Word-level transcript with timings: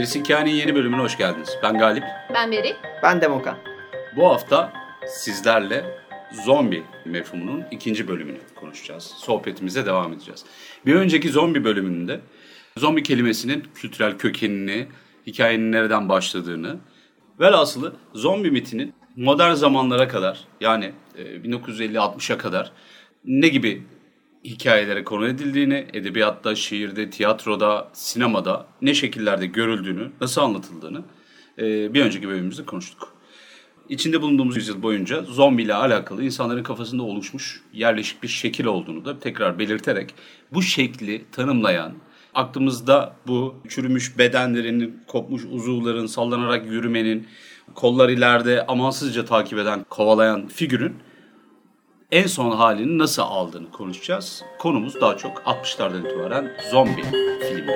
Gerisi 0.00 0.22
yeni 0.32 0.74
bölümüne 0.74 1.00
hoş 1.00 1.16
geldiniz. 1.16 1.58
Ben 1.62 1.78
Galip. 1.78 2.04
Ben 2.34 2.52
Beri. 2.52 2.76
Ben 3.02 3.20
Demokan. 3.20 3.58
Bu 4.16 4.26
hafta 4.26 4.72
sizlerle 5.06 5.84
zombi 6.44 6.82
mefhumunun 7.04 7.64
ikinci 7.70 8.08
bölümünü 8.08 8.38
konuşacağız. 8.56 9.04
Sohbetimize 9.04 9.86
devam 9.86 10.12
edeceğiz. 10.12 10.44
Bir 10.86 10.94
önceki 10.94 11.28
zombi 11.28 11.64
bölümünde 11.64 12.20
zombi 12.76 13.02
kelimesinin 13.02 13.64
kültürel 13.74 14.18
kökenini, 14.18 14.88
hikayenin 15.26 15.72
nereden 15.72 16.08
başladığını, 16.08 16.76
velhasılı 17.40 17.96
zombi 18.14 18.50
mitinin 18.50 18.94
modern 19.16 19.54
zamanlara 19.54 20.08
kadar 20.08 20.44
yani 20.60 20.92
1950-60'a 21.18 22.38
kadar 22.38 22.72
ne 23.24 23.48
gibi 23.48 23.82
hikayelere 24.44 25.04
konu 25.04 25.28
edildiğini, 25.28 25.86
edebiyatta, 25.92 26.54
şiirde, 26.54 27.10
tiyatroda, 27.10 27.88
sinemada 27.92 28.66
ne 28.82 28.94
şekillerde 28.94 29.46
görüldüğünü, 29.46 30.10
nasıl 30.20 30.40
anlatıldığını 30.40 31.02
e, 31.58 31.94
bir 31.94 32.02
önceki 32.02 32.28
bölümümüzde 32.28 32.64
konuştuk. 32.64 33.20
İçinde 33.88 34.22
bulunduğumuz 34.22 34.56
yüzyıl 34.56 34.82
boyunca 34.82 35.22
zombi 35.22 35.62
ile 35.62 35.74
alakalı 35.74 36.24
insanların 36.24 36.62
kafasında 36.62 37.02
oluşmuş 37.02 37.62
yerleşik 37.72 38.22
bir 38.22 38.28
şekil 38.28 38.64
olduğunu 38.64 39.04
da 39.04 39.18
tekrar 39.18 39.58
belirterek 39.58 40.14
bu 40.52 40.62
şekli 40.62 41.24
tanımlayan, 41.32 41.92
aklımızda 42.34 43.16
bu 43.26 43.54
çürümüş 43.68 44.18
bedenlerin, 44.18 45.02
kopmuş 45.06 45.42
uzuvların 45.50 46.06
sallanarak 46.06 46.66
yürümenin, 46.66 47.26
kollar 47.74 48.08
ileride 48.08 48.66
amansızca 48.66 49.24
takip 49.24 49.58
eden, 49.58 49.84
kovalayan 49.90 50.48
figürün 50.48 50.94
en 52.12 52.26
son 52.26 52.50
halini 52.50 52.98
nasıl 52.98 53.22
aldığını 53.22 53.70
konuşacağız. 53.70 54.42
Konumuz 54.58 55.00
daha 55.00 55.16
çok 55.16 55.38
60'lardan 55.38 56.06
itibaren 56.06 56.52
zombi 56.70 57.02
filmi. 57.48 57.72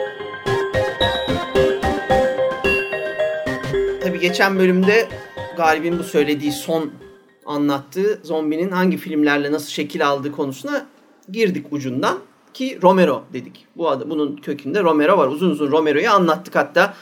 Tabii 4.02 4.20
geçen 4.20 4.58
bölümde 4.58 5.08
Galip'in 5.56 5.98
bu 5.98 6.02
söylediği 6.02 6.52
son 6.52 6.90
anlattığı 7.46 8.20
zombinin 8.22 8.70
hangi 8.70 8.96
filmlerle 8.96 9.52
nasıl 9.52 9.68
şekil 9.68 10.06
aldığı 10.08 10.32
konusuna 10.32 10.86
girdik 11.32 11.66
ucundan 11.70 12.18
ki 12.54 12.78
Romero 12.82 13.24
dedik. 13.32 13.66
Bu 13.76 13.90
adı, 13.90 14.10
bunun 14.10 14.36
kökünde 14.36 14.82
Romero 14.82 15.18
var. 15.18 15.28
Uzun 15.28 15.50
uzun 15.50 15.70
Romero'yu 15.70 16.10
anlattık 16.10 16.56
hatta 16.56 16.94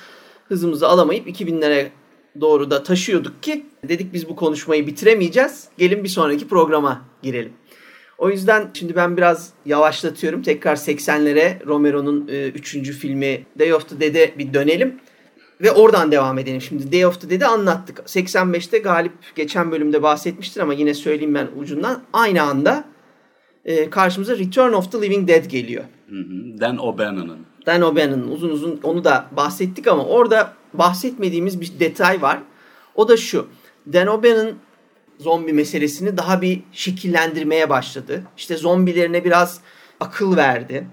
hızımızı 0.49 0.89
alamayıp 0.89 1.29
2000'lere 1.29 1.89
doğru 2.41 2.71
da 2.71 2.83
taşıyorduk 2.83 3.43
ki 3.43 3.67
dedik 3.89 4.13
biz 4.13 4.29
bu 4.29 4.37
konuşmayı 4.37 4.87
bitiremeyeceğiz. 4.87 5.69
Gelin 5.79 6.05
bir 6.05 6.09
sonraki 6.09 6.49
programa 6.49 7.03
girelim. 7.23 7.53
O 8.19 8.31
yüzden 8.31 8.71
şimdi 8.75 8.97
ben 8.97 9.17
biraz 9.17 9.51
yavaşlatıyorum. 9.67 10.43
Tekrar 10.43 10.77
80'lere 10.77 11.67
Romero'nun 11.67 12.27
3. 12.27 12.77
E, 12.77 12.83
filmi 12.83 13.47
Day 13.59 13.75
of 13.75 13.89
the 13.89 14.01
Dead'e 14.01 14.39
bir 14.39 14.55
dönelim. 14.55 15.01
Ve 15.61 15.71
oradan 15.71 16.13
devam 16.13 16.39
edelim. 16.39 16.61
Şimdi 16.61 16.93
Day 16.93 17.07
of 17.07 17.21
the 17.21 17.31
Dead'i 17.31 17.47
anlattık. 17.47 17.99
85'te 17.99 18.79
Galip 18.79 19.13
geçen 19.35 19.71
bölümde 19.71 20.03
bahsetmiştir 20.03 20.61
ama 20.61 20.75
yine 20.75 20.95
söyleyeyim 20.95 21.35
ben 21.35 21.49
ucundan. 21.57 22.03
Aynı 22.13 22.43
anda 22.43 22.85
e, 23.65 23.91
karşımıza 23.91 24.39
Return 24.39 24.73
of 24.73 24.93
the 24.93 25.03
Living 25.03 25.29
Dead 25.29 25.45
geliyor. 25.45 25.85
Dan 26.61 26.79
O'Bannon'ın. 26.79 27.52
Dan 27.67 27.83
O'Bannon'ın 27.83 28.29
uzun 28.29 28.51
uzun 28.51 28.81
onu 28.83 29.05
da 29.05 29.27
bahsettik 29.37 29.89
ama 29.89 30.05
orada 30.05 30.55
bahsetmediğimiz 30.75 31.61
bir 31.61 31.73
detay 31.81 32.23
var. 32.23 32.39
O 32.95 33.09
da 33.09 33.17
şu. 33.17 33.47
Dan 33.93 34.07
O'Bannon 34.07 34.53
zombi 35.19 35.53
meselesini 35.53 36.17
daha 36.17 36.43
bir 36.43 36.63
şekillendirmeye 36.73 37.71
başladı. 37.71 38.23
İşte 38.37 38.57
zombilerine 38.57 39.25
biraz 39.25 39.61
akıl 40.01 40.37
verdi. 40.37 40.87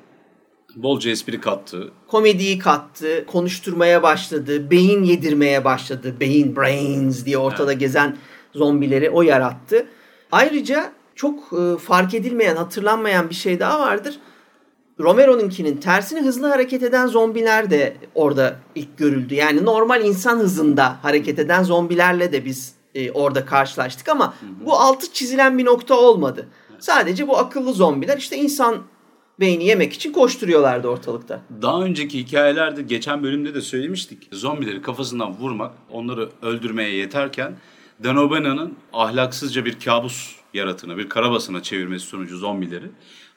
Bolca 0.75 1.11
espri 1.11 1.41
kattı. 1.41 1.91
Komediyi 2.07 2.59
kattı, 2.59 3.25
konuşturmaya 3.27 4.03
başladı, 4.03 4.71
beyin 4.71 5.03
yedirmeye 5.03 5.65
başladı. 5.65 6.15
Beyin, 6.19 6.55
brains 6.55 7.25
diye 7.25 7.37
ortada 7.37 7.71
evet. 7.71 7.79
gezen 7.79 8.17
zombileri 8.53 9.09
o 9.09 9.21
yarattı. 9.21 9.87
Ayrıca 10.31 10.91
çok 11.15 11.53
e, 11.53 11.77
fark 11.77 12.13
edilmeyen, 12.13 12.55
hatırlanmayan 12.55 13.29
bir 13.29 13.35
şey 13.35 13.59
daha 13.59 13.79
vardır. 13.79 14.19
Romero'nunkinin 14.99 15.77
tersini 15.77 16.21
hızlı 16.21 16.47
hareket 16.47 16.83
eden 16.83 17.07
zombiler 17.07 17.69
de 17.69 17.97
orada 18.15 18.55
ilk 18.75 18.97
görüldü. 18.97 19.33
Yani 19.33 19.65
normal 19.65 20.05
insan 20.05 20.39
hızında 20.39 20.99
hareket 21.03 21.39
eden 21.39 21.63
zombilerle 21.63 22.31
de 22.31 22.45
biz 22.45 22.73
e, 22.95 23.11
orada 23.11 23.45
karşılaştık 23.45 24.09
ama 24.09 24.25
hı 24.25 24.45
hı. 24.45 24.65
bu 24.65 24.79
altı 24.79 25.13
çizilen 25.13 25.57
bir 25.57 25.65
nokta 25.65 25.95
olmadı. 25.95 26.47
Sadece 26.79 27.27
bu 27.27 27.37
akıllı 27.37 27.73
zombiler 27.73 28.17
işte 28.17 28.37
insan 28.37 28.77
beyni 29.39 29.65
yemek 29.65 29.93
için 29.93 30.13
koşturuyorlardı 30.13 30.87
ortalıkta. 30.87 31.41
Daha 31.61 31.81
önceki 31.81 32.19
hikayelerde 32.19 32.81
geçen 32.81 33.23
bölümde 33.23 33.53
de 33.53 33.61
söylemiştik. 33.61 34.27
Zombileri 34.31 34.81
kafasından 34.81 35.33
vurmak, 35.33 35.71
onları 35.91 36.29
öldürmeye 36.41 36.95
yeterken 36.95 37.57
Dan 38.03 38.17
O'Bannon'ın 38.17 38.73
ahlaksızca 38.93 39.65
bir 39.65 39.79
kabus 39.79 40.35
yaratığına, 40.53 40.97
bir 40.97 41.09
karabasına 41.09 41.63
çevirmesi 41.63 42.05
sonucu 42.05 42.37
zombileri 42.37 42.85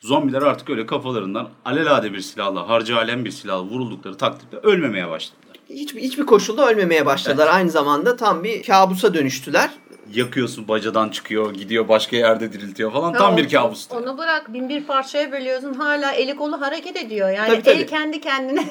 zombiler 0.02 0.42
artık 0.42 0.70
öyle 0.70 0.86
kafalarından 0.86 1.48
alelade 1.64 2.12
bir 2.12 2.20
silahla, 2.20 2.68
harcı 2.68 2.96
alem 2.96 3.24
bir 3.24 3.30
silahla 3.30 3.64
vuruldukları 3.64 4.16
takdirde 4.16 4.56
ölmemeye 4.56 5.10
başladılar. 5.10 5.56
Hiçbir, 5.70 6.00
hiçbir 6.00 6.26
koşulda 6.26 6.70
ölmemeye 6.70 7.06
başladılar. 7.06 7.44
Evet. 7.44 7.54
Aynı 7.54 7.70
zamanda 7.70 8.16
tam 8.16 8.44
bir 8.44 8.62
kabusa 8.62 9.14
dönüştüler. 9.14 9.70
Yakıyorsun 10.14 10.68
bacadan 10.68 11.08
çıkıyor, 11.08 11.54
gidiyor 11.54 11.88
başka 11.88 12.16
yerde 12.16 12.52
diriltiyor 12.52 12.92
falan. 12.92 13.12
Ha, 13.12 13.18
tam 13.18 13.36
bir 13.36 13.48
kabus. 13.48 13.88
Onu 13.90 14.18
bırak 14.18 14.52
bin 14.52 14.68
bir 14.68 14.84
parçaya 14.84 15.32
bölüyorsun 15.32 15.74
hala 15.74 16.12
eli 16.12 16.36
kolu 16.36 16.60
hareket 16.60 16.96
ediyor. 16.96 17.30
Yani 17.30 17.48
tabii, 17.48 17.62
tabii. 17.62 17.74
el 17.74 17.86
kendi 17.86 18.20
kendine 18.20 18.64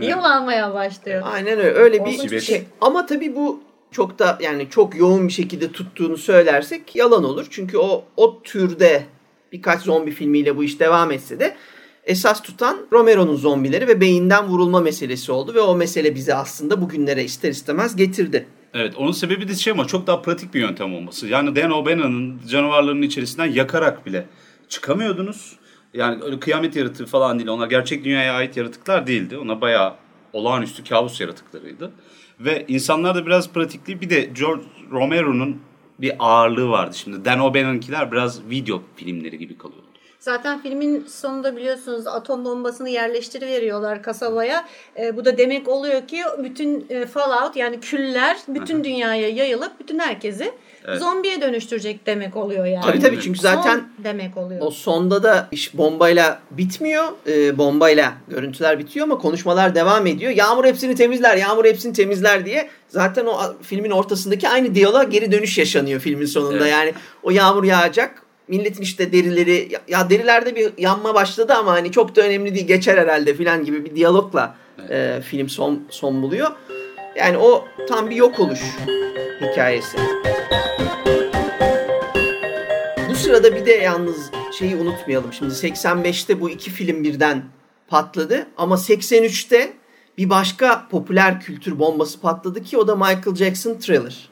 yol 0.10 0.24
almaya 0.24 0.74
başlıyor. 0.74 1.22
Aynen 1.32 1.58
öyle. 1.58 1.70
Öyle 1.70 2.04
bir 2.04 2.28
şey. 2.28 2.40
şey. 2.40 2.64
Ama 2.80 3.06
tabii 3.06 3.36
bu 3.36 3.60
çok 3.90 4.18
da 4.18 4.38
yani 4.40 4.70
çok 4.70 4.96
yoğun 4.96 5.28
bir 5.28 5.32
şekilde 5.32 5.72
tuttuğunu 5.72 6.16
söylersek 6.16 6.96
yalan 6.96 7.24
olur. 7.24 7.46
Çünkü 7.50 7.78
o 7.78 8.04
o 8.16 8.42
türde 8.42 9.06
birkaç 9.52 9.82
zombi 9.82 10.10
filmiyle 10.10 10.56
bu 10.56 10.64
iş 10.64 10.80
devam 10.80 11.12
etse 11.12 11.40
de 11.40 11.56
esas 12.04 12.42
tutan 12.42 12.86
Romero'nun 12.92 13.36
zombileri 13.36 13.88
ve 13.88 14.00
beyinden 14.00 14.46
vurulma 14.46 14.80
meselesi 14.80 15.32
oldu 15.32 15.54
ve 15.54 15.60
o 15.60 15.76
mesele 15.76 16.14
bizi 16.14 16.34
aslında 16.34 16.82
bugünlere 16.82 17.24
ister 17.24 17.50
istemez 17.50 17.96
getirdi. 17.96 18.46
Evet 18.74 18.96
onun 18.96 19.12
sebebi 19.12 19.48
de 19.48 19.54
şey 19.54 19.70
ama 19.70 19.86
çok 19.86 20.06
daha 20.06 20.22
pratik 20.22 20.54
bir 20.54 20.60
yöntem 20.60 20.94
olması. 20.94 21.26
Yani 21.26 21.56
Dan 21.56 21.70
O'Bannon'ın 21.70 22.40
canavarlarının 22.48 23.02
içerisinden 23.02 23.46
yakarak 23.46 24.06
bile 24.06 24.26
çıkamıyordunuz. 24.68 25.56
Yani 25.94 26.22
öyle 26.24 26.40
kıyamet 26.40 26.76
yaratığı 26.76 27.06
falan 27.06 27.38
değil. 27.38 27.48
Onlar 27.48 27.68
gerçek 27.68 28.04
dünyaya 28.04 28.34
ait 28.34 28.56
yaratıklar 28.56 29.06
değildi. 29.06 29.38
Ona 29.38 29.60
bayağı 29.60 29.94
olağanüstü 30.32 30.84
kabus 30.84 31.20
yaratıklarıydı. 31.20 31.92
Ve 32.40 32.64
insanlar 32.68 33.14
da 33.14 33.26
biraz 33.26 33.52
pratikli. 33.52 34.00
Bir 34.00 34.10
de 34.10 34.20
George 34.20 34.62
Romero'nun 34.92 35.60
bir 36.00 36.12
ağırlığı 36.18 36.68
vardı. 36.68 36.96
Şimdi 36.96 37.24
Dan 37.24 37.40
O'Bannon'kiler 37.40 38.12
biraz 38.12 38.50
video 38.50 38.82
filmleri 38.96 39.38
gibi 39.38 39.58
kalıyor. 39.58 39.82
Zaten 40.26 40.62
filmin 40.62 41.06
sonunda 41.06 41.56
biliyorsunuz 41.56 42.06
atom 42.06 42.44
bombasını 42.44 42.88
yerleştiriveriyorlar 42.88 44.02
kasabaya. 44.02 44.68
E, 44.98 45.16
bu 45.16 45.24
da 45.24 45.38
demek 45.38 45.68
oluyor 45.68 46.08
ki 46.08 46.22
bütün 46.44 46.86
e, 46.90 47.06
Fallout 47.06 47.56
yani 47.56 47.80
küller 47.80 48.36
bütün 48.48 48.84
dünyaya 48.84 49.28
yayılıp 49.28 49.80
bütün 49.80 49.98
herkesi 49.98 50.52
evet. 50.84 51.00
zombiye 51.00 51.40
dönüştürecek 51.40 52.06
demek 52.06 52.36
oluyor 52.36 52.66
yani. 52.66 52.84
Tabii 52.84 53.00
tabii 53.00 53.20
çünkü 53.20 53.40
zaten 53.40 53.74
Son 53.78 54.04
demek 54.04 54.36
oluyor. 54.36 54.60
O 54.60 54.70
sonda 54.70 55.22
da 55.22 55.48
iş 55.50 55.76
bombayla 55.76 56.40
bitmiyor. 56.50 57.04
E, 57.26 57.58
bombayla 57.58 58.12
görüntüler 58.28 58.78
bitiyor 58.78 59.06
ama 59.06 59.18
konuşmalar 59.18 59.74
devam 59.74 60.06
ediyor. 60.06 60.32
Yağmur 60.32 60.64
hepsini 60.64 60.94
temizler, 60.94 61.36
yağmur 61.36 61.64
hepsini 61.64 61.92
temizler 61.92 62.46
diye. 62.46 62.68
Zaten 62.88 63.26
o 63.26 63.38
filmin 63.62 63.90
ortasındaki 63.90 64.48
aynı 64.48 64.74
diyalog 64.74 65.10
geri 65.10 65.32
dönüş 65.32 65.58
yaşanıyor 65.58 66.00
filmin 66.00 66.26
sonunda. 66.26 66.58
Evet. 66.58 66.72
Yani 66.72 66.94
o 67.22 67.30
yağmur 67.30 67.64
yağacak 67.64 68.25
milletin 68.48 68.82
işte 68.82 69.12
derileri 69.12 69.68
ya 69.88 70.10
derilerde 70.10 70.56
bir 70.56 70.72
yanma 70.78 71.14
başladı 71.14 71.54
ama 71.54 71.72
hani 71.72 71.92
çok 71.92 72.16
da 72.16 72.22
önemli 72.22 72.54
değil 72.54 72.66
geçer 72.66 72.98
herhalde 72.98 73.34
filan 73.34 73.64
gibi 73.64 73.84
bir 73.84 73.94
diyalogla 73.94 74.56
evet. 74.78 74.90
e, 74.90 75.22
film 75.22 75.48
son 75.48 75.82
son 75.90 76.22
buluyor. 76.22 76.50
Yani 77.16 77.38
o 77.38 77.64
tam 77.88 78.10
bir 78.10 78.16
yok 78.16 78.40
oluş 78.40 78.60
hikayesi. 79.40 79.98
Bu 83.10 83.14
sırada 83.14 83.56
bir 83.56 83.66
de 83.66 83.70
yalnız 83.70 84.30
şeyi 84.58 84.76
unutmayalım. 84.76 85.32
Şimdi 85.32 85.54
85'te 85.54 86.40
bu 86.40 86.50
iki 86.50 86.70
film 86.70 87.04
birden 87.04 87.44
patladı 87.88 88.46
ama 88.56 88.74
83'te 88.74 89.72
bir 90.18 90.30
başka 90.30 90.88
popüler 90.90 91.40
kültür 91.40 91.78
bombası 91.78 92.20
patladı 92.20 92.62
ki 92.62 92.78
o 92.78 92.88
da 92.88 92.96
Michael 92.96 93.36
Jackson 93.36 93.74
Thriller. 93.74 94.28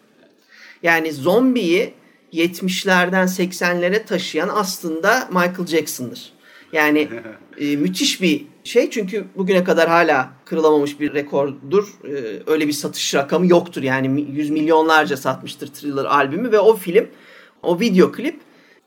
Yani 0.82 1.12
zombiyi 1.12 1.94
70'lerden 2.34 3.26
80'lere 3.26 4.04
taşıyan 4.04 4.50
aslında 4.54 5.28
Michael 5.32 5.66
Jackson'dır. 5.66 6.32
Yani 6.72 7.08
e, 7.58 7.76
müthiş 7.76 8.22
bir 8.22 8.46
şey 8.64 8.90
çünkü 8.90 9.24
bugüne 9.36 9.64
kadar 9.64 9.88
hala 9.88 10.30
kırılamamış 10.44 11.00
bir 11.00 11.14
rekordur. 11.14 11.88
E, 12.04 12.42
öyle 12.46 12.68
bir 12.68 12.72
satış 12.72 13.14
rakamı 13.14 13.46
yoktur. 13.46 13.82
Yani 13.82 14.26
yüz 14.32 14.50
milyonlarca 14.50 15.16
satmıştır 15.16 15.66
Thriller 15.66 16.04
albümü 16.04 16.52
ve 16.52 16.58
o 16.58 16.76
film, 16.76 17.06
o 17.62 17.80
video 17.80 18.12
klip 18.12 18.40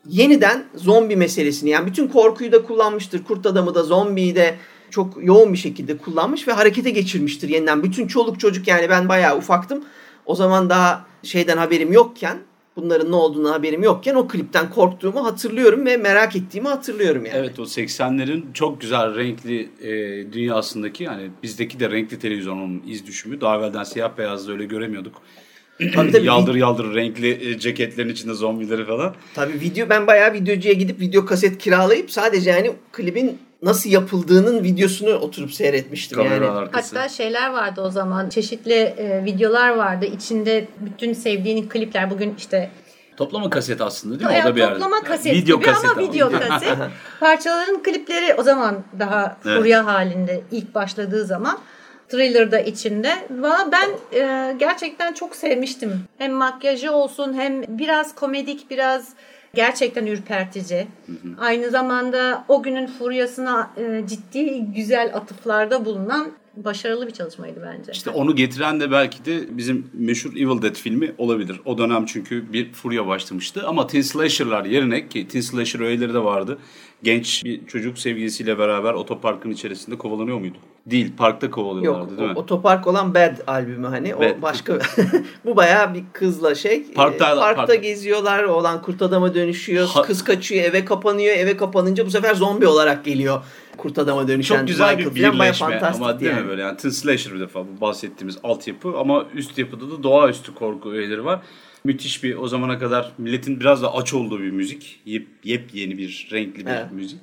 yeniden 0.08 0.64
zombi 0.74 1.16
meselesini 1.16 1.70
yani 1.70 1.86
bütün 1.86 2.08
korkuyu 2.08 2.52
da 2.52 2.62
kullanmıştır. 2.62 3.24
Kurt 3.24 3.46
adamı 3.46 3.74
da 3.74 3.82
zombiyi 3.82 4.34
de 4.34 4.56
çok 4.90 5.24
yoğun 5.24 5.52
bir 5.52 5.58
şekilde 5.58 5.98
kullanmış 5.98 6.48
ve 6.48 6.52
harekete 6.52 6.90
geçirmiştir 6.90 7.48
yeniden. 7.48 7.82
Bütün 7.82 8.06
çoluk 8.06 8.40
çocuk 8.40 8.68
yani 8.68 8.90
ben 8.90 9.08
bayağı 9.08 9.38
ufaktım. 9.38 9.84
O 10.26 10.34
zaman 10.34 10.70
daha 10.70 11.06
şeyden 11.22 11.56
haberim 11.56 11.92
yokken 11.92 12.38
bunların 12.78 13.10
ne 13.10 13.16
olduğunu 13.16 13.50
haberim 13.52 13.82
yokken 13.82 14.14
o 14.14 14.28
klipten 14.28 14.70
korktuğumu 14.70 15.24
hatırlıyorum 15.24 15.86
ve 15.86 15.96
merak 15.96 16.36
ettiğimi 16.36 16.68
hatırlıyorum 16.68 17.26
yani. 17.26 17.36
Evet 17.38 17.58
o 17.58 17.62
80'lerin 17.62 18.42
çok 18.54 18.80
güzel 18.80 19.14
renkli 19.14 19.68
e, 19.80 19.92
dünyasındaki 20.32 21.04
yani 21.04 21.30
bizdeki 21.42 21.80
de 21.80 21.90
renkli 21.90 22.18
televizyonun 22.18 22.82
iz 22.86 23.06
düşümü. 23.06 23.40
Daha 23.40 23.56
evvelden 23.56 23.84
siyah 23.84 24.18
beyazda 24.18 24.52
öyle 24.52 24.64
göremiyorduk. 24.64 25.22
Tabii, 25.94 26.12
tabii. 26.12 26.26
yaldır 26.26 26.54
yaldır 26.54 26.94
renkli 26.94 27.50
e, 27.50 27.58
ceketlerin 27.58 28.08
içinde 28.08 28.34
zombileri 28.34 28.84
falan. 28.84 29.14
Tabii 29.34 29.60
video 29.60 29.88
ben 29.88 30.06
bayağı 30.06 30.32
videocuya 30.32 30.74
gidip 30.74 31.00
video 31.00 31.24
kaset 31.24 31.58
kiralayıp 31.58 32.10
sadece 32.10 32.50
yani 32.50 32.72
klibin 32.92 33.38
nasıl 33.62 33.90
yapıldığının 33.90 34.64
videosunu 34.64 35.10
oturup 35.14 35.54
seyretmiştim 35.54 36.18
Kamera 36.18 36.44
yani. 36.44 36.56
arkası. 36.58 36.96
Hatta 36.96 37.08
şeyler 37.08 37.50
vardı 37.50 37.80
o 37.80 37.90
zaman. 37.90 38.28
Çeşitli 38.28 38.72
e, 38.74 39.24
videolar 39.24 39.68
vardı. 39.76 40.04
İçinde 40.06 40.68
bütün 40.80 41.12
sevdiğin 41.12 41.68
klipler. 41.68 42.10
Bugün 42.10 42.34
işte 42.38 42.70
Toplama 43.16 43.50
kaset 43.50 43.80
aslında 43.80 44.18
değil 44.18 44.30
mi? 44.30 44.36
Ya, 44.36 44.44
o 44.44 44.48
da 44.48 44.56
bir 44.56 44.60
yerde. 44.60 44.74
toplama 44.74 45.02
kaset 45.02 45.34
Video 45.34 45.56
gibi 45.60 45.66
kaset 45.70 45.90
ama 45.90 46.02
video 46.02 46.30
kaset. 46.48 46.78
Parçaların 47.20 47.82
klipleri 47.82 48.34
o 48.34 48.42
zaman 48.42 48.84
daha 48.98 49.36
Evet. 49.44 49.58
furya 49.58 49.86
halinde 49.86 50.40
ilk 50.50 50.74
başladığı 50.74 51.24
zaman. 51.24 51.58
Thriller 52.08 52.50
da 52.52 52.60
içinde. 52.60 53.12
Valla 53.30 53.68
ben 53.72 54.18
e, 54.18 54.54
gerçekten 54.58 55.12
çok 55.12 55.36
sevmiştim. 55.36 56.04
Hem 56.18 56.32
makyajı 56.32 56.92
olsun 56.92 57.34
hem 57.34 57.62
biraz 57.78 58.14
komedik 58.14 58.70
biraz 58.70 59.08
gerçekten 59.54 60.06
ürpertici. 60.06 60.86
Aynı 61.38 61.70
zamanda 61.70 62.44
o 62.48 62.62
günün 62.62 62.86
furyasına 62.86 63.70
e, 63.76 64.04
ciddi 64.08 64.64
güzel 64.74 65.10
atıflarda 65.14 65.84
bulunan 65.84 66.32
başarılı 66.64 67.06
bir 67.06 67.12
çalışmaydı 67.12 67.60
bence. 67.66 67.92
İşte 67.92 68.10
onu 68.10 68.36
getiren 68.36 68.80
de 68.80 68.90
belki 68.90 69.24
de 69.24 69.56
bizim 69.56 69.90
meşhur 69.92 70.32
Evil 70.32 70.62
Dead 70.62 70.74
filmi 70.74 71.12
olabilir. 71.18 71.60
O 71.64 71.78
dönem 71.78 72.06
çünkü 72.06 72.52
bir 72.52 72.72
furya 72.72 73.06
başlamıştı. 73.06 73.64
Ama 73.66 73.86
Teen 73.86 74.02
Slasher'lar 74.02 74.64
yerine 74.64 75.08
ki 75.08 75.28
Teen 75.28 75.40
Slasher 75.40 75.80
öğeleri 75.80 76.14
de 76.14 76.24
vardı. 76.24 76.58
Genç 77.02 77.44
bir 77.44 77.66
çocuk 77.66 77.98
sevgilisiyle 77.98 78.58
beraber 78.58 78.92
otoparkın 78.94 79.50
içerisinde 79.50 79.98
kovalanıyor 79.98 80.38
muydu? 80.38 80.56
Değil, 80.86 81.12
parkta 81.16 81.46
Yok 81.46 81.54
kovalıyorlardı 81.54 82.18
değil 82.18 82.28
mi? 82.30 82.34
o- 82.36 82.40
otopark 82.40 82.86
olan 82.86 83.14
Bad 83.14 83.34
albümü 83.46 83.86
hani 83.86 84.14
Bad. 84.18 84.30
o 84.38 84.42
başka 84.42 84.78
bu 85.44 85.56
bayağı 85.56 85.94
bir 85.94 86.04
kızla 86.12 86.54
şey 86.54 86.84
Parkta- 86.94 87.32
e, 87.32 87.38
parkta 87.38 87.66
park- 87.66 87.82
geziyorlar 87.82 88.44
oğlan 88.44 88.82
kurt 88.82 89.02
adama 89.02 89.34
dönüşüyor 89.34 89.86
Ha- 89.88 90.02
kız 90.02 90.24
kaçıyor 90.24 90.64
eve 90.64 90.84
kapanıyor 90.84 91.36
eve 91.36 91.56
kapanınca 91.56 92.06
bu 92.06 92.10
sefer 92.10 92.34
zombi 92.34 92.66
olarak 92.66 93.04
geliyor 93.04 93.42
kurt 93.76 93.98
adama 93.98 94.28
dönüşen 94.28 94.58
Çok 94.58 94.68
güzel 94.68 94.96
Michael 94.96 95.14
bir 95.14 95.20
birleşme 95.32 95.80
ama 95.94 96.20
değil 96.20 96.32
yani. 96.32 96.42
mi 96.42 96.48
böyle 96.48 96.62
yani 96.62 96.76
Teen 96.76 96.90
Slasher 96.90 97.34
bir 97.34 97.40
defa 97.40 97.60
bu 97.60 97.80
bahsettiğimiz 97.80 98.38
altyapı 98.42 98.98
ama 98.98 99.24
üst 99.34 99.58
yapıda 99.58 99.90
da 99.90 100.02
doğaüstü 100.02 100.54
korku 100.54 100.92
öğeleri 100.92 101.24
var. 101.24 101.40
Müthiş 101.84 102.24
bir 102.24 102.36
o 102.36 102.48
zamana 102.48 102.78
kadar 102.78 103.12
milletin 103.18 103.60
biraz 103.60 103.82
da 103.82 103.94
aç 103.94 104.14
olduğu 104.14 104.40
bir 104.42 104.50
müzik. 104.50 105.00
Yep, 105.06 105.26
yepyeni 105.44 105.98
bir 105.98 106.28
renkli 106.32 106.66
bir 106.66 106.70
Evet. 106.70 106.92
müzik. 106.92 107.18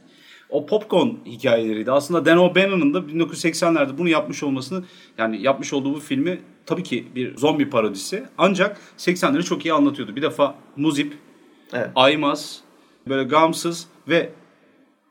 O 0.50 0.66
popcorn 0.66 1.10
hikayeleriydi. 1.26 1.92
Aslında 1.92 2.26
Dan 2.26 2.38
O'Bannon'ın 2.38 2.94
da 2.94 3.00
1980'lerde 3.00 3.98
bunu 3.98 4.10
yapmış 4.10 4.44
olmasını 4.44 4.84
yani 5.18 5.42
yapmış 5.42 5.74
olduğu 5.74 5.94
bu 5.94 6.00
filmi 6.00 6.40
tabii 6.66 6.84
ki 6.84 7.08
bir 7.16 7.38
zombi 7.38 7.70
parodisi. 7.70 8.24
Ancak 8.38 8.78
80'leri 8.98 9.44
çok 9.44 9.66
iyi 9.66 9.74
anlatıyordu. 9.74 10.16
Bir 10.16 10.22
defa 10.22 10.56
muzip, 10.76 11.14
Evet. 11.74 11.90
aymaz, 11.96 12.60
böyle 13.10 13.24
gamsız 13.24 13.88
ve 14.08 14.30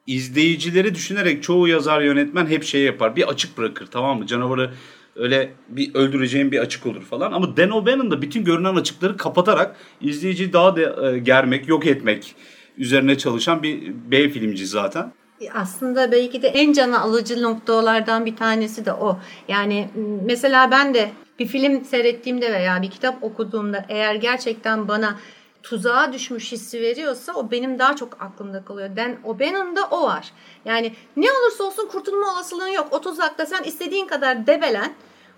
izleyicileri 0.06 0.94
düşünerek 0.94 1.42
çoğu 1.42 1.68
yazar 1.68 2.00
yönetmen 2.00 2.46
hep 2.46 2.64
şey 2.64 2.82
yapar. 2.82 3.16
Bir 3.16 3.28
açık 3.28 3.58
bırakır 3.58 3.86
tamam 3.86 4.18
mı? 4.18 4.26
Canavarı 4.26 4.70
öyle 5.16 5.52
bir 5.68 5.94
öldüreceğin 5.94 6.52
bir 6.52 6.58
açık 6.58 6.86
olur 6.86 7.02
falan. 7.02 7.32
Ama 7.32 7.56
Dan 7.56 7.70
O'Bannon 7.70 8.10
da 8.10 8.22
bütün 8.22 8.44
görünen 8.44 8.74
açıkları 8.74 9.16
kapatarak 9.16 9.76
izleyiciyi 10.00 10.52
daha 10.52 10.76
da 10.76 11.10
e, 11.10 11.18
germek, 11.18 11.68
yok 11.68 11.86
etmek 11.86 12.34
üzerine 12.78 13.18
çalışan 13.18 13.62
bir 13.62 13.94
B 14.10 14.28
filmci 14.28 14.66
zaten. 14.66 15.12
Aslında 15.54 16.12
belki 16.12 16.42
de 16.42 16.48
en 16.48 16.72
can 16.72 16.92
alıcı 16.92 17.42
noktalardan 17.42 18.26
bir 18.26 18.36
tanesi 18.36 18.86
de 18.86 18.92
o. 18.92 19.18
Yani 19.48 19.88
mesela 20.24 20.70
ben 20.70 20.94
de 20.94 21.10
bir 21.38 21.46
film 21.46 21.84
seyrettiğimde 21.84 22.52
veya 22.52 22.82
bir 22.82 22.90
kitap 22.90 23.22
okuduğumda 23.22 23.84
eğer 23.88 24.14
gerçekten 24.14 24.88
bana 24.88 25.18
tuzağa 25.64 26.12
düşmüş 26.12 26.52
hissi 26.52 26.80
veriyorsa 26.80 27.32
o 27.32 27.50
benim 27.50 27.78
daha 27.78 27.96
çok 27.96 28.22
aklımda 28.22 28.64
kalıyor. 28.64 28.96
Den 28.96 29.16
o 29.24 29.38
benim 29.38 29.76
de 29.76 29.80
o 29.90 30.02
var. 30.02 30.32
Yani 30.64 30.92
ne 31.16 31.26
olursa 31.32 31.64
olsun 31.64 31.88
kurtulma 31.88 32.32
olasılığın 32.32 32.68
yok. 32.68 32.88
O 32.90 33.00
tuzakta 33.00 33.46
sen 33.46 33.62
istediğin 33.62 34.06
kadar 34.06 34.46
debelen 34.46 34.92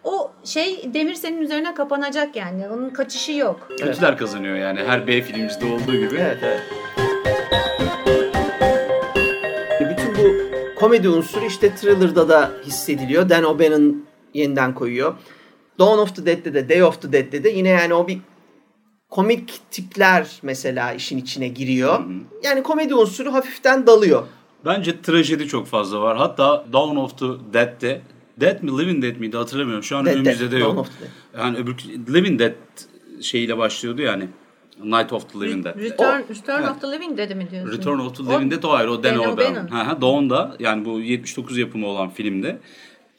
o 0.05 0.31
şey 0.44 0.94
demir 0.94 1.14
senin 1.14 1.40
üzerine 1.40 1.75
kapanacak 1.75 2.37
yani. 2.37 2.69
Onun 2.69 2.90
kaçışı 2.90 3.32
yok. 3.32 3.69
Kötüler 3.78 4.19
kazanıyor 4.19 4.56
yani 4.56 4.81
her 4.87 5.06
B 5.06 5.23
filmcide 5.23 5.64
olduğu 5.64 5.93
gibi. 5.93 6.17
Evet 6.20 6.38
evet. 6.43 6.62
Bütün 9.81 10.14
bu 10.17 10.34
komedi 10.81 11.08
unsuru 11.08 11.44
işte 11.44 11.75
Thriller'da 11.75 12.29
da 12.29 12.50
hissediliyor. 12.64 13.29
Dan 13.29 13.44
O'Bannon 13.44 14.06
yeniden 14.34 14.75
koyuyor. 14.75 15.14
Dawn 15.79 15.99
of 15.99 16.17
the 16.17 16.26
Dead'de 16.26 16.55
de 16.55 16.69
Day 16.69 16.82
of 16.82 17.02
the 17.02 17.12
Dead'de 17.12 17.44
de 17.44 17.49
yine 17.49 17.69
yani 17.69 17.94
o 17.94 18.08
bir 18.08 18.19
komik 19.11 19.61
tipler 19.70 20.26
mesela 20.43 20.93
işin 20.93 21.19
içine 21.19 21.49
giriyor. 21.49 22.05
Yani 22.43 22.62
komedi 22.62 22.94
unsuru 22.94 23.32
hafiften 23.32 23.87
dalıyor. 23.87 24.26
Bence 24.64 25.03
trajedi 25.03 25.47
çok 25.49 25.67
fazla 25.67 26.00
var. 26.00 26.17
Hatta 26.17 26.67
Dawn 26.73 26.97
of 26.97 27.19
the 27.19 27.26
Dead'de 27.53 28.00
Dead 28.41 28.62
mi 28.62 28.79
Living 28.79 29.03
Dead 29.05 29.17
miydi 29.17 29.37
hatırlamıyorum. 29.37 29.82
Şu 29.85 29.97
an 29.97 30.06
Dead, 30.06 30.14
önümüzde 30.14 30.44
Dead, 30.44 30.53
de 30.53 30.61
Dawn 30.61 30.64
yok. 30.76 30.79
of 30.79 30.88
the 30.99 31.05
Dead. 31.05 31.44
Yani 31.44 31.56
öbür 31.58 31.75
Living 32.14 32.41
Dead 32.41 32.53
şeyiyle 33.22 33.58
başlıyordu 33.58 34.03
yani. 34.03 34.29
Night 34.84 35.13
of 35.13 35.32
the 35.32 35.41
Living 35.41 35.65
Dead. 35.65 35.79
Return, 35.79 36.20
Return 36.31 36.60
Evet. 36.63 36.70
of 36.70 36.81
the 36.81 36.86
Living 36.93 37.19
dedi 37.19 37.34
mi 37.34 37.48
diyorsun? 37.51 37.79
Return 37.79 37.98
of 37.98 38.17
the 38.17 38.22
O- 38.22 38.27
Living 38.32 38.53
Dead 38.53 38.63
o 38.63 38.70
ayrı 38.72 38.93
o 38.93 39.03
Dan 39.03 39.19
O'Bannon. 39.19 39.32
O'Bannon. 39.34 39.67
Ha, 39.67 39.86
ha, 39.86 40.01
Dawn'da 40.01 40.56
yani 40.58 40.84
bu 40.84 41.01
79 41.01 41.58
yapımı 41.58 41.86
olan 41.86 42.10
filmde 42.10 42.58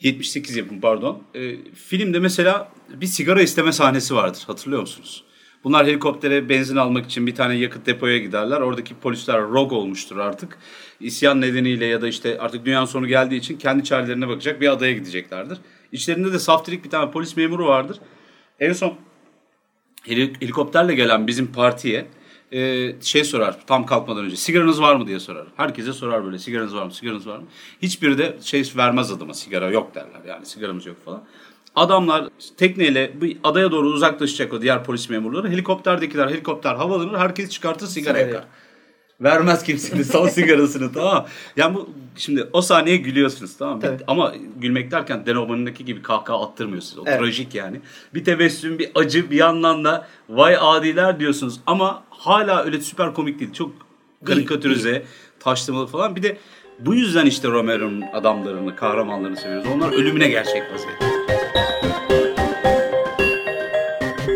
78 0.01 0.55
yapımı 0.55 0.81
pardon. 0.81 1.21
E, 1.35 1.55
filmde 1.73 2.19
mesela 2.19 2.71
bir 2.89 3.05
sigara 3.05 3.41
isteme 3.41 3.71
sahnesi 3.71 4.15
vardır 4.15 4.43
hatırlıyor 4.47 4.81
musunuz? 4.81 5.23
Bunlar 5.67 5.87
helikoptere 5.87 6.49
benzin 6.49 6.75
almak 6.75 7.05
için 7.05 7.27
bir 7.27 7.35
tane 7.35 7.55
yakıt 7.55 7.85
depoya 7.85 8.17
giderler. 8.17 8.61
Oradaki 8.61 8.95
polisler 8.95 9.41
rogue 9.41 9.77
olmuştur 9.77 10.17
artık. 10.17 10.57
İsyan 10.99 11.41
nedeniyle 11.41 11.85
ya 11.85 12.01
da 12.01 12.07
işte 12.07 12.39
artık 12.39 12.65
dünyanın 12.65 12.85
sonu 12.85 13.07
geldiği 13.07 13.35
için 13.35 13.57
kendi 13.57 13.83
çarelerine 13.83 14.27
bakacak 14.27 14.61
bir 14.61 14.67
adaya 14.67 14.93
gideceklerdir. 14.93 15.57
İçlerinde 15.91 16.33
de 16.33 16.39
saftirik 16.39 16.85
bir 16.85 16.89
tane 16.89 17.11
polis 17.11 17.37
memuru 17.37 17.65
vardır. 17.65 17.99
En 18.59 18.73
son 18.73 18.93
heli- 20.03 20.41
helikopterle 20.41 20.95
gelen 20.95 21.27
bizim 21.27 21.51
partiye 21.51 22.07
e, 22.51 22.91
şey 23.01 23.23
sorar 23.23 23.57
tam 23.67 23.85
kalkmadan 23.85 24.25
önce 24.25 24.35
sigaranız 24.35 24.81
var 24.81 24.95
mı 24.95 25.07
diye 25.07 25.19
sorar. 25.19 25.47
Herkese 25.57 25.93
sorar 25.93 26.25
böyle 26.25 26.39
sigaranız 26.39 26.75
var 26.75 26.85
mı 26.85 26.93
sigaranız 26.93 27.27
var 27.27 27.37
mı? 27.37 27.45
Hiçbiri 27.81 28.17
de 28.17 28.37
şey 28.41 28.63
vermez 28.77 29.11
adama 29.11 29.33
sigara 29.33 29.71
yok 29.71 29.95
derler 29.95 30.21
yani 30.27 30.45
sigaramız 30.45 30.85
yok 30.85 31.05
falan. 31.05 31.23
Adamlar 31.77 32.25
tekneyle 32.57 33.11
bir 33.21 33.37
adaya 33.43 33.71
doğru 33.71 33.87
uzaklaşacak 33.87 34.53
o 34.53 34.61
diğer 34.61 34.83
polis 34.83 35.09
memurları. 35.09 35.49
Helikopterdekiler 35.49 36.27
helikopter 36.27 36.75
havalanır 36.75 37.17
herkes 37.17 37.49
çıkartır 37.49 37.87
sigara 37.87 38.19
yakar. 38.19 38.43
Vermez 39.21 39.63
kimsenin 39.63 40.03
son 40.03 40.27
sigarasını 40.37 40.93
tamam? 40.93 41.25
Yani 41.57 41.75
bu 41.75 41.89
şimdi 42.15 42.47
o 42.53 42.61
sahneye 42.61 42.97
gülüyorsunuz 42.97 43.57
tamam 43.57 43.75
mı? 43.75 43.81
Tabii. 43.81 44.03
Ama 44.07 44.33
gülmek 44.57 44.91
derken 44.91 45.25
Dan 45.25 45.35
O'Bannon'daki 45.35 45.85
gibi 45.85 46.01
kahkaha 46.01 46.43
attırmıyorsunuz. 46.43 46.97
O 46.99 47.09
Evet. 47.09 47.19
trajik 47.19 47.55
yani. 47.55 47.81
Bir 48.13 48.23
tebessüm, 48.23 48.79
bir 48.79 48.89
acı, 48.95 49.31
bir 49.31 49.37
yandan 49.37 49.83
da 49.83 50.07
vay 50.29 50.57
adiler 50.61 51.19
diyorsunuz. 51.19 51.59
Ama 51.65 52.03
hala 52.09 52.63
öyle 52.63 52.81
süper 52.81 53.13
komik 53.13 53.39
değil. 53.39 53.53
Çok 53.53 53.71
karikatürize, 54.25 55.03
taşlamalı 55.39 55.87
falan. 55.87 56.15
Bir 56.15 56.23
de 56.23 56.37
bu 56.79 56.95
yüzden 56.95 57.25
işte 57.25 57.47
Romero'nun 57.47 58.01
adamlarını, 58.13 58.75
kahramanlarını 58.75 59.37
seviyoruz. 59.37 59.67
Onlar 59.75 59.91
ölümüne 59.93 60.27
gerçek 60.29 60.63
vaziyette. 60.73 61.16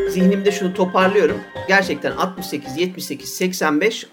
Zihnimde 0.09 0.51
şunu 0.51 0.73
toparlıyorum. 0.73 1.41
Gerçekten 1.67 2.11
68, 2.11 2.77
78, 2.77 3.29
85 3.29 4.07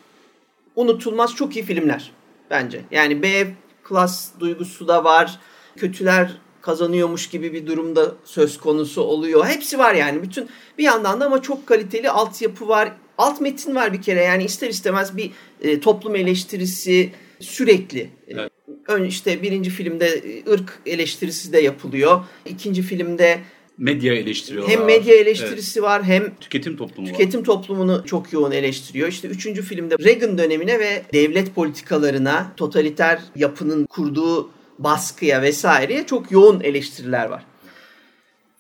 unutulmaz 0.77 1.35
çok 1.35 1.57
iyi 1.57 1.65
filmler 1.65 2.13
bence. 2.51 2.85
Yani 2.91 3.23
B 3.23 3.47
klas 3.85 4.31
duygusu 4.41 4.89
da 4.89 5.05
var. 5.05 5.39
Kötüler 5.77 6.39
kazanıyormuş 6.63 7.29
gibi 7.29 7.53
bir 7.53 7.67
durumda 7.67 8.15
söz 8.25 8.59
konusu 8.61 9.03
oluyor. 9.03 9.47
Hepsi 9.47 9.79
var 9.79 9.95
yani. 9.95 10.23
Bütün 10.23 10.49
bir 10.79 10.85
yandan 10.85 11.21
da 11.21 11.27
ama 11.27 11.43
çok 11.43 11.67
kaliteli 11.67 12.11
altyapı 12.11 12.69
var. 12.69 12.93
Alt 13.19 13.41
metin 13.41 13.75
var 13.75 13.93
bir 13.93 14.03
kere. 14.03 14.23
Yani 14.25 14.45
ister 14.45 14.69
istemez 14.69 15.17
bir 15.17 15.31
e, 15.61 15.81
toplum 15.81 16.17
eleştirisi 16.17 17.13
sürekli. 17.41 18.11
Evet. 18.29 18.53
Ön 18.89 19.05
işte 19.05 19.43
birinci 19.43 19.71
filmde 19.71 20.07
e, 20.07 20.51
ırk 20.51 20.79
eleştirisi 20.87 21.53
de 21.53 21.61
yapılıyor. 21.61 22.21
İkinci 22.47 22.83
filmde 22.83 23.39
Medya 23.79 24.15
eleştiriyorlar. 24.15 24.73
hem 24.77 24.85
medya 24.85 25.15
Evet. 25.15 25.27
eleştirisi 25.27 25.83
var 25.83 26.05
hem 26.05 26.35
Tüketim 26.41 26.77
toplumu 26.77 27.09
var. 27.09 27.13
tüketim 27.13 27.43
toplumunu 27.45 28.03
çok 28.07 28.33
yoğun 28.33 28.51
eleştiriyor. 28.53 29.09
İşte 29.09 29.29
üçüncü 29.29 29.63
filmde 29.63 29.97
Reagan 29.99 30.39
dönemine 30.39 30.79
ve 30.79 31.03
devlet 31.13 31.55
politikalarına, 31.55 32.53
totaliter 32.57 33.21
yapının 33.37 33.87
kurduğu 33.87 34.51
baskıya 34.79 35.43
vesaireye 35.43 36.07
çok 36.07 36.33
yoğun 36.33 36.61
eleştiriler 36.61 37.27
var. 37.29 37.45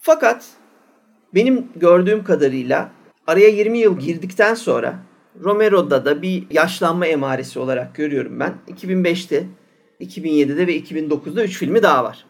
Fakat 0.00 0.44
benim 1.34 1.66
gördüğüm 1.76 2.24
kadarıyla 2.24 2.92
araya 3.26 3.48
20 3.48 3.78
yıl 3.78 3.98
girdikten 3.98 4.54
sonra 4.54 4.98
Romero'da 5.44 6.04
da 6.04 6.22
bir 6.22 6.42
yaşlanma 6.50 7.06
emaresi 7.06 7.58
olarak 7.58 7.94
görüyorum 7.94 8.40
ben. 8.40 8.54
2005'te, 8.68 9.44
2007'de 10.00 10.66
ve 10.66 10.78
2009'da 10.78 11.44
3 11.44 11.58
filmi 11.58 11.82
daha 11.82 12.04
var. 12.04 12.24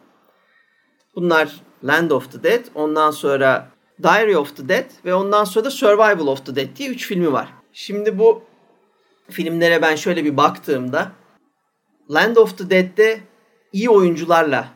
Bunlar 1.15 1.55
Land 1.83 2.11
of 2.11 2.31
the 2.31 2.43
Dead, 2.43 2.65
ondan 2.75 3.11
sonra 3.11 3.69
Diary 4.03 4.37
of 4.37 4.57
the 4.57 4.69
Dead 4.69 4.85
ve 5.05 5.13
ondan 5.13 5.43
sonra 5.43 5.65
da 5.65 5.71
Survival 5.71 6.27
of 6.27 6.45
the 6.45 6.55
Dead 6.55 6.75
diye 6.75 6.89
3 6.89 7.07
filmi 7.07 7.33
var. 7.33 7.53
Şimdi 7.73 8.19
bu 8.19 8.43
filmlere 9.29 9.81
ben 9.81 9.95
şöyle 9.95 10.25
bir 10.25 10.37
baktığımda 10.37 11.11
Land 12.11 12.35
of 12.35 12.57
the 12.57 12.69
Dead'de 12.69 13.19
iyi 13.73 13.89
oyuncularla 13.89 14.67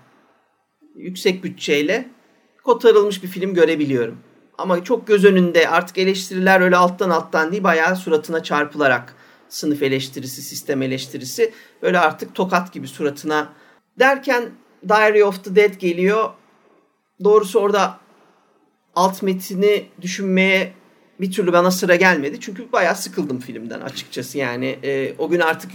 yüksek 0.96 1.44
bütçeyle 1.44 2.10
kotarılmış 2.64 3.24
bir 3.24 3.28
film 3.28 3.54
görebiliyorum. 3.54 4.18
Ama 4.58 4.84
çok 4.84 5.08
göz 5.08 5.26
önünde 5.26 5.70
artık 5.70 5.98
eleştiriler 5.98 6.62
öyle 6.62 6.78
alttan 6.78 7.10
alttan 7.10 7.52
değil 7.52 7.64
bayağı 7.64 7.96
suratına 7.96 8.44
çarpılarak 8.44 9.16
sınıf 9.54 9.84
eleştirisi, 9.84 10.42
sistem 10.42 10.82
eleştirisi 10.82 11.54
böyle 11.82 12.00
artık 12.00 12.36
tokat 12.36 12.74
gibi 12.74 12.88
suratına 12.88 13.54
derken 14.00 14.50
Diary 14.90 15.24
of 15.24 15.44
the 15.44 15.56
Dead 15.56 15.74
geliyor. 15.74 16.30
Doğrusu 17.24 17.60
orada 17.60 18.00
alt 18.96 19.22
metini 19.22 19.86
düşünmeye 20.02 20.74
bir 21.22 21.32
türlü 21.32 21.54
bana 21.54 21.72
sıra 21.72 21.96
gelmedi. 21.96 22.38
Çünkü 22.40 22.72
bayağı 22.72 22.96
sıkıldım 22.96 23.40
filmden 23.40 23.82
açıkçası. 23.82 24.38
Yani 24.38 24.80
e, 24.84 25.14
o 25.18 25.30
gün 25.30 25.40
artık 25.40 25.72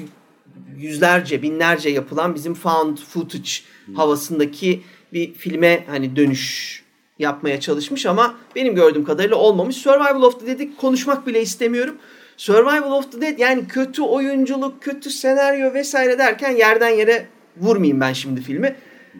yüzlerce, 0.76 1.42
binlerce 1.42 1.88
yapılan 1.88 2.34
bizim 2.34 2.54
found 2.54 2.98
footage 2.98 3.50
havasındaki 3.94 4.82
bir 5.12 5.34
filme 5.34 5.84
hani 5.86 6.16
dönüş 6.16 6.82
yapmaya 7.18 7.60
çalışmış 7.60 8.06
ama 8.06 8.34
benim 8.56 8.74
gördüğüm 8.74 9.04
kadarıyla 9.04 9.36
olmamış. 9.36 9.76
Survival 9.76 10.22
of 10.22 10.40
the 10.40 10.46
Dead'i 10.46 10.76
konuşmak 10.76 11.26
bile 11.26 11.42
istemiyorum. 11.42 11.98
Survival 12.38 12.92
of 12.92 13.12
the 13.12 13.20
Dead 13.20 13.38
yani 13.38 13.68
kötü 13.68 14.02
oyunculuk, 14.02 14.82
kötü 14.82 15.10
senaryo 15.10 15.74
vesaire 15.74 16.18
derken 16.18 16.50
yerden 16.50 16.88
yere 16.88 17.26
vurmayayım 17.56 18.00
ben 18.00 18.12
şimdi 18.12 18.40
filmi. 18.40 18.76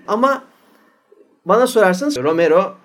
Ama 0.07 0.45
bana 1.45 1.67
sorarsanız 1.67 2.17
Romero 2.17 2.77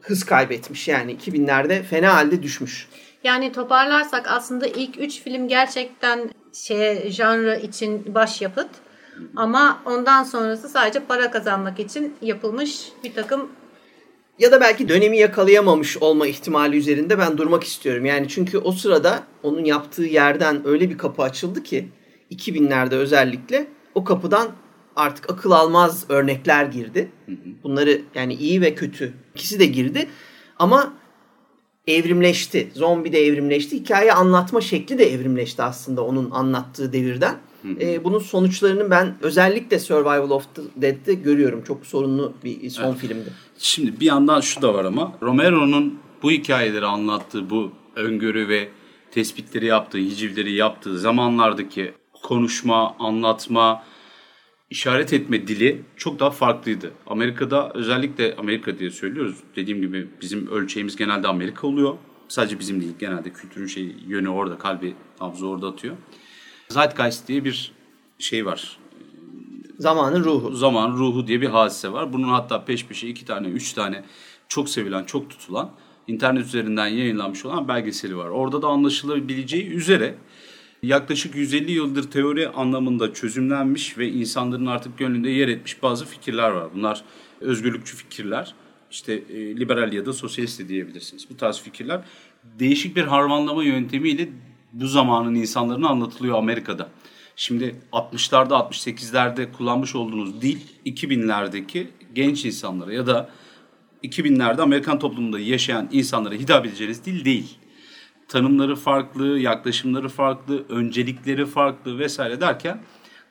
hız 0.00 0.24
kaybetmiş 0.24 0.88
yani 0.88 1.16
2000'lerde 1.16 1.82
fena 1.82 2.14
halde 2.14 2.42
düşmüş. 2.42 2.88
Yani 3.24 3.52
toparlarsak 3.52 4.26
aslında 4.30 4.66
ilk 4.66 5.00
üç 5.00 5.22
film 5.22 5.48
gerçekten 5.48 6.30
şey 6.52 7.10
janrı 7.10 7.56
için 7.56 8.14
başyapıt. 8.14 8.68
Ama 9.36 9.82
ondan 9.84 10.22
sonrası 10.22 10.68
sadece 10.68 11.00
para 11.00 11.30
kazanmak 11.30 11.80
için 11.80 12.16
yapılmış 12.22 12.88
bir 13.04 13.14
takım 13.14 13.50
ya 14.38 14.52
da 14.52 14.60
belki 14.60 14.88
dönemi 14.88 15.18
yakalayamamış 15.18 15.96
olma 15.96 16.26
ihtimali 16.26 16.76
üzerinde 16.76 17.18
ben 17.18 17.38
durmak 17.38 17.64
istiyorum. 17.64 18.04
Yani 18.04 18.28
çünkü 18.28 18.58
o 18.58 18.72
sırada 18.72 19.22
onun 19.42 19.64
yaptığı 19.64 20.04
yerden 20.04 20.66
öyle 20.66 20.90
bir 20.90 20.98
kapı 20.98 21.22
açıldı 21.22 21.62
ki 21.62 21.88
2000'lerde 22.30 22.94
özellikle 22.94 23.66
o 23.94 24.04
kapıdan 24.04 24.48
artık 24.96 25.30
akıl 25.30 25.50
almaz 25.50 26.04
örnekler 26.08 26.64
girdi. 26.64 27.08
Bunları 27.64 28.02
yani 28.14 28.34
iyi 28.34 28.60
ve 28.60 28.74
kötü 28.74 29.12
ikisi 29.34 29.60
de 29.60 29.66
girdi. 29.66 30.08
Ama 30.58 30.94
evrimleşti. 31.86 32.70
Zombi 32.74 33.12
de 33.12 33.26
evrimleşti. 33.26 33.76
Hikaye 33.76 34.12
anlatma 34.12 34.60
şekli 34.60 34.98
de 34.98 35.12
evrimleşti 35.12 35.62
aslında 35.62 36.04
onun 36.04 36.30
anlattığı 36.30 36.92
devirden. 36.92 37.36
E, 37.80 38.04
bunun 38.04 38.18
sonuçlarını 38.18 38.90
ben 38.90 39.14
özellikle 39.20 39.78
Survival 39.78 40.30
of 40.30 40.54
the 40.54 40.62
Dead'de 40.76 41.14
görüyorum. 41.14 41.62
Çok 41.64 41.86
sorunlu 41.86 42.32
bir 42.44 42.70
son 42.70 42.84
evet. 42.84 42.98
filmdi. 42.98 43.32
Şimdi 43.58 44.00
bir 44.00 44.06
yandan 44.06 44.40
şu 44.40 44.62
da 44.62 44.74
var 44.74 44.84
ama 44.84 45.12
Romero'nun 45.22 45.98
bu 46.22 46.30
hikayeleri 46.30 46.86
anlattığı 46.86 47.50
bu 47.50 47.72
öngörü 47.96 48.48
ve 48.48 48.68
tespitleri 49.10 49.66
yaptığı, 49.66 49.98
hicivleri 49.98 50.52
yaptığı 50.52 50.98
zamanlardaki 50.98 51.92
konuşma, 52.22 52.96
anlatma, 52.98 53.82
işaret 54.70 55.12
etme 55.12 55.48
dili 55.48 55.82
çok 55.96 56.20
daha 56.20 56.30
farklıydı. 56.30 56.92
Amerika'da 57.06 57.70
özellikle 57.74 58.36
Amerika 58.36 58.78
diye 58.78 58.90
söylüyoruz. 58.90 59.36
Dediğim 59.56 59.80
gibi 59.80 60.08
bizim 60.20 60.46
ölçeğimiz 60.46 60.96
genelde 60.96 61.28
Amerika 61.28 61.66
oluyor. 61.66 61.94
Sadece 62.28 62.58
bizim 62.58 62.80
değil 62.80 62.92
genelde 62.98 63.32
kültürün 63.32 63.66
şey 63.66 63.96
yönü 64.06 64.28
orada, 64.28 64.58
kalbi 64.58 64.94
nabzı 65.20 65.48
orada 65.48 65.68
atıyor. 65.68 65.96
Zeitgeist 66.68 67.28
diye 67.28 67.44
bir 67.44 67.72
şey 68.18 68.46
var. 68.46 68.78
Zamanın 69.78 70.24
ruhu. 70.24 70.52
Zaman 70.52 70.92
ruhu 70.92 71.26
diye 71.26 71.40
bir 71.40 71.48
hadise 71.48 71.92
var. 71.92 72.12
Bunun 72.12 72.28
hatta 72.28 72.64
peş 72.64 72.86
peşe 72.86 73.08
iki 73.08 73.24
tane, 73.24 73.48
üç 73.48 73.72
tane 73.72 74.04
çok 74.48 74.68
sevilen, 74.68 75.04
çok 75.04 75.30
tutulan, 75.30 75.70
internet 76.06 76.44
üzerinden 76.44 76.86
yayınlanmış 76.86 77.44
olan 77.44 77.68
belgeseli 77.68 78.16
var. 78.16 78.28
Orada 78.28 78.62
da 78.62 78.66
anlaşılabileceği 78.66 79.66
üzere 79.66 80.14
yaklaşık 80.82 81.34
150 81.34 81.72
yıldır 81.72 82.10
teori 82.10 82.48
anlamında 82.48 83.14
çözümlenmiş 83.14 83.98
ve 83.98 84.08
insanların 84.08 84.66
artık 84.66 84.98
gönlünde 84.98 85.30
yer 85.30 85.48
etmiş 85.48 85.82
bazı 85.82 86.06
fikirler 86.06 86.50
var. 86.50 86.68
Bunlar 86.74 87.04
özgürlükçü 87.40 87.96
fikirler. 87.96 88.54
İşte 88.90 89.12
e, 89.12 89.56
liberal 89.56 89.92
ya 89.92 90.06
da 90.06 90.12
sosyalist 90.12 90.60
de 90.60 90.68
diyebilirsiniz. 90.68 91.30
Bu 91.30 91.36
tarz 91.36 91.60
fikirler 91.60 92.00
değişik 92.58 92.96
bir 92.96 93.04
harmanlama 93.04 93.64
yöntemiyle 93.64 94.28
bu 94.80 94.86
zamanın 94.86 95.34
insanlarına 95.34 95.88
anlatılıyor 95.88 96.38
Amerika'da. 96.38 96.88
Şimdi 97.36 97.76
60'larda 97.92 98.70
68'lerde 98.70 99.52
kullanmış 99.52 99.94
olduğunuz 99.94 100.42
dil 100.42 100.58
2000'lerdeki 100.86 101.86
genç 102.14 102.44
insanlara 102.44 102.92
ya 102.92 103.06
da 103.06 103.30
2000'lerde 104.04 104.62
Amerikan 104.62 104.98
toplumunda 104.98 105.38
yaşayan 105.38 105.88
insanlara 105.92 106.34
hitap 106.34 106.66
edeceğiniz 106.66 107.04
dil 107.04 107.24
değil. 107.24 107.58
Tanımları 108.28 108.76
farklı, 108.76 109.38
yaklaşımları 109.38 110.08
farklı, 110.08 110.64
öncelikleri 110.68 111.46
farklı 111.46 111.98
vesaire 111.98 112.40
derken 112.40 112.82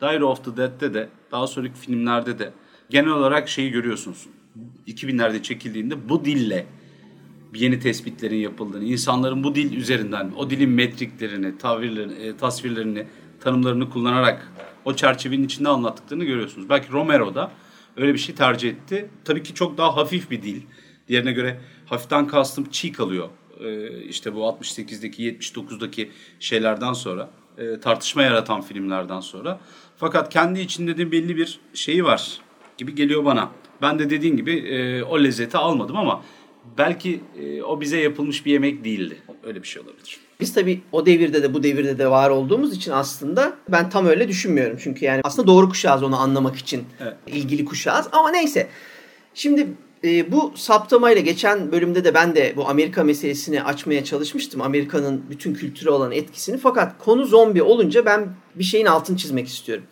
Diary 0.02 0.24
of 0.24 0.46
the 0.46 0.58
Dead'de 0.58 0.94
de 0.94 1.10
daha 1.32 1.48
sonraki 1.48 1.80
filmlerde 1.80 2.40
de 2.40 2.54
genel 2.90 3.12
olarak 3.12 3.50
şeyi 3.50 3.72
görüyorsunuz. 3.72 4.28
2000'lerde 4.88 5.42
çekildiğinde 5.42 6.10
bu 6.10 6.26
dille 6.26 6.66
yeni 7.54 7.80
tespitlerin 7.80 8.38
yapıldığını, 8.38 8.84
insanların 8.84 9.44
bu 9.44 9.56
dil 9.56 9.78
üzerinden 9.78 10.32
o 10.38 10.50
dilin 10.50 10.70
metriklerini, 10.70 11.58
tavirlerini, 11.58 12.14
e, 12.14 12.38
tasvirlerini, 12.38 13.08
tanımlarını 13.40 13.90
kullanarak 13.90 14.52
o 14.86 14.96
çerçevenin 14.96 15.46
içinde 15.46 15.70
anlattıklarını 15.70 16.24
görüyorsunuz. 16.24 16.70
Belki 16.70 16.92
Romero 16.92 17.36
da 17.36 17.52
öyle 17.98 18.14
bir 18.14 18.20
şey 18.20 18.36
tercih 18.36 18.70
etti. 18.70 19.10
Tabii 19.26 19.44
ki 19.44 19.54
çok 19.54 19.78
daha 19.78 19.98
hafif 19.98 20.32
bir 20.32 20.42
dil. 20.42 20.62
Diğerine 21.08 21.32
göre 21.32 21.60
hafiften 21.86 22.28
kastım 22.28 22.70
çiğ 22.72 22.92
kalıyor. 22.92 23.30
Ee, 23.60 24.02
işte 24.04 24.36
bu 24.36 24.40
68'deki 24.40 25.24
79'daki 25.24 26.12
şeylerden 26.40 26.94
sonra 26.94 27.30
e, 27.58 27.80
tartışma 27.80 28.24
yaratan 28.24 28.62
filmlerden 28.62 29.20
sonra. 29.20 29.60
Fakat 29.98 30.34
kendi 30.34 30.60
içinde 30.60 30.98
de 30.98 31.12
belli 31.12 31.38
bir 31.38 31.60
şeyi 31.74 32.04
var 32.04 32.40
gibi 32.78 32.96
geliyor 32.96 33.26
bana. 33.26 33.52
Ben 33.82 34.00
de 34.00 34.10
dediğin 34.10 34.38
gibi 34.38 34.52
e, 34.52 35.04
o 35.04 35.24
lezzeti 35.24 35.58
almadım 35.58 35.98
ama 35.98 36.24
belki 36.78 37.22
e, 37.40 37.64
o 37.64 37.82
bize 37.82 37.98
yapılmış 38.00 38.46
bir 38.46 38.52
yemek 38.52 38.84
değildi. 38.84 39.18
Öyle 39.44 39.64
bir 39.64 39.68
şey 39.68 39.82
olabilir. 39.82 40.20
Biz 40.40 40.54
tabii 40.54 40.82
o 40.92 41.06
devirde 41.06 41.44
de 41.44 41.54
bu 41.54 41.64
devirde 41.64 41.98
de 41.98 42.08
var 42.08 42.30
olduğumuz 42.30 42.74
için 42.74 42.92
aslında 42.92 43.54
ben 43.70 43.90
tam 43.90 44.06
öyle 44.06 44.28
düşünmüyorum. 44.28 44.78
Çünkü 44.82 45.06
yani 45.06 45.22
aslında 45.24 45.48
doğru 45.48 45.70
kuşağız 45.70 46.04
onu 46.04 46.20
anlamak 46.20 46.56
için 46.56 46.84
evet. 47.00 47.14
ilgili 47.28 47.66
kuşağız. 47.66 48.08
Ama 48.12 48.32
neyse. 48.32 48.68
Şimdi 49.34 49.68
e, 50.04 50.32
bu 50.32 50.54
saptamayla 50.56 51.22
geçen 51.22 51.72
bölümde 51.72 52.04
de 52.04 52.14
ben 52.14 52.36
de 52.36 52.54
bu 52.56 52.70
Amerika 52.70 53.04
meselesini 53.04 53.64
açmaya 53.64 54.04
çalışmıştım. 54.04 54.62
Amerika'nın 54.62 55.24
bütün 55.30 55.54
kültürü 55.54 55.90
olan 55.90 56.12
etkisini. 56.12 56.58
Fakat 56.58 56.98
konu 56.98 57.26
zombi 57.26 57.64
olunca 57.64 58.06
ben 58.06 58.30
bir 58.56 58.64
şeyin 58.64 58.86
altını 58.86 59.18
çizmek 59.18 59.48
istiyorum. 59.48 59.84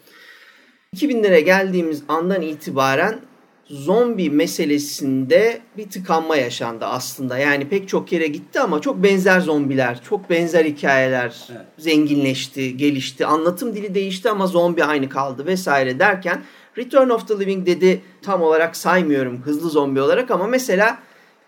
2000'lere 0.95 1.39
geldiğimiz 1.39 2.03
andan 2.07 2.41
itibaren 2.41 3.19
zombi 3.65 4.29
meselesinde 4.29 5.61
bir 5.77 5.89
tıkanma 5.89 6.35
yaşandı 6.35 6.85
aslında. 6.85 7.37
Yani 7.37 7.69
pek 7.69 7.89
çok 7.89 8.11
yere 8.11 8.27
gitti 8.27 8.59
ama 8.59 8.81
çok 8.81 9.03
benzer 9.03 9.39
zombiler, 9.39 10.03
çok 10.03 10.29
benzer 10.29 10.65
hikayeler 10.65 11.47
evet. 11.51 11.65
zenginleşti, 11.77 12.77
gelişti. 12.77 13.25
Anlatım 13.25 13.75
dili 13.75 13.95
değişti 13.95 14.29
ama 14.29 14.47
zombi 14.47 14.83
aynı 14.83 15.09
kaldı 15.09 15.45
vesaire 15.45 15.99
derken 15.99 16.43
Return 16.77 17.09
of 17.09 17.27
the 17.27 17.39
Living 17.39 17.65
dedi 17.65 18.01
tam 18.21 18.41
olarak 18.41 18.75
saymıyorum 18.75 19.41
hızlı 19.41 19.69
zombi 19.69 20.01
olarak 20.01 20.31
ama 20.31 20.47
mesela 20.47 20.99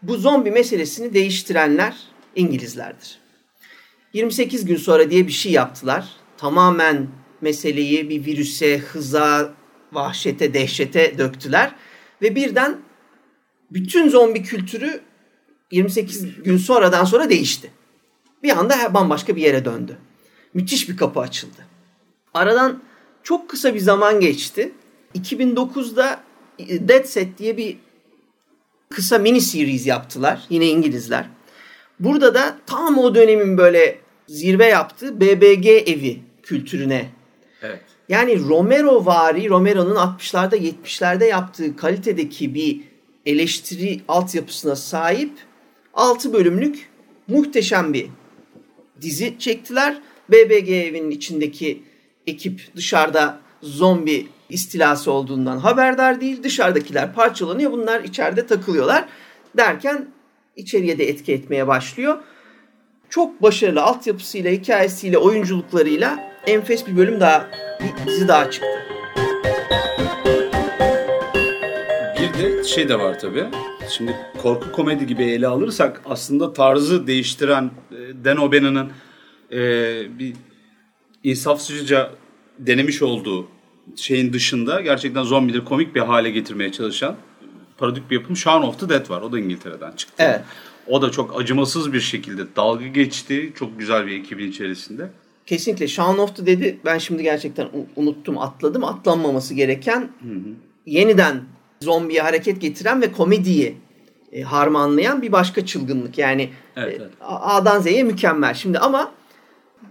bu 0.02 0.18
zombi 0.18 0.52
meselesini 0.52 1.14
değiştirenler 1.14 1.96
İngilizlerdir. 2.36 3.20
28 4.14 4.66
gün 4.66 4.76
sonra 4.76 5.10
diye 5.10 5.28
bir 5.28 5.32
şey 5.32 5.52
yaptılar. 5.52 6.06
Tamamen 6.38 7.08
meseleyi 7.42 8.10
bir 8.10 8.26
virüse, 8.26 8.78
hıza, 8.78 9.54
vahşete, 9.92 10.54
dehşete 10.54 11.18
döktüler 11.18 11.72
ve 12.22 12.36
birden 12.36 12.78
bütün 13.72 14.10
zombi 14.10 14.44
kültürü 14.44 15.02
28 15.72 16.44
gün 16.44 16.58
sonradan 16.58 17.06
sonra 17.06 17.30
değişti. 17.30 17.72
Bir 18.44 18.58
anda 18.58 18.94
bambaşka 18.94 19.36
bir 19.36 19.42
yere 19.42 19.66
döndü. 19.66 19.98
Müthiş 20.54 20.90
bir 20.90 20.98
kapı 20.98 21.20
açıldı. 21.20 21.66
Aradan 22.34 22.84
çok 23.24 23.50
kısa 23.50 23.74
bir 23.74 23.80
zaman 23.80 24.20
geçti. 24.20 24.72
2009'da 25.16 26.24
Dead 26.60 27.04
Set 27.06 27.38
diye 27.38 27.58
bir 27.58 27.78
kısa 28.90 29.18
mini 29.18 29.42
series 29.42 29.88
yaptılar. 29.88 30.46
Yine 30.50 30.68
İngilizler. 30.68 31.30
Burada 32.00 32.34
da 32.34 32.58
tam 32.66 32.98
o 32.98 33.16
dönemin 33.16 33.58
böyle 33.58 34.00
zirve 34.28 34.66
yaptığı 34.66 35.22
BBG 35.22 35.66
evi 35.66 36.20
kültürüne. 36.44 37.10
Evet. 37.62 37.84
Yani 38.10 38.40
Romero 38.40 39.06
vari, 39.06 39.50
Romero'nun 39.50 39.96
60'larda 39.96 40.56
70'lerde 40.56 41.26
yaptığı 41.26 41.76
kalitedeki 41.76 42.56
bir 42.56 42.82
eleştiri 43.26 44.02
altyapısına 44.08 44.76
sahip 44.76 45.32
6 45.94 46.34
bölümlük 46.34 46.90
muhteşem 47.28 47.94
bir 47.94 48.08
dizi 49.02 49.40
çektiler. 49.40 50.02
BBG 50.30 50.70
evinin 50.70 51.12
içindeki 51.12 51.84
ekip 52.28 52.76
dışarıda 52.76 53.40
zombi 53.62 54.28
istilası 54.50 55.12
olduğundan 55.12 55.58
haberdar 55.58 56.22
değil. 56.22 56.44
Dışarıdakiler 56.44 57.14
parçalanıyor. 57.14 57.72
Bunlar 57.72 58.04
içeride 58.04 58.48
takılıyorlar. 58.48 59.06
Derken 59.58 60.08
içeriye 60.56 60.98
de 60.98 61.10
etki 61.10 61.34
etmeye 61.34 61.68
başlıyor. 61.68 62.18
Çok 63.10 63.42
başarılı 63.42 63.82
altyapısıyla, 63.82 64.52
hikayesiyle, 64.52 65.18
oyunculuklarıyla 65.18 66.35
enfes 66.48 66.88
bir 66.88 66.98
bölüm 66.98 67.20
daha, 67.20 67.48
bir 67.80 68.08
dizi 68.08 68.28
daha 68.28 68.52
çıktı. 68.52 68.68
Bir 72.20 72.44
de 72.44 72.64
şey 72.64 72.90
de 72.90 73.00
var 73.00 73.20
tabii. 73.20 73.46
Şimdi 73.90 74.16
korku 74.42 74.72
komedi 74.72 75.08
gibi 75.08 75.24
ele 75.24 75.48
alırsak 75.48 76.02
aslında 76.06 76.54
tarzı 76.54 77.08
değiştiren 77.08 77.72
e, 77.92 78.26
Dan 78.26 78.38
O'Bannon'ın 78.38 78.92
e, 79.52 79.60
bir 80.20 80.34
insafsızca 81.24 82.12
denemiş 82.60 83.02
olduğu 83.02 83.48
şeyin 83.96 84.34
dışında 84.34 84.82
gerçekten 84.82 85.24
zombileri 85.24 85.66
komik 85.66 85.96
bir 85.96 86.02
hale 86.02 86.32
getirmeye 86.32 86.72
çalışan 86.72 87.16
paradik 87.78 88.12
bir 88.12 88.16
yapım 88.16 88.38
Shaun 88.38 88.62
of 88.62 88.80
the 88.80 88.90
Dead 88.90 89.10
var. 89.10 89.22
O 89.22 89.32
da 89.32 89.40
İngiltere'den 89.40 89.92
çıktı. 89.92 90.16
Evet. 90.18 90.42
O 90.88 91.02
da 91.02 91.12
çok 91.12 91.42
acımasız 91.42 91.94
bir 91.94 92.02
şekilde 92.02 92.56
dalga 92.56 92.88
geçti. 92.88 93.54
Çok 93.56 93.80
güzel 93.80 94.08
bir 94.08 94.20
ekibin 94.20 94.50
içerisinde. 94.50 95.10
Kesinlikle 95.46 95.88
Shaun 95.88 96.18
of 96.18 96.36
the 96.36 96.46
dedi. 96.46 96.80
Ben 96.86 96.98
şimdi 96.98 97.24
gerçekten 97.24 97.68
unuttum, 97.96 98.38
atladım. 98.38 98.84
Atlanmaması 98.84 99.54
gereken 99.54 100.10
yeniden 100.86 101.44
zombiye 101.82 102.22
hareket 102.22 102.62
getiren 102.62 103.02
ve 103.02 103.12
komediyi 103.12 103.78
e, 104.32 104.42
harmanlayan 104.42 105.22
bir 105.22 105.32
başka 105.32 105.66
çılgınlık. 105.66 106.18
Yani 106.18 106.50
Evet, 106.76 106.94
e, 106.94 107.04
evet. 107.04 107.12
A'dan 107.22 107.82
Z'ye 107.82 108.04
mükemmel. 108.04 108.54
Şimdi 108.54 108.80
ama 108.80 109.12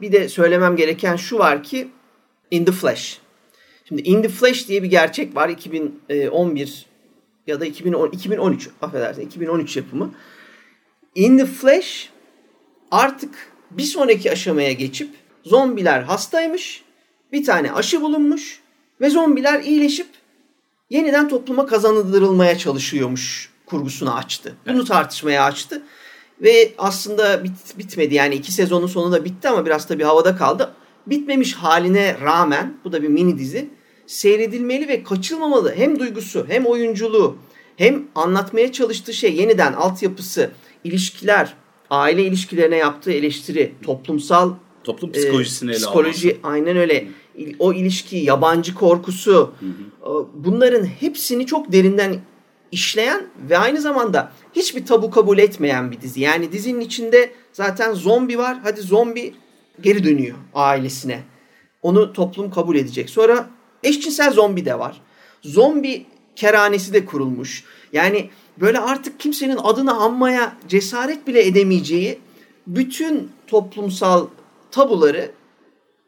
bir 0.01 0.13
de 0.13 0.29
söylemem 0.29 0.77
gereken 0.77 1.17
şu 1.17 1.39
var 1.39 1.63
ki 1.63 1.89
In 2.51 2.65
the 2.65 2.73
Flash. 2.73 3.19
Şimdi 3.89 4.03
In 4.03 4.23
the 4.23 4.29
Flash 4.29 4.69
diye 4.69 4.83
bir 4.83 4.91
gerçek 4.91 5.37
var. 5.37 5.49
2011 5.49 6.87
ya 7.47 7.61
da 7.61 7.67
2010, 7.67 8.11
2013 8.11 8.69
affedersin 8.83 9.23
2013 9.23 9.77
yapımı. 9.77 10.15
In 11.15 11.39
the 11.39 11.47
Flash 11.47 12.11
artık 12.91 13.53
bir 13.71 13.83
sonraki 13.83 14.33
aşamaya 14.33 14.73
geçip 14.73 15.09
zombiler 15.45 16.03
hastaymış, 16.03 16.85
bir 17.33 17.45
tane 17.45 17.73
aşı 17.73 18.01
bulunmuş 18.01 18.61
ve 19.01 19.11
zombiler 19.11 19.61
iyileşip 19.61 20.07
yeniden 20.91 21.29
topluma 21.29 21.67
kazandırılmaya 21.67 22.59
çalışıyormuş 22.59 23.51
kurgusunu 23.67 24.15
açtı. 24.15 24.55
Bunu 24.69 24.85
tartışmaya 24.85 25.45
açtı. 25.45 25.83
Ve 26.43 26.73
aslında 26.79 27.45
bit, 27.45 27.79
bitmedi 27.79 28.15
yani 28.15 28.35
iki 28.35 28.53
sezonun 28.53 28.87
sonunda 28.87 29.25
bitti 29.25 29.49
ama 29.49 29.67
biraz 29.67 29.87
tabii 29.87 30.05
havada 30.05 30.37
kaldı. 30.37 30.75
Bitmemiş 31.07 31.55
haline 31.55 32.17
rağmen 32.21 32.75
bu 32.85 32.93
da 32.93 33.03
bir 33.03 33.09
mini 33.09 33.39
dizi 33.39 33.71
seyredilmeli 34.07 34.89
ve 34.89 35.03
kaçılmamalı. 35.03 35.75
Hem 35.75 35.99
duygusu 35.99 36.47
hem 36.49 36.67
oyunculuğu 36.67 37.37
hem 37.77 38.05
anlatmaya 38.15 38.73
çalıştığı 38.73 39.15
şey 39.15 39.37
yeniden 39.37 39.73
altyapısı, 39.73 40.51
ilişkiler, 40.85 41.55
aile 41.91 42.23
ilişkilerine 42.23 42.77
yaptığı 42.77 43.13
eleştiri, 43.13 43.75
toplumsal 43.83 44.55
Toplum 44.85 45.11
e, 45.11 45.13
psikolojisini 45.13 45.71
ele 45.71 45.79
psikoloji 45.79 46.29
alması. 46.29 46.49
aynen 46.49 46.77
öyle. 46.77 47.09
O 47.59 47.73
ilişki, 47.73 48.17
yabancı 48.17 48.75
korkusu 48.75 49.53
e, 49.63 50.11
bunların 50.35 50.85
hepsini 50.85 51.47
çok 51.47 51.73
derinden 51.73 52.21
işleyen 52.73 53.27
ve 53.51 53.59
aynı 53.59 53.81
zamanda 53.81 54.33
hiçbir 54.53 54.87
tabu 54.87 55.11
kabul 55.11 55.39
etmeyen 55.39 55.91
bir 55.93 56.01
dizi. 56.01 56.21
Yani 56.21 56.53
dizinin 56.53 56.81
içinde 56.81 57.31
zaten 57.53 57.93
zombi 57.93 58.39
var. 58.39 58.59
Hadi 58.63 58.81
zombi 58.81 59.35
geri 59.81 60.05
dönüyor 60.05 60.37
ailesine. 60.55 61.23
Onu 61.83 62.13
toplum 62.13 62.51
kabul 62.51 62.77
edecek. 62.77 63.11
Sonra 63.11 63.51
eşcinsel 63.83 64.33
zombi 64.33 64.65
de 64.65 64.79
var. 64.79 65.01
Zombi 65.43 66.07
kerhanesi 66.37 66.93
de 66.93 67.05
kurulmuş. 67.05 67.65
Yani 67.93 68.31
böyle 68.61 68.79
artık 68.79 69.21
kimsenin 69.21 69.59
adını 69.63 69.95
anmaya 69.95 70.57
cesaret 70.69 71.27
bile 71.27 71.47
edemeyeceği 71.47 72.19
bütün 72.67 73.31
toplumsal 73.47 74.27
tabuları 74.75 75.31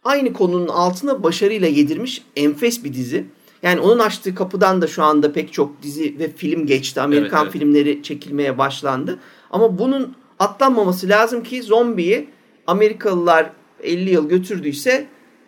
aynı 0.05 0.33
konunun 0.33 0.69
altına 0.69 1.23
başarıyla 1.23 1.69
yedirmiş 1.69 2.23
enfes 2.37 2.85
bir 2.85 2.95
dizi. 2.95 3.25
Yani 3.63 3.81
onun 3.81 3.99
açtığı 3.99 4.35
kapıdan 4.35 4.83
da 4.83 4.87
şu 4.87 5.03
anda 5.03 5.33
pek 5.33 5.53
çok 5.53 5.83
dizi 5.83 6.19
ve 6.19 6.33
film 6.33 6.67
geçti. 6.67 7.01
Amerikan 7.01 7.43
evet. 7.45 7.53
filmleri 7.53 8.03
çekilmeye 8.03 8.59
başlandı. 8.59 9.19
Ama 9.51 9.79
bunun 9.79 10.17
atlanmaması 10.39 11.09
lazım 11.09 11.43
ki 11.43 11.63
zombiyi 11.63 12.29
Amerikalılar 12.67 13.51
50 13.83 14.11
yıl 14.11 14.29
götürdüyse 14.29 15.07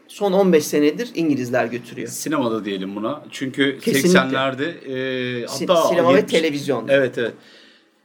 son 0.09 0.33
15 0.33 0.65
senedir 0.65 1.11
İngilizler 1.15 1.67
götürüyor. 1.67 2.09
Sinemada 2.09 2.65
diyelim 2.65 2.97
buna. 2.97 3.25
Çünkü 3.31 3.79
Kesinlikle. 3.79 4.19
80'lerde 4.19 4.85
e, 4.85 5.47
Sin- 5.47 5.67
hatta 5.67 5.89
sinema 5.89 6.15
ve 6.15 6.17
70 6.17 6.33
televizyon. 6.33 6.89
Evet 6.89 7.19
evet. 7.19 7.35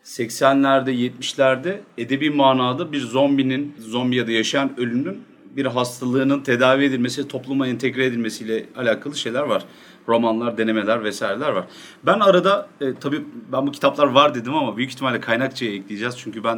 80'lerde 0.03 0.91
70'lerde 0.91 1.79
edebi 1.97 2.29
manada 2.29 2.91
bir 2.91 2.99
zombinin, 2.99 3.75
zombi 3.79 4.15
ya 4.15 4.27
da 4.27 4.31
yaşayan 4.31 4.79
ölünün 4.79 5.23
bir 5.55 5.65
hastalığının 5.65 6.39
tedavi 6.39 6.83
edilmesi, 6.83 7.27
topluma 7.27 7.67
entegre 7.67 8.05
edilmesiyle 8.05 8.65
alakalı 8.77 9.15
şeyler 9.15 9.41
var. 9.41 9.65
Romanlar, 10.07 10.57
denemeler 10.57 11.03
vesaireler 11.03 11.49
var. 11.49 11.65
Ben 12.03 12.19
arada 12.19 12.69
e, 12.81 12.93
tabii 12.93 13.21
ben 13.51 13.67
bu 13.67 13.71
kitaplar 13.71 14.07
var 14.07 14.35
dedim 14.35 14.55
ama 14.55 14.77
büyük 14.77 14.91
ihtimalle 14.91 15.19
kaynakçaya 15.19 15.71
ekleyeceğiz. 15.73 16.17
Çünkü 16.17 16.43
ben 16.43 16.55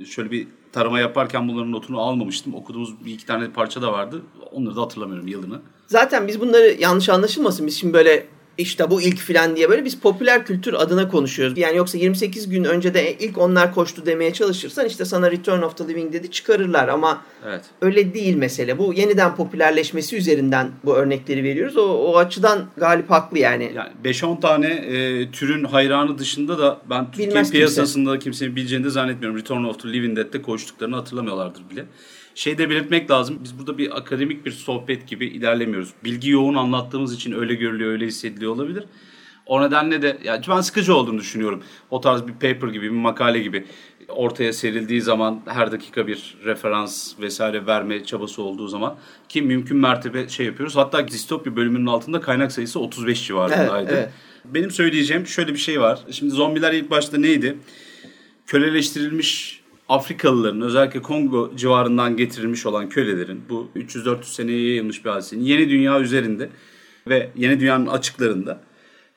e, 0.00 0.04
şöyle 0.04 0.30
bir 0.30 0.48
tarama 0.72 1.00
yaparken 1.00 1.48
bunların 1.48 1.72
notunu 1.72 2.00
almamıştım. 2.00 2.54
Okuduğumuz 2.54 3.04
bir 3.04 3.12
iki 3.12 3.26
tane 3.26 3.50
parça 3.50 3.82
da 3.82 3.92
vardı. 3.92 4.22
Onları 4.52 4.76
da 4.76 4.80
hatırlamıyorum 4.80 5.28
yılını. 5.28 5.60
Zaten 5.86 6.28
biz 6.28 6.40
bunları 6.40 6.76
yanlış 6.80 7.08
anlaşılmasın. 7.08 7.66
Biz 7.66 7.80
şimdi 7.80 7.94
böyle 7.94 8.26
işte 8.58 8.90
bu 8.90 9.02
ilk 9.02 9.18
filan 9.18 9.56
diye 9.56 9.70
böyle 9.70 9.84
biz 9.84 10.00
popüler 10.00 10.46
kültür 10.46 10.74
adına 10.74 11.08
konuşuyoruz. 11.08 11.58
Yani 11.58 11.76
yoksa 11.76 11.98
28 11.98 12.48
gün 12.48 12.64
önce 12.64 12.94
de 12.94 13.16
ilk 13.18 13.38
onlar 13.38 13.74
koştu 13.74 14.06
demeye 14.06 14.32
çalışırsan 14.32 14.86
işte 14.86 15.04
sana 15.04 15.30
Return 15.30 15.62
of 15.62 15.76
the 15.76 15.88
Living 15.88 16.12
dedi 16.12 16.30
çıkarırlar 16.30 16.88
ama 16.88 17.22
Evet. 17.46 17.64
öyle 17.80 18.14
değil 18.14 18.36
mesele. 18.36 18.78
Bu 18.78 18.94
yeniden 18.94 19.36
popülerleşmesi 19.36 20.16
üzerinden 20.16 20.70
bu 20.84 20.94
örnekleri 20.94 21.44
veriyoruz. 21.44 21.76
O, 21.76 21.82
o 21.82 22.16
açıdan 22.16 22.66
Galip 22.76 23.10
haklı 23.10 23.38
yani. 23.38 23.72
Yani 23.74 23.90
5-10 24.04 24.40
tane 24.40 24.66
e, 24.66 25.30
türün 25.30 25.64
hayranı 25.64 26.18
dışında 26.18 26.58
da 26.58 26.78
ben 26.90 27.04
Türkiye 27.06 27.28
Bilmez 27.28 27.46
kimse. 27.46 27.58
piyasasında 27.58 28.18
kimsenin 28.18 28.56
bileceğini 28.56 28.84
de 28.84 28.90
zannetmiyorum. 28.90 29.38
Return 29.38 29.64
of 29.64 29.82
the 29.82 29.92
Living 29.92 30.16
Dead'de 30.16 30.42
koştuklarını 30.42 30.96
hatırlamıyorlardır 30.96 31.70
bile. 31.70 31.84
Şey 32.36 32.58
de 32.58 32.70
belirtmek 32.70 33.10
lazım. 33.10 33.38
Biz 33.44 33.58
burada 33.58 33.78
bir 33.78 33.96
akademik 33.96 34.46
bir 34.46 34.50
sohbet 34.50 35.08
gibi 35.08 35.26
ilerlemiyoruz. 35.26 35.90
Bilgi 36.04 36.30
yoğun 36.30 36.54
anlattığımız 36.54 37.14
için 37.14 37.32
öyle 37.32 37.54
görülüyor, 37.54 37.90
öyle 37.90 38.06
hissediliyor 38.06 38.52
olabilir. 38.52 38.84
O 39.46 39.62
nedenle 39.62 40.02
de 40.02 40.18
yani 40.24 40.44
ben 40.48 40.60
sıkıcı 40.60 40.94
olduğunu 40.94 41.18
düşünüyorum. 41.18 41.62
O 41.90 42.00
tarz 42.00 42.26
bir 42.26 42.32
paper 42.32 42.68
gibi, 42.68 42.82
bir 42.82 42.90
makale 42.90 43.38
gibi 43.38 43.66
ortaya 44.08 44.52
serildiği 44.52 45.02
zaman 45.02 45.42
her 45.46 45.72
dakika 45.72 46.06
bir 46.06 46.38
referans 46.44 47.20
vesaire 47.20 47.66
verme 47.66 48.04
çabası 48.04 48.42
olduğu 48.42 48.68
zaman 48.68 48.96
ki 49.28 49.42
mümkün 49.42 49.76
mertebe 49.76 50.28
şey 50.28 50.46
yapıyoruz. 50.46 50.76
Hatta 50.76 51.08
distopya 51.08 51.56
bölümünün 51.56 51.86
altında 51.86 52.20
kaynak 52.20 52.52
sayısı 52.52 52.80
35 52.80 53.26
civarındaydı. 53.26 53.92
Evet, 53.92 53.92
evet. 53.92 54.10
Benim 54.44 54.70
söyleyeceğim 54.70 55.26
şöyle 55.26 55.52
bir 55.52 55.58
şey 55.58 55.80
var. 55.80 56.00
Şimdi 56.10 56.34
zombiler 56.34 56.72
ilk 56.72 56.90
başta 56.90 57.18
neydi? 57.18 57.56
Köleleştirilmiş 58.46 59.60
Afrikalıların 59.88 60.60
özellikle 60.60 61.02
Kongo 61.02 61.52
civarından 61.56 62.16
getirilmiş 62.16 62.66
olan 62.66 62.88
kölelerin 62.88 63.42
bu 63.48 63.68
300-400 63.76 64.24
seneye 64.24 64.68
yayılmış 64.68 65.04
bir 65.04 65.10
hadisenin 65.10 65.44
yeni 65.44 65.68
dünya 65.68 66.00
üzerinde 66.00 66.50
ve 67.08 67.30
yeni 67.36 67.60
dünyanın 67.60 67.86
açıklarında 67.86 68.60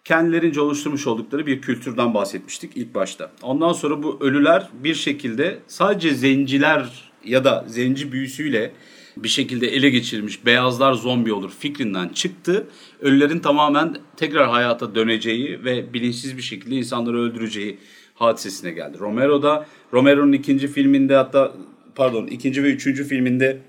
kendilerince 0.05 0.61
oluşturmuş 0.61 1.07
oldukları 1.07 1.45
bir 1.45 1.61
kültürden 1.61 2.13
bahsetmiştik 2.13 2.77
ilk 2.77 2.95
başta. 2.95 3.31
Ondan 3.41 3.73
sonra 3.73 4.03
bu 4.03 4.17
ölüler 4.21 4.69
bir 4.83 4.95
şekilde 4.95 5.59
sadece 5.67 6.13
zenciler 6.13 7.11
ya 7.25 7.43
da 7.43 7.65
zenci 7.67 8.11
büyüsüyle 8.11 8.71
bir 9.17 9.29
şekilde 9.29 9.67
ele 9.67 9.89
geçirilmiş 9.89 10.45
beyazlar 10.45 10.93
zombi 10.93 11.33
olur 11.33 11.51
fikrinden 11.59 12.09
çıktı. 12.09 12.67
Ölülerin 13.01 13.39
tamamen 13.39 13.97
tekrar 14.17 14.49
hayata 14.49 14.95
döneceği 14.95 15.63
ve 15.63 15.93
bilinçsiz 15.93 16.37
bir 16.37 16.41
şekilde 16.41 16.75
insanları 16.75 17.19
öldüreceği 17.19 17.77
hadisesine 18.19 18.71
geldi. 18.71 18.99
Romero 18.99 19.43
da 19.43 19.65
Romero'nun 19.93 20.31
ikinci 20.31 20.67
filminde 20.67 21.15
hatta 21.15 21.53
pardon 21.95 22.27
ikinci 22.27 22.63
ve 22.63 22.67
üçüncü 22.67 23.03
filminde 23.03 23.61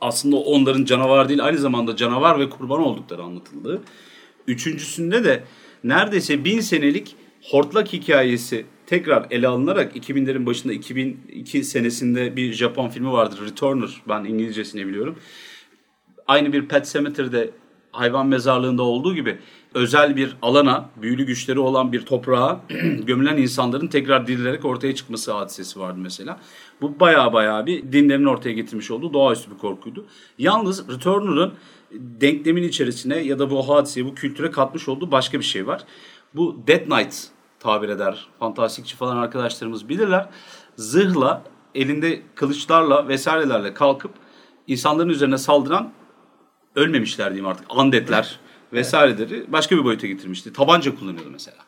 aslında 0.00 0.36
onların 0.36 0.84
canavar 0.84 1.28
değil 1.28 1.44
aynı 1.44 1.58
zamanda 1.58 1.96
canavar 1.96 2.38
ve 2.38 2.50
kurban 2.50 2.80
oldukları 2.80 3.22
anlatıldı. 3.22 3.82
Üçüncüsünde 4.46 5.24
de 5.24 5.44
neredeyse 5.84 6.44
bin 6.44 6.60
senelik 6.60 7.16
hortlak 7.50 7.92
hikayesi 7.92 8.66
tekrar 8.86 9.26
ele 9.30 9.48
alınarak 9.48 9.96
2000'lerin 9.96 10.46
başında 10.46 10.72
2002 10.72 11.64
senesinde 11.64 12.36
bir 12.36 12.52
Japon 12.52 12.88
filmi 12.88 13.12
vardır 13.12 13.46
Returner 13.46 14.02
ben 14.08 14.24
İngilizcesini 14.24 14.86
biliyorum. 14.86 15.18
Aynı 16.26 16.52
bir 16.52 16.68
Pet 16.68 16.86
Cemetery'de 16.86 17.50
hayvan 17.92 18.26
mezarlığında 18.26 18.82
olduğu 18.82 19.14
gibi 19.14 19.38
özel 19.74 20.16
bir 20.16 20.36
alana, 20.42 20.88
büyülü 20.96 21.26
güçleri 21.26 21.58
olan 21.58 21.92
bir 21.92 22.06
toprağa 22.06 22.60
gömülen 23.06 23.36
insanların 23.36 23.86
tekrar 23.86 24.26
dirilerek 24.26 24.64
ortaya 24.64 24.94
çıkması 24.94 25.32
hadisesi 25.32 25.80
vardı 25.80 25.98
mesela. 25.98 26.40
Bu 26.80 27.00
baya 27.00 27.32
baya 27.32 27.66
bir 27.66 27.92
dinlerin 27.92 28.24
ortaya 28.24 28.52
getirmiş 28.52 28.90
olduğu 28.90 29.12
doğaüstü 29.12 29.50
bir 29.50 29.58
korkuydu. 29.58 30.06
Yalnız 30.38 30.88
Returner'ın 30.88 31.52
denklemin 31.92 32.62
içerisine 32.62 33.16
ya 33.16 33.38
da 33.38 33.50
bu 33.50 33.68
hadiseye, 33.68 34.06
bu 34.06 34.14
kültüre 34.14 34.50
katmış 34.50 34.88
olduğu 34.88 35.10
başka 35.10 35.38
bir 35.38 35.44
şey 35.44 35.66
var. 35.66 35.84
Bu 36.34 36.56
Dead 36.66 36.84
Knight 36.84 37.14
tabir 37.60 37.88
eder. 37.88 38.26
Fantastikçi 38.38 38.96
falan 38.96 39.16
arkadaşlarımız 39.16 39.88
bilirler. 39.88 40.28
Zırhla, 40.76 41.42
elinde 41.74 42.22
kılıçlarla 42.34 43.08
vesairelerle 43.08 43.74
kalkıp 43.74 44.10
insanların 44.66 45.08
üzerine 45.08 45.38
saldıran 45.38 45.92
ölmemişler 46.74 47.26
diyeyim 47.28 47.46
artık. 47.46 47.76
Undead'ler 47.76 48.38
vesaireleri 48.72 49.52
başka 49.52 49.76
bir 49.76 49.84
boyuta 49.84 50.06
getirmişti. 50.06 50.52
Tabanca 50.52 50.94
kullanıyordu 50.94 51.30
mesela 51.32 51.58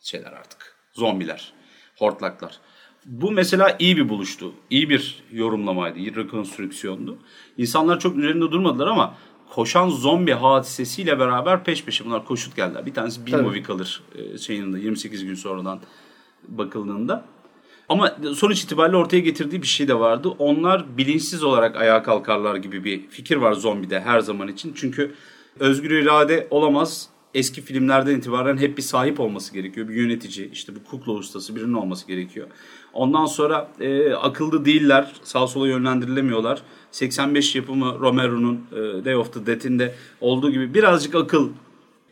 şeyler 0.00 0.32
artık. 0.32 0.76
Zombiler, 0.92 1.52
hortlaklar. 1.98 2.60
Bu 3.06 3.30
mesela 3.30 3.76
iyi 3.78 3.96
bir 3.96 4.08
buluştu. 4.08 4.52
İyi 4.70 4.88
bir 4.88 5.22
yorumlamaydı, 5.32 5.98
iyi 5.98 6.16
rekonstrüksiyondu. 6.16 7.18
İnsanlar 7.58 8.00
çok 8.00 8.16
üzerinde 8.16 8.40
durmadılar 8.40 8.86
ama 8.86 9.14
koşan 9.50 9.88
zombi 9.88 10.32
hadisesiyle 10.32 11.18
beraber 11.18 11.64
peş 11.64 11.84
peşe 11.84 12.04
bunlar 12.04 12.24
koşut 12.24 12.56
geldiler. 12.56 12.86
Bir 12.86 12.94
tanesi 12.94 13.26
bir 13.26 13.34
movie 13.34 13.62
kalır 13.62 14.02
e, 14.14 14.38
şeyinde 14.38 14.80
28 14.80 15.24
gün 15.24 15.34
sonradan 15.34 15.80
bakıldığında. 16.48 17.24
Ama 17.88 18.16
sonuç 18.34 18.62
itibariyle 18.62 18.96
ortaya 18.96 19.20
getirdiği 19.20 19.62
bir 19.62 19.66
şey 19.66 19.88
de 19.88 19.98
vardı. 19.98 20.28
Onlar 20.28 20.98
bilinçsiz 20.98 21.42
olarak 21.42 21.76
ayağa 21.76 22.02
kalkarlar 22.02 22.56
gibi 22.56 22.84
bir 22.84 23.08
fikir 23.08 23.36
var 23.36 23.52
zombide 23.52 24.00
her 24.00 24.20
zaman 24.20 24.48
için. 24.48 24.72
Çünkü 24.76 25.14
özgür 25.60 25.90
irade 25.90 26.46
olamaz. 26.50 27.08
Eski 27.34 27.62
filmlerden 27.62 28.16
itibaren 28.16 28.56
hep 28.56 28.76
bir 28.76 28.82
sahip 28.82 29.20
olması 29.20 29.54
gerekiyor. 29.54 29.88
Bir 29.88 29.94
yönetici, 29.94 30.50
işte 30.52 30.72
bu 30.76 30.84
kukla 30.84 31.12
ustası 31.12 31.56
birinin 31.56 31.74
olması 31.74 32.06
gerekiyor. 32.06 32.46
Ondan 32.92 33.26
sonra 33.26 33.70
e, 33.80 34.12
akıllı 34.12 34.64
değiller, 34.64 35.12
sağ 35.22 35.46
sola 35.46 35.68
yönlendirilemiyorlar. 35.68 36.62
85 36.90 37.56
yapımı 37.56 37.98
Romero'nun 38.00 38.60
e, 38.72 39.04
Day 39.04 39.16
of 39.16 39.32
the 39.32 39.46
Dead'inde 39.46 39.94
olduğu 40.20 40.50
gibi 40.50 40.74
birazcık 40.74 41.14
akıl 41.14 41.48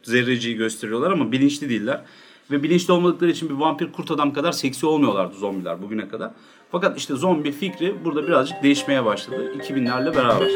zerreciyi 0.02 0.56
gösteriyorlar 0.56 1.10
ama 1.10 1.32
bilinçli 1.32 1.68
değiller. 1.68 2.02
Ve 2.50 2.62
bilinçli 2.62 2.92
olmadıkları 2.92 3.30
için 3.30 3.48
bir 3.48 3.54
vampir 3.54 3.92
kurt 3.92 4.10
adam 4.10 4.32
kadar 4.32 4.52
seksi 4.52 4.86
olmuyorlardı 4.86 5.34
zombiler 5.36 5.82
bugüne 5.82 6.08
kadar. 6.08 6.30
Fakat 6.72 6.98
işte 6.98 7.14
zombi 7.14 7.52
fikri 7.52 8.04
burada 8.04 8.26
birazcık 8.26 8.62
değişmeye 8.62 9.04
başladı 9.04 9.52
2000'lerle 9.58 10.16
beraber. 10.16 10.48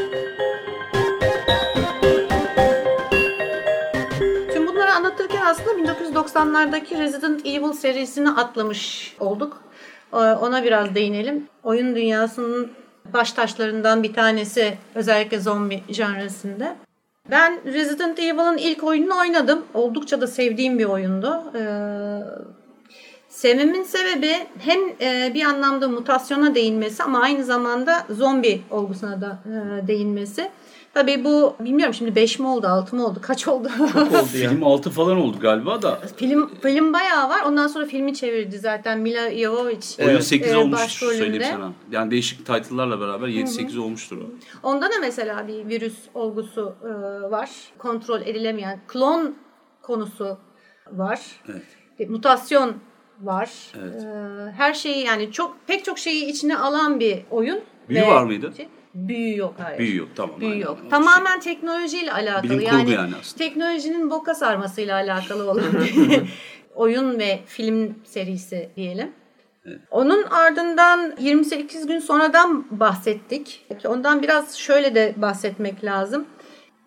1990'lardaki 5.76 6.98
Resident 6.98 7.46
Evil 7.46 7.72
serisini 7.72 8.30
atlamış 8.30 9.16
olduk. 9.20 9.62
Ee, 10.12 10.16
Ona 10.16 10.64
biraz 10.64 10.94
değinelim. 10.94 11.48
Oyun 11.62 11.96
dünyasının 11.96 12.70
baş 13.12 13.32
taşlarından 13.32 14.02
bir 14.02 14.12
tanesi 14.14 14.78
özellikle 14.94 15.40
zombi 15.40 15.82
janrasında. 15.88 16.76
Ben 17.30 17.60
Resident 17.64 18.18
Evil'ın 18.18 18.56
ilk 18.56 18.84
oyununu 18.84 19.18
oynadım. 19.18 19.64
Oldukça 19.74 20.20
da 20.20 20.26
sevdiğim 20.26 20.78
bir 20.78 20.84
oyundu. 20.84 21.42
Ee, 21.54 21.60
Sevmemin 23.28 23.82
sebebi 23.82 24.32
hem 24.58 24.78
e, 25.00 25.34
bir 25.34 25.44
anlamda 25.44 25.88
mutasyona 25.88 26.54
değinmesi 26.54 27.02
ama 27.02 27.20
aynı 27.20 27.44
zamanda 27.44 28.06
zombi 28.10 28.62
olgusuna 28.70 29.20
da 29.20 29.38
e, 29.46 29.86
değinmesi. 29.86 30.50
Tabii 30.96 31.24
bu 31.24 31.56
bilmiyorum 31.60 31.94
şimdi 31.94 32.14
5 32.14 32.38
mi 32.38 32.46
oldu 32.46 32.66
6 32.66 32.96
mı 32.96 33.06
oldu 33.06 33.18
kaç 33.22 33.48
oldu? 33.48 33.68
oldu 33.96 34.14
ya. 34.14 34.22
Film 34.22 34.64
6 34.64 34.90
falan 34.90 35.16
oldu 35.16 35.36
galiba 35.40 35.82
da 35.82 35.98
film 36.16 36.50
film 36.62 36.92
bayağı 36.92 37.28
var. 37.28 37.42
Ondan 37.46 37.66
sonra 37.66 37.86
filmi 37.86 38.14
çevirdi 38.14 38.58
zaten 38.58 38.98
Mila 38.98 39.30
Jovovich. 39.30 40.00
oyun 40.00 40.10
Evet. 40.10 40.24
8 40.24 40.52
Ee, 40.52 40.56
olmuştur 40.56 40.84
başrolünde. 40.84 41.18
söyleyeyim 41.18 41.44
sana. 41.52 41.72
Yani 41.90 42.10
değişik 42.10 42.46
title'larla 42.46 43.00
beraber 43.00 43.28
7-8 43.28 43.78
olmuştur 43.78 44.18
o. 44.18 44.24
Onda 44.68 44.86
da 44.86 44.94
mesela 45.00 45.48
bir 45.48 45.68
virüs 45.68 45.96
olgusu 46.14 46.74
e, 46.84 46.88
var. 47.30 47.50
Kontrol 47.78 48.20
edilemeyen 48.20 48.80
klon 48.88 49.34
konusu 49.82 50.38
var. 50.92 51.20
Evet. 51.50 51.62
Bir 51.98 52.08
mutasyon 52.08 52.72
var. 53.20 53.50
Evet. 53.82 54.02
E, 54.02 54.52
her 54.56 54.74
şeyi 54.74 55.06
yani 55.06 55.32
çok 55.32 55.56
pek 55.66 55.84
çok 55.84 55.98
şeyi 55.98 56.24
içine 56.26 56.58
alan 56.58 57.00
bir 57.00 57.18
oyun. 57.30 57.60
Büyü 57.88 58.00
Ve- 58.02 58.06
var 58.06 58.24
mıydı? 58.24 58.52
Büyü 58.96 59.36
yok 59.36 59.54
hayır. 59.58 59.78
Büyü 59.78 59.96
yok 59.96 60.08
tamam. 60.16 60.40
Büyü 60.40 60.52
aynen. 60.52 60.64
yok. 60.64 60.78
Şey. 60.80 60.90
Tamamen 60.90 61.40
teknolojiyle 61.40 62.12
alakalı. 62.12 62.42
Bilim 62.42 62.60
yani, 62.60 62.90
yani 62.90 63.14
aslında. 63.20 63.38
teknolojinin 63.38 64.10
boka 64.10 64.34
sarmasıyla 64.34 64.94
alakalı 64.94 65.50
olan 65.50 65.64
oyun 66.74 67.18
ve 67.18 67.40
film 67.46 67.94
serisi 68.04 68.70
diyelim. 68.76 69.12
Onun 69.90 70.22
ardından 70.22 71.14
28 71.18 71.86
gün 71.86 71.98
sonradan 71.98 72.66
bahsettik. 72.70 73.66
Ondan 73.84 74.22
biraz 74.22 74.56
şöyle 74.58 74.94
de 74.94 75.14
bahsetmek 75.16 75.84
lazım. 75.84 76.26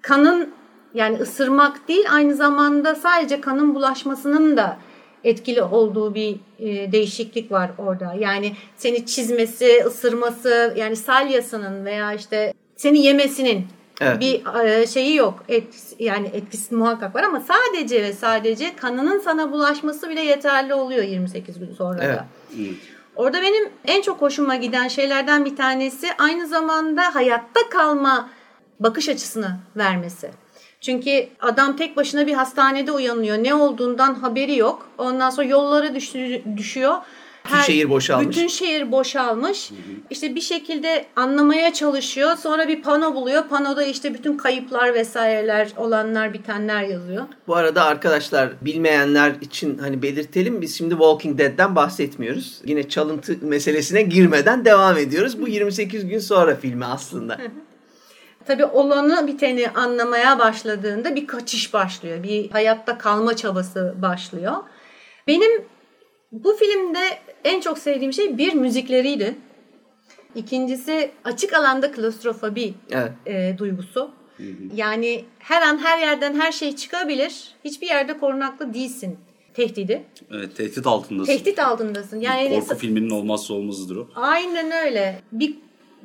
Kanın 0.02 0.54
yani 0.94 1.18
ısırmak 1.18 1.88
değil 1.88 2.06
aynı 2.12 2.36
zamanda 2.36 2.96
sadece 2.96 3.42
kanın 3.42 3.76
bulaşmasının 3.76 4.58
da 4.58 4.78
etkili 5.24 5.62
olduğu 5.64 6.16
bir 6.16 6.36
e, 6.60 6.92
değişiklik 6.92 7.52
var 7.52 7.72
orada. 7.78 8.16
Yani 8.20 8.54
seni 8.78 9.06
çizmesi, 9.06 9.84
ısırması 9.88 10.74
yani 10.78 10.96
salyasının 10.96 11.86
veya 11.86 12.14
işte 12.14 12.54
seni 12.76 13.00
yemesinin 13.00 13.68
Evet. 14.02 14.20
bir 14.20 14.66
e, 14.66 14.88
şeyi 14.88 15.16
yok. 15.16 15.44
Etkisi, 15.50 15.96
yani 16.04 16.28
etkisi 16.34 16.76
muhakkak 16.76 17.16
var 17.16 17.24
ama 17.24 17.40
sadece 17.40 18.04
ve 18.04 18.14
sadece 18.14 18.76
kanının 18.76 19.20
sana 19.20 19.52
bulaşması 19.52 20.10
bile 20.10 20.22
yeterli 20.22 20.74
oluyor 20.74 21.04
28 21.04 21.60
gün 21.60 21.74
sonra 21.74 22.00
Evet. 22.04 22.18
da. 22.18 22.26
Orada 23.16 23.42
benim 23.42 23.70
en 23.86 24.02
çok 24.02 24.22
hoşuma 24.22 24.56
giden 24.56 24.88
şeylerden 24.88 25.46
bir 25.46 25.56
tanesi 25.56 26.08
aynı 26.18 26.48
zamanda 26.48 27.16
hayatta 27.16 27.60
kalma 27.70 28.30
bakış 28.80 29.10
açısını 29.10 29.60
vermesi. 29.76 30.32
Çünkü 30.82 31.28
adam 31.40 31.76
tek 31.78 31.98
başına 31.98 32.28
bir 32.28 32.34
hastanede 32.34 32.92
uyanıyor. 32.92 33.38
Ne 33.44 33.54
olduğundan 33.54 34.14
haberi 34.14 34.56
yok. 34.58 34.90
Ondan 34.98 35.30
sonra 35.30 35.48
yollara 35.48 35.88
düşü- 35.88 36.58
düşüyor. 36.58 36.94
Bütün 37.46 37.62
şehir 37.62 37.90
boşalmış. 37.90 38.28
Bütün 38.38 38.48
şehir 38.48 38.92
boşalmış. 38.92 39.72
İşte 40.10 40.36
bir 40.36 40.42
şekilde 40.42 41.06
anlamaya 41.16 41.74
çalışıyor. 41.74 42.36
Sonra 42.38 42.68
bir 42.68 42.82
pano 42.82 43.16
buluyor. 43.16 43.44
Panoda 43.48 43.84
işte 43.84 44.14
bütün 44.14 44.38
kayıplar 44.38 44.94
vesaireler 44.94 45.68
olanlar 45.78 46.34
bitenler 46.34 46.84
yazıyor. 46.84 47.24
Bu 47.48 47.56
arada 47.56 47.84
arkadaşlar 47.84 48.50
bilmeyenler 48.62 49.34
için 49.42 49.78
hani 49.78 50.02
belirtelim 50.02 50.62
biz 50.62 50.78
şimdi 50.78 50.92
Walking 50.94 51.38
Dead'den 51.40 51.76
bahsetmiyoruz. 51.76 52.62
Yine 52.66 52.90
çalıntı 52.90 53.38
meselesine 53.42 54.02
girmeden 54.02 54.66
devam 54.66 54.98
ediyoruz. 54.98 55.42
Bu 55.42 55.48
28 55.48 56.08
gün 56.08 56.20
sonra 56.20 56.56
filmi 56.56 56.86
aslında. 56.86 57.38
Tabii 58.50 58.66
olanı 58.66 59.28
biteni 59.28 59.70
anlamaya 59.70 60.40
başladığında 60.40 61.16
bir 61.16 61.28
kaçış 61.28 61.74
başlıyor. 61.74 62.24
Bir 62.24 62.50
hayatta 62.50 62.98
kalma 62.98 63.36
çabası 63.36 63.96
başlıyor. 64.02 64.54
Benim 65.28 65.66
bu 66.32 66.54
filmde 66.54 67.00
en 67.44 67.62
çok 67.62 67.78
sevdiğim 67.78 68.14
şey 68.14 68.38
bir 68.38 68.54
müzikleriydi. 68.54 69.36
İkincisi 70.36 71.12
açık 71.24 71.54
alanda 71.54 71.92
klostrofobi 71.92 72.74
Evet. 72.92 73.12
e, 73.26 73.56
duygusu. 73.58 74.12
Yani 74.76 75.26
her 75.40 75.62
an 75.62 75.78
her 75.78 76.00
yerden 76.00 76.40
her 76.40 76.52
şey 76.52 76.76
çıkabilir. 76.76 77.48
Hiçbir 77.66 77.88
yerde 77.88 78.18
korunaklı 78.18 78.74
değilsin 78.74 79.18
tehdidi. 79.54 80.04
Evet 80.32 80.56
tehdit 80.58 80.88
altındasın. 80.88 81.34
Tehdit 81.34 81.60
altındasın. 81.60 82.20
Yani 82.20 82.50
Korku 82.50 82.76
filminin 82.78 83.10
olmazsa 83.10 83.54
olmazıdır 83.54 83.96
o. 83.96 84.08
Aynen 84.16 84.72
öyle. 84.72 85.22
Bir 85.32 85.56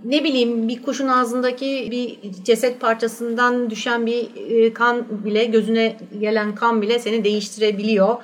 ne 0.05 0.25
bileyim 0.25 0.69
bir 0.69 0.83
kuşun 0.83 1.09
ağzındaki 1.09 1.89
bir 1.91 2.33
ceset 2.45 2.81
parçasından 2.81 3.71
düşen 3.71 4.07
bir 4.07 4.29
e, 4.51 4.73
kan 4.73 5.25
bile 5.25 5.45
gözüne 5.45 5.97
gelen 6.21 6.55
kan 6.55 6.83
bile 6.83 6.99
seni 6.99 7.25
değiştirebiliyor. 7.25 8.17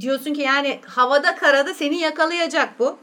Diyorsun 0.00 0.34
ki 0.34 0.40
yani 0.40 0.78
havada 0.86 1.34
karada 1.34 1.74
seni 1.74 1.96
yakalayacak 1.98 2.78
bu. 2.78 2.98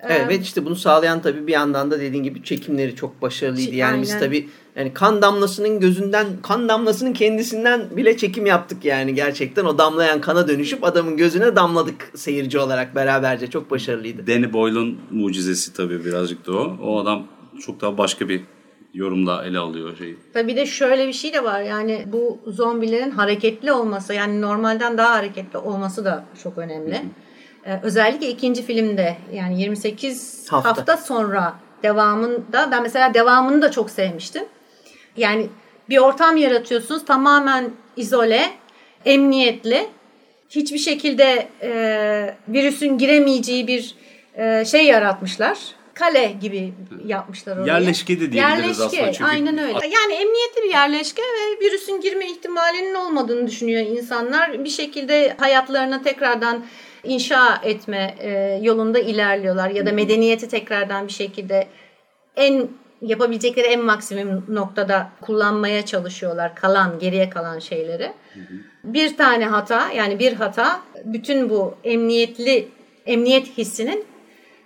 Evet 0.00 0.28
ve 0.28 0.38
işte 0.38 0.64
bunu 0.64 0.76
sağlayan 0.76 1.22
tabii 1.22 1.46
bir 1.46 1.52
yandan 1.52 1.90
da 1.90 2.00
dediğin 2.00 2.22
gibi 2.22 2.42
çekimleri 2.42 2.96
çok 2.96 3.22
başarılıydı. 3.22 3.74
Yani 3.74 4.02
biz 4.02 4.10
Aynen. 4.10 4.24
tabii 4.24 4.48
yani 4.76 4.94
kan 4.94 5.22
damlasının 5.22 5.80
gözünden, 5.80 6.26
kan 6.42 6.68
damlasının 6.68 7.12
kendisinden 7.12 7.96
bile 7.96 8.16
çekim 8.16 8.46
yaptık 8.46 8.84
yani 8.84 9.14
gerçekten. 9.14 9.64
O 9.64 9.78
damlayan 9.78 10.20
kana 10.20 10.48
dönüşüp 10.48 10.84
adamın 10.84 11.16
gözüne 11.16 11.56
damladık 11.56 12.10
seyirci 12.14 12.58
olarak 12.58 12.94
beraberce. 12.94 13.46
Çok 13.46 13.70
başarılıydı. 13.70 14.26
Danny 14.26 14.52
Boyle'un 14.52 14.98
mucizesi 15.10 15.72
tabii 15.72 16.04
birazcık 16.04 16.46
da 16.46 16.52
o. 16.52 16.76
O 16.82 16.98
adam 16.98 17.26
çok 17.66 17.80
daha 17.80 17.98
başka 17.98 18.28
bir 18.28 18.40
yorumla 18.94 19.44
ele 19.44 19.58
alıyor 19.58 19.96
şeyi. 19.96 20.16
Tabii 20.32 20.56
de 20.56 20.66
şöyle 20.66 21.08
bir 21.08 21.12
şey 21.12 21.32
de 21.32 21.44
var. 21.44 21.60
Yani 21.60 22.04
bu 22.12 22.38
zombilerin 22.46 23.10
hareketli 23.10 23.72
olması 23.72 24.14
yani 24.14 24.40
normalden 24.40 24.98
daha 24.98 25.14
hareketli 25.14 25.58
olması 25.58 26.04
da 26.04 26.24
çok 26.42 26.58
önemli. 26.58 26.94
Ee, 26.94 27.04
özellikle 27.82 28.28
ikinci 28.28 28.62
filmde 28.62 29.16
yani 29.34 29.60
28 29.60 30.46
Hafta. 30.50 30.68
hafta. 30.70 30.96
sonra 30.96 31.54
devamında 31.82 32.68
ben 32.72 32.82
mesela 32.82 33.14
devamını 33.14 33.62
da 33.62 33.70
çok 33.70 33.90
sevmiştim. 33.90 34.44
Yani 35.16 35.46
bir 35.88 35.98
ortam 35.98 36.36
yaratıyorsunuz 36.36 37.04
tamamen 37.04 37.70
izole, 37.96 38.50
emniyetli. 39.04 39.86
Hiçbir 40.50 40.78
şekilde 40.78 41.48
e, 41.62 42.34
virüsün 42.48 42.98
giremeyeceği 42.98 43.66
bir 43.66 43.94
e, 44.34 44.64
şey 44.64 44.86
yaratmışlar. 44.86 45.58
Kale 45.94 46.34
gibi 46.40 46.72
yapmışlar 47.06 47.56
orayı. 47.56 47.66
Yerleşke 47.66 48.20
de 48.20 48.32
diyebiliriz 48.32 48.60
Yerleşke, 48.60 48.84
aslında 48.84 49.12
çünkü- 49.12 49.30
aynen 49.30 49.58
öyle. 49.58 49.72
Yani 49.72 50.12
emniyetli 50.14 50.62
bir 50.64 50.70
yerleşke 50.70 51.22
ve 51.22 51.66
virüsün 51.66 52.00
girme 52.00 52.30
ihtimalinin 52.30 52.94
olmadığını 52.94 53.46
düşünüyor 53.46 53.86
insanlar. 53.86 54.64
Bir 54.64 54.68
şekilde 54.68 55.36
hayatlarını 55.38 56.02
tekrardan 56.02 56.64
inşa 57.04 57.60
etme 57.62 58.14
e, 58.18 58.60
yolunda 58.62 58.98
ilerliyorlar 58.98 59.70
ya 59.70 59.86
da 59.86 59.92
medeniyeti 59.92 60.48
tekrardan 60.48 61.06
bir 61.06 61.12
şekilde 61.12 61.68
en 62.36 62.68
yapabilecekleri 63.00 63.66
en 63.66 63.84
maksimum 63.84 64.44
noktada 64.48 65.10
kullanmaya 65.20 65.86
çalışıyorlar 65.86 66.54
kalan 66.54 66.98
geriye 66.98 67.30
kalan 67.30 67.58
şeyleri. 67.58 68.12
Bir 68.84 69.16
tane 69.16 69.46
hata 69.46 69.92
yani 69.92 70.18
bir 70.18 70.32
hata 70.32 70.80
bütün 71.04 71.50
bu 71.50 71.74
emniyetli 71.84 72.68
emniyet 73.06 73.58
hissinin 73.58 74.04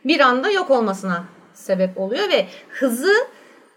bir 0.04 0.20
anda 0.20 0.50
yok 0.50 0.70
olmasına 0.70 1.24
sebep 1.54 1.98
oluyor 2.00 2.28
ve 2.28 2.46
hızı 2.68 3.14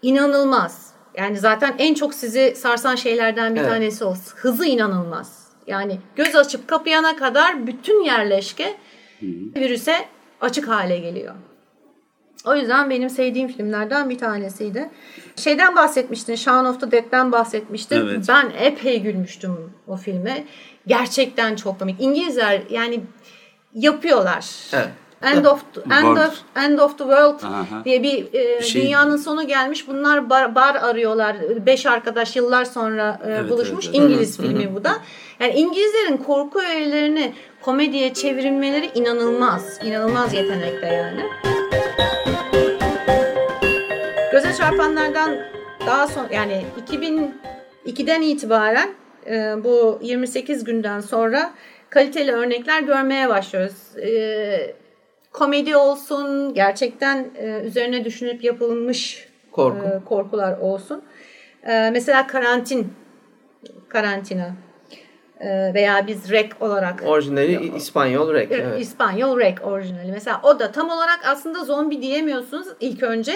inanılmaz. 0.02 0.92
Yani 1.16 1.38
zaten 1.38 1.74
en 1.78 1.94
çok 1.94 2.14
sizi 2.14 2.54
sarsan 2.56 2.94
şeylerden 2.94 3.54
bir 3.54 3.60
Evet. 3.60 3.70
tanesi 3.70 4.04
o. 4.04 4.14
Hızı 4.36 4.66
inanılmaz. 4.66 5.45
Yani 5.66 5.98
göz 6.16 6.36
açıp 6.36 6.68
kapayana 6.68 7.16
kadar 7.16 7.66
bütün 7.66 8.04
yerleşke 8.04 8.76
virüse 9.56 9.96
açık 10.40 10.68
hale 10.68 10.98
geliyor. 10.98 11.34
O 12.46 12.54
yüzden 12.56 12.90
benim 12.90 13.10
sevdiğim 13.10 13.48
filmlerden 13.48 14.10
bir 14.10 14.18
tanesiydi. 14.18 14.90
Şeyden 15.36 15.76
bahsetmiştin, 15.76 16.34
Shaun 16.34 16.64
of 16.64 16.80
the 16.80 16.90
Dead'den 16.90 17.32
bahsetmiştin. 17.32 17.96
Evet. 18.00 18.24
Ben 18.28 18.50
epey 18.60 19.00
gülmüştüm 19.02 19.72
o 19.88 19.96
filme. 19.96 20.44
Gerçekten 20.86 21.56
çok 21.56 21.78
komik. 21.78 22.00
İngilizler 22.00 22.62
yani 22.70 23.00
yapıyorlar. 23.74 24.46
Evet. 24.72 24.88
End 25.22 25.44
of 25.44 25.62
End 25.76 25.90
World. 25.90 26.16
of 26.28 26.40
End 26.56 26.78
of 26.78 26.98
the 26.98 27.04
World 27.04 27.42
Aha. 27.42 27.84
diye 27.84 28.02
bir, 28.02 28.26
e, 28.34 28.58
Bir 28.58 28.64
şey- 28.64 28.82
dünyanın 28.82 29.16
sonu 29.16 29.46
gelmiş. 29.46 29.88
Bunlar 29.88 30.30
bar, 30.30 30.54
bar 30.54 30.74
arıyorlar. 30.74 31.36
Beş 31.66 31.86
arkadaş 31.86 32.36
yıllar 32.36 32.64
sonra 32.64 33.20
e, 33.24 33.30
Evet, 33.30 33.50
buluşmuş. 33.50 33.86
evet, 33.86 33.96
evet. 33.98 34.10
İngiliz 34.10 34.36
filmi 34.40 34.74
bu 34.74 34.84
da. 34.84 34.92
Yani 35.40 35.52
İngilizlerin 35.54 36.16
korku 36.16 36.60
öğelerini 36.60 37.32
komediye 37.62 38.14
çevrilmeleri 38.14 38.90
inanılmaz. 38.94 39.78
İnanılmaz 39.84 40.34
yetenekte 40.34 40.86
yani. 40.86 41.20
Göze 44.32 44.54
çarpanlardan 44.54 45.36
daha 45.86 46.06
son 46.06 46.28
yani 46.32 46.64
2002'den 47.86 48.22
itibaren 48.22 48.88
e, 49.26 49.64
bu 49.64 49.98
28 50.02 50.64
günden 50.64 51.00
sonra 51.00 51.52
kaliteli 51.90 52.32
örnekler 52.32 52.82
görmeye 52.82 53.28
başlıyoruz. 53.28 53.98
E, 53.98 54.74
komedi 55.32 55.76
olsun, 55.76 56.54
gerçekten 56.54 57.30
e, 57.38 57.60
üzerine 57.64 58.04
düşünüp 58.04 58.44
yapılmış 58.44 59.28
Korku. 59.52 59.86
e, 59.86 60.04
korkular 60.04 60.58
olsun. 60.58 61.02
E, 61.66 61.90
mesela 61.90 62.26
karantin, 62.26 62.92
karantina 63.88 64.50
veya 65.44 66.06
biz 66.06 66.30
rek 66.30 66.52
olarak 66.60 67.02
Orijinali 67.06 67.76
İspanyol 67.76 68.34
Rek. 68.34 68.52
Evet. 68.52 68.64
Evet. 68.68 68.80
İspanyol 68.80 69.38
Rek 69.40 69.64
orijinali. 69.64 70.12
Mesela 70.12 70.40
o 70.42 70.58
da 70.58 70.72
tam 70.72 70.90
olarak 70.90 71.20
aslında 71.26 71.64
zombi 71.64 72.02
diyemiyorsunuz 72.02 72.68
ilk 72.80 73.02
önce. 73.02 73.34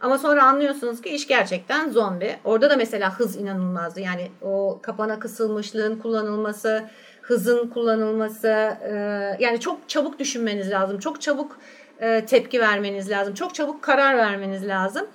Ama 0.00 0.18
sonra 0.18 0.44
anlıyorsunuz 0.44 1.02
ki 1.02 1.08
iş 1.08 1.26
gerçekten 1.26 1.90
zombi. 1.90 2.36
Orada 2.44 2.70
da 2.70 2.76
mesela 2.76 3.18
hız 3.18 3.36
inanılmazdı. 3.36 4.00
Yani 4.00 4.30
o 4.42 4.78
kapana 4.82 5.18
kısılmışlığın 5.18 5.98
kullanılması, 5.98 6.84
hızın 7.22 7.68
kullanılması. 7.68 8.48
e, 8.82 8.94
yani 9.40 9.60
çok 9.60 9.88
çabuk 9.88 10.18
düşünmeniz 10.18 10.70
lazım. 10.70 10.98
Çok 10.98 11.20
çabuk 11.20 11.58
e, 12.00 12.24
tepki 12.24 12.60
vermeniz 12.60 13.10
lazım. 13.10 13.34
Çok 13.34 13.54
çabuk 13.54 13.82
karar 13.82 14.16
vermeniz 14.16 14.68
lazım. 14.68 15.06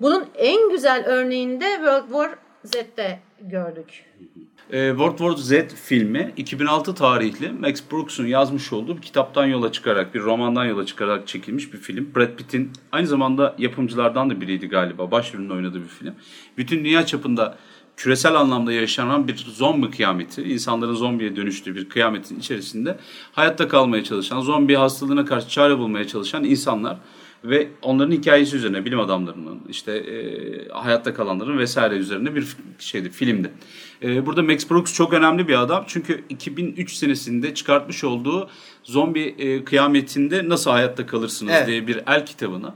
Bunun 0.00 0.26
en 0.34 0.70
güzel 0.70 1.04
örneğini 1.06 1.60
de 1.60 1.74
World 1.76 2.06
War 2.08 2.30
Z'de 2.64 3.18
gördük. 3.40 4.04
E, 4.72 4.88
World 4.88 5.18
War 5.18 5.36
Z 5.36 5.74
filmi 5.74 6.32
2006 6.36 6.94
tarihli 6.94 7.52
Max 7.52 7.82
Brooks'un 7.92 8.26
yazmış 8.26 8.72
olduğu 8.72 8.96
bir 8.96 9.02
kitaptan 9.02 9.46
yola 9.46 9.72
çıkarak, 9.72 10.14
bir 10.14 10.20
romandan 10.20 10.64
yola 10.64 10.86
çıkarak 10.86 11.28
çekilmiş 11.28 11.72
bir 11.72 11.78
film. 11.78 12.10
Brad 12.16 12.36
Pitt'in 12.36 12.72
aynı 12.92 13.06
zamanda 13.06 13.54
yapımcılardan 13.58 14.30
da 14.30 14.40
biriydi 14.40 14.68
galiba. 14.68 15.10
Başrolünde 15.10 15.52
oynadığı 15.52 15.82
bir 15.82 15.88
film. 15.88 16.14
Bütün 16.58 16.84
dünya 16.84 17.06
çapında 17.06 17.58
küresel 17.96 18.34
anlamda 18.34 18.72
yaşanan 18.72 19.28
bir 19.28 19.36
zombi 19.36 19.90
kıyameti, 19.90 20.42
insanların 20.42 20.94
zombiye 20.94 21.36
dönüştüğü 21.36 21.74
bir 21.74 21.88
kıyametin 21.88 22.38
içerisinde 22.38 22.98
hayatta 23.32 23.68
kalmaya 23.68 24.04
çalışan, 24.04 24.40
zombi 24.40 24.74
hastalığına 24.74 25.24
karşı 25.24 25.48
çare 25.48 25.78
bulmaya 25.78 26.06
çalışan 26.06 26.44
insanlar 26.44 26.96
ve 27.44 27.68
onların 27.82 28.12
hikayesi 28.12 28.56
üzerine 28.56 28.84
bilim 28.84 29.00
adamlarının 29.00 29.60
işte 29.68 29.92
e, 29.92 30.68
hayatta 30.68 31.14
kalanların 31.14 31.58
vesaire 31.58 31.94
üzerine 31.94 32.34
bir 32.34 32.56
şeydi 32.78 33.10
filmdi. 33.10 33.50
E, 34.02 34.26
burada 34.26 34.42
Max 34.42 34.70
Brooks 34.70 34.94
çok 34.94 35.12
önemli 35.12 35.48
bir 35.48 35.62
adam 35.62 35.84
çünkü 35.86 36.24
2003 36.28 36.92
senesinde 36.92 37.54
çıkartmış 37.54 38.04
olduğu 38.04 38.48
zombi 38.82 39.20
e, 39.20 39.64
kıyametinde 39.64 40.48
nasıl 40.48 40.70
hayatta 40.70 41.06
kalırsınız 41.06 41.52
Evet. 41.56 41.66
diye 41.66 41.86
bir 41.86 42.00
el 42.06 42.26
kitabını 42.26 42.74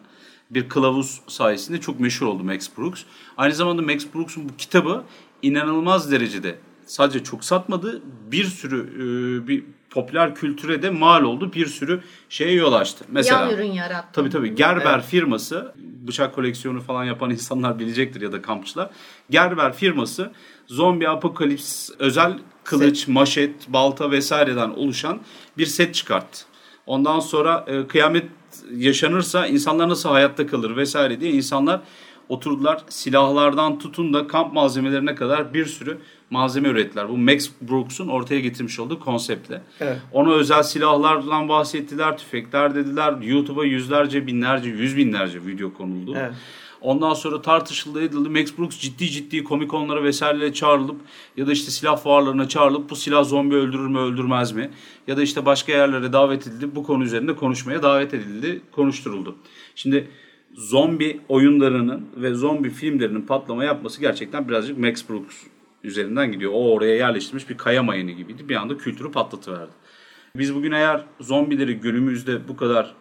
bir 0.50 0.68
kılavuz 0.68 1.20
sayesinde 1.28 1.80
çok 1.80 2.00
meşhur 2.00 2.26
oldu 2.26 2.44
Max 2.44 2.68
Brooks. 2.78 3.02
Aynı 3.36 3.54
zamanda 3.54 3.82
Max 3.82 4.06
Brooks'un 4.14 4.48
bu 4.48 4.56
kitabı 4.56 5.04
inanılmaz 5.42 6.12
derecede 6.12 6.58
sadece 6.86 7.24
çok 7.24 7.44
satmadı 7.44 8.02
bir 8.32 8.44
sürü 8.44 8.80
e, 8.80 9.48
bir 9.48 9.64
popüler 9.90 10.34
kültüre 10.34 10.82
de 10.82 10.90
mal 10.90 11.22
oldu 11.22 11.52
bir 11.52 11.66
sürü 11.66 12.00
şeye 12.28 12.52
yol 12.52 12.72
açtı. 12.72 13.04
Mesela 13.08 13.40
Yan 13.40 13.54
ürün 13.54 13.72
yarattı. 13.72 14.08
Tabii 14.12 14.30
tabii. 14.30 14.54
Gerber 14.54 15.02
firması, 15.02 15.74
bıçak 15.76 16.34
koleksiyonu 16.34 16.80
falan 16.80 17.04
yapan 17.04 17.30
insanlar 17.30 17.78
bilecektir 17.78 18.20
ya 18.20 18.32
da 18.32 18.42
kampçılar. 18.42 18.90
Gerber 19.30 19.72
firması 19.72 20.30
zombi 20.66 21.08
apokalips 21.08 21.90
özel 21.98 22.38
kılıç, 22.64 23.08
maşet, 23.08 23.68
balta 23.68 24.10
vesaireden 24.10 24.70
oluşan 24.70 25.20
bir 25.58 25.66
set 25.66 25.94
çıkarttı. 25.94 26.44
Ondan 26.86 27.20
sonra 27.20 27.64
e, 27.68 27.86
kıyamet 27.86 28.24
yaşanırsa 28.76 29.46
insanlar 29.46 29.88
nasıl 29.88 30.08
hayatta 30.08 30.46
kalır 30.46 30.76
vesaire 30.76 31.20
diye 31.20 31.32
insanlar 31.32 31.80
oturdular 32.28 32.82
silahlardan 32.88 33.78
tutun 33.78 34.12
da 34.12 34.26
kamp 34.26 34.52
malzemelerine 34.54 35.14
kadar 35.14 35.54
bir 35.54 35.66
sürü 35.66 35.98
malzeme 36.30 36.68
ürettiler. 36.68 37.08
Bu 37.08 37.18
Max 37.18 37.50
Brooks'un 37.60 38.08
ortaya 38.08 38.40
getirmiş 38.40 38.80
olduğu 38.80 39.00
konseptle. 39.00 39.62
Evet. 39.80 39.98
Ona 40.12 40.32
özel 40.32 40.62
silahlardan 40.62 41.48
bahsettiler, 41.48 42.18
tüfekler 42.18 42.74
dediler. 42.74 43.14
YouTube'a 43.22 43.64
yüzlerce, 43.64 44.26
binlerce, 44.26 44.68
yüz 44.68 44.96
binlerce 44.96 45.46
video 45.46 45.72
konuldu. 45.72 46.14
Evet. 46.18 46.32
Ondan 46.80 47.14
sonra 47.14 47.42
tartışıldı 47.42 48.02
edildi. 48.02 48.28
Max 48.28 48.58
Brooks 48.58 48.78
ciddi 48.78 49.10
ciddi 49.10 49.44
komikonlara 49.44 50.02
vesairelere 50.04 50.52
çağrılıp 50.52 51.00
ya 51.36 51.46
da 51.46 51.52
işte 51.52 51.70
silah 51.70 51.96
fuarlarına 51.96 52.48
çağrılıp 52.48 52.90
bu 52.90 52.96
silah 52.96 53.24
zombi 53.24 53.54
öldürür 53.54 53.86
mü 53.86 53.98
öldürmez 53.98 54.52
mi? 54.52 54.70
Ya 55.06 55.16
da 55.16 55.22
işte 55.22 55.46
başka 55.46 55.72
yerlere 55.72 56.12
davet 56.12 56.46
edildi. 56.46 56.74
Bu 56.74 56.82
konu 56.82 57.04
üzerinde 57.04 57.36
konuşmaya 57.36 57.82
davet 57.82 58.14
edildi, 58.14 58.60
konuşturuldu. 58.72 59.36
Şimdi 59.74 60.08
zombi 60.54 61.20
oyunlarının 61.28 62.06
ve 62.16 62.34
zombi 62.34 62.70
filmlerinin 62.70 63.22
patlama 63.22 63.64
yapması 63.64 64.00
gerçekten 64.00 64.48
birazcık 64.48 64.78
Max 64.78 65.08
Brooks 65.08 65.36
üzerinden 65.84 66.32
gidiyor. 66.32 66.52
O 66.54 66.72
oraya 66.72 66.94
yerleştirmiş 66.96 67.48
bir 67.48 67.56
kaya 67.56 67.82
mayını 67.82 68.10
gibiydi. 68.10 68.48
Bir 68.48 68.56
anda 68.56 68.76
kültürü 68.78 69.12
patlatıverdi. 69.12 69.70
Biz 70.36 70.54
bugün 70.54 70.72
eğer 70.72 71.04
zombileri 71.20 71.74
günümüzde 71.74 72.48
bu 72.48 72.56
kadar 72.56 72.94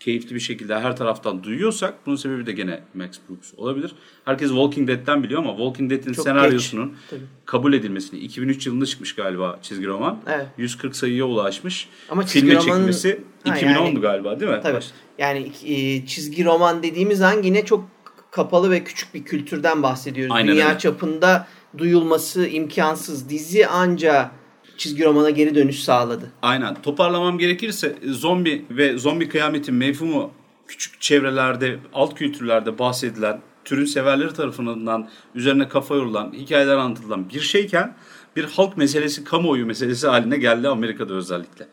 keyifli 0.00 0.34
bir 0.34 0.40
şekilde 0.40 0.78
her 0.80 0.96
taraftan 0.96 1.42
duyuyorsak 1.44 1.94
bunun 2.06 2.16
sebebi 2.16 2.46
de 2.46 2.52
gene 2.52 2.80
Max 2.94 3.08
Brooks 3.28 3.52
olabilir. 3.56 3.92
Herkes 4.24 4.48
Walking 4.48 4.88
Dead'ten 4.88 5.22
biliyor 5.22 5.40
ama 5.40 5.50
Walking 5.56 5.90
Dead'in 5.90 6.12
Çok 6.12 6.24
senaryosunun 6.24 6.94
geç, 7.10 7.20
kabul 7.46 7.72
edilmesini 7.72 8.20
2003 8.20 8.66
yılında 8.66 8.86
çıkmış 8.86 9.14
galiba 9.14 9.58
çizgi 9.62 9.86
roman. 9.86 10.18
Evet. 10.26 10.46
140 10.58 10.96
sayıya 10.96 11.24
ulaşmış. 11.24 11.88
Ama 12.10 12.26
çizgi 12.26 12.40
Filme 12.40 12.54
romanın- 12.54 12.66
çekilmesi 12.72 13.20
Ha, 13.44 13.56
2010'du 13.56 13.84
yani- 13.84 14.00
galiba 14.00 14.40
değil 14.40 14.52
mi? 14.52 14.60
Tabii. 14.62 14.84
Yani 15.18 15.52
e, 15.64 16.06
çizgi 16.06 16.44
roman 16.44 16.82
dediğimiz 16.82 17.22
an 17.22 17.42
yine 17.42 17.64
çok 17.64 17.84
kapalı 18.30 18.70
ve 18.70 18.84
küçük 18.84 19.14
bir 19.14 19.24
kültürden 19.24 19.82
bahsediyoruz. 19.82 20.34
Aynen 20.36 20.52
Dünya 20.54 20.68
öyle. 20.68 20.78
çapında 20.78 21.46
duyulması 21.78 22.46
imkansız. 22.46 23.28
Dizi 23.28 23.66
anca 23.66 24.30
çizgi 24.76 25.04
romana 25.04 25.30
geri 25.30 25.54
dönüş 25.54 25.84
sağladı. 25.84 26.32
Aynen. 26.42 26.82
Toparlamam 26.82 27.38
gerekirse 27.38 27.96
zombi 28.04 28.64
ve 28.70 28.98
zombi 28.98 29.28
kıyametin 29.28 29.74
mevhumu 29.74 30.30
küçük 30.66 31.00
çevrelerde, 31.00 31.78
alt 31.94 32.14
kültürlerde 32.14 32.78
bahsedilen 32.78 33.40
türün 33.64 33.84
severleri 33.84 34.32
tarafından 34.32 35.08
üzerine 35.34 35.68
kafa 35.68 35.94
yorulan, 35.94 36.32
hikayeler 36.32 36.76
anlatılan 36.76 37.30
bir 37.30 37.40
şeyken 37.40 37.96
bir 38.36 38.44
halk 38.44 38.76
meselesi, 38.76 39.24
kamuoyu 39.24 39.66
meselesi 39.66 40.06
haline 40.06 40.36
geldi 40.36 40.68
Amerika'da 40.68 41.14
özellikle. 41.14 41.66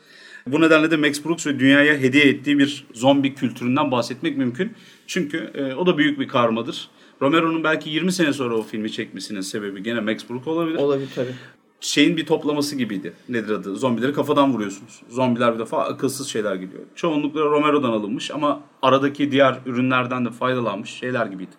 Bu 0.48 0.62
nedenle 0.62 0.92
de 0.92 0.98
Max 0.98 1.26
Brooks 1.26 1.48
ve 1.48 1.60
dünyaya 1.60 1.98
hediye 1.98 2.26
ettiği 2.26 2.60
bir 2.60 2.86
zombi 2.94 3.36
kültüründen 3.36 3.92
bahsetmek 3.92 4.38
mümkün. 4.38 4.74
Çünkü 5.08 5.52
e, 5.54 5.74
o 5.74 5.86
da 5.86 5.98
büyük 5.98 6.20
bir 6.20 6.28
karmadır. 6.28 6.90
Romero'nun 7.24 7.64
belki 7.64 7.90
20 7.90 8.12
sene 8.12 8.34
sonra 8.34 8.56
o 8.56 8.62
filmi 8.62 8.92
çekmesinin 8.92 9.42
sebebi 9.42 9.84
gene 9.84 10.00
Max 10.00 10.30
Brooks 10.30 10.48
olabilir. 10.48 10.78
Olabilir 10.78 11.10
tabii. 11.16 11.36
Şeyin 11.82 12.18
bir 12.18 12.26
toplaması 12.26 12.76
gibiydi. 12.76 13.14
Nedir 13.30 13.54
adı? 13.54 13.76
Zombileri 13.76 14.14
kafadan 14.14 14.54
vuruyorsunuz. 14.54 15.02
Zombiler 15.10 15.54
bir 15.54 15.60
defa 15.60 15.84
akılsız 15.84 16.28
şeyler 16.28 16.56
geliyor. 16.56 16.84
Çoğunlukla 16.96 17.42
Romero'dan 17.42 17.92
alınmış 17.92 18.32
ama 18.32 18.62
aradaki 18.82 19.32
diğer 19.32 19.58
ürünlerden 19.66 20.26
de 20.26 20.30
faydalanmış 20.30 20.90
şeyler 20.90 21.26
gibiydi. 21.26 21.52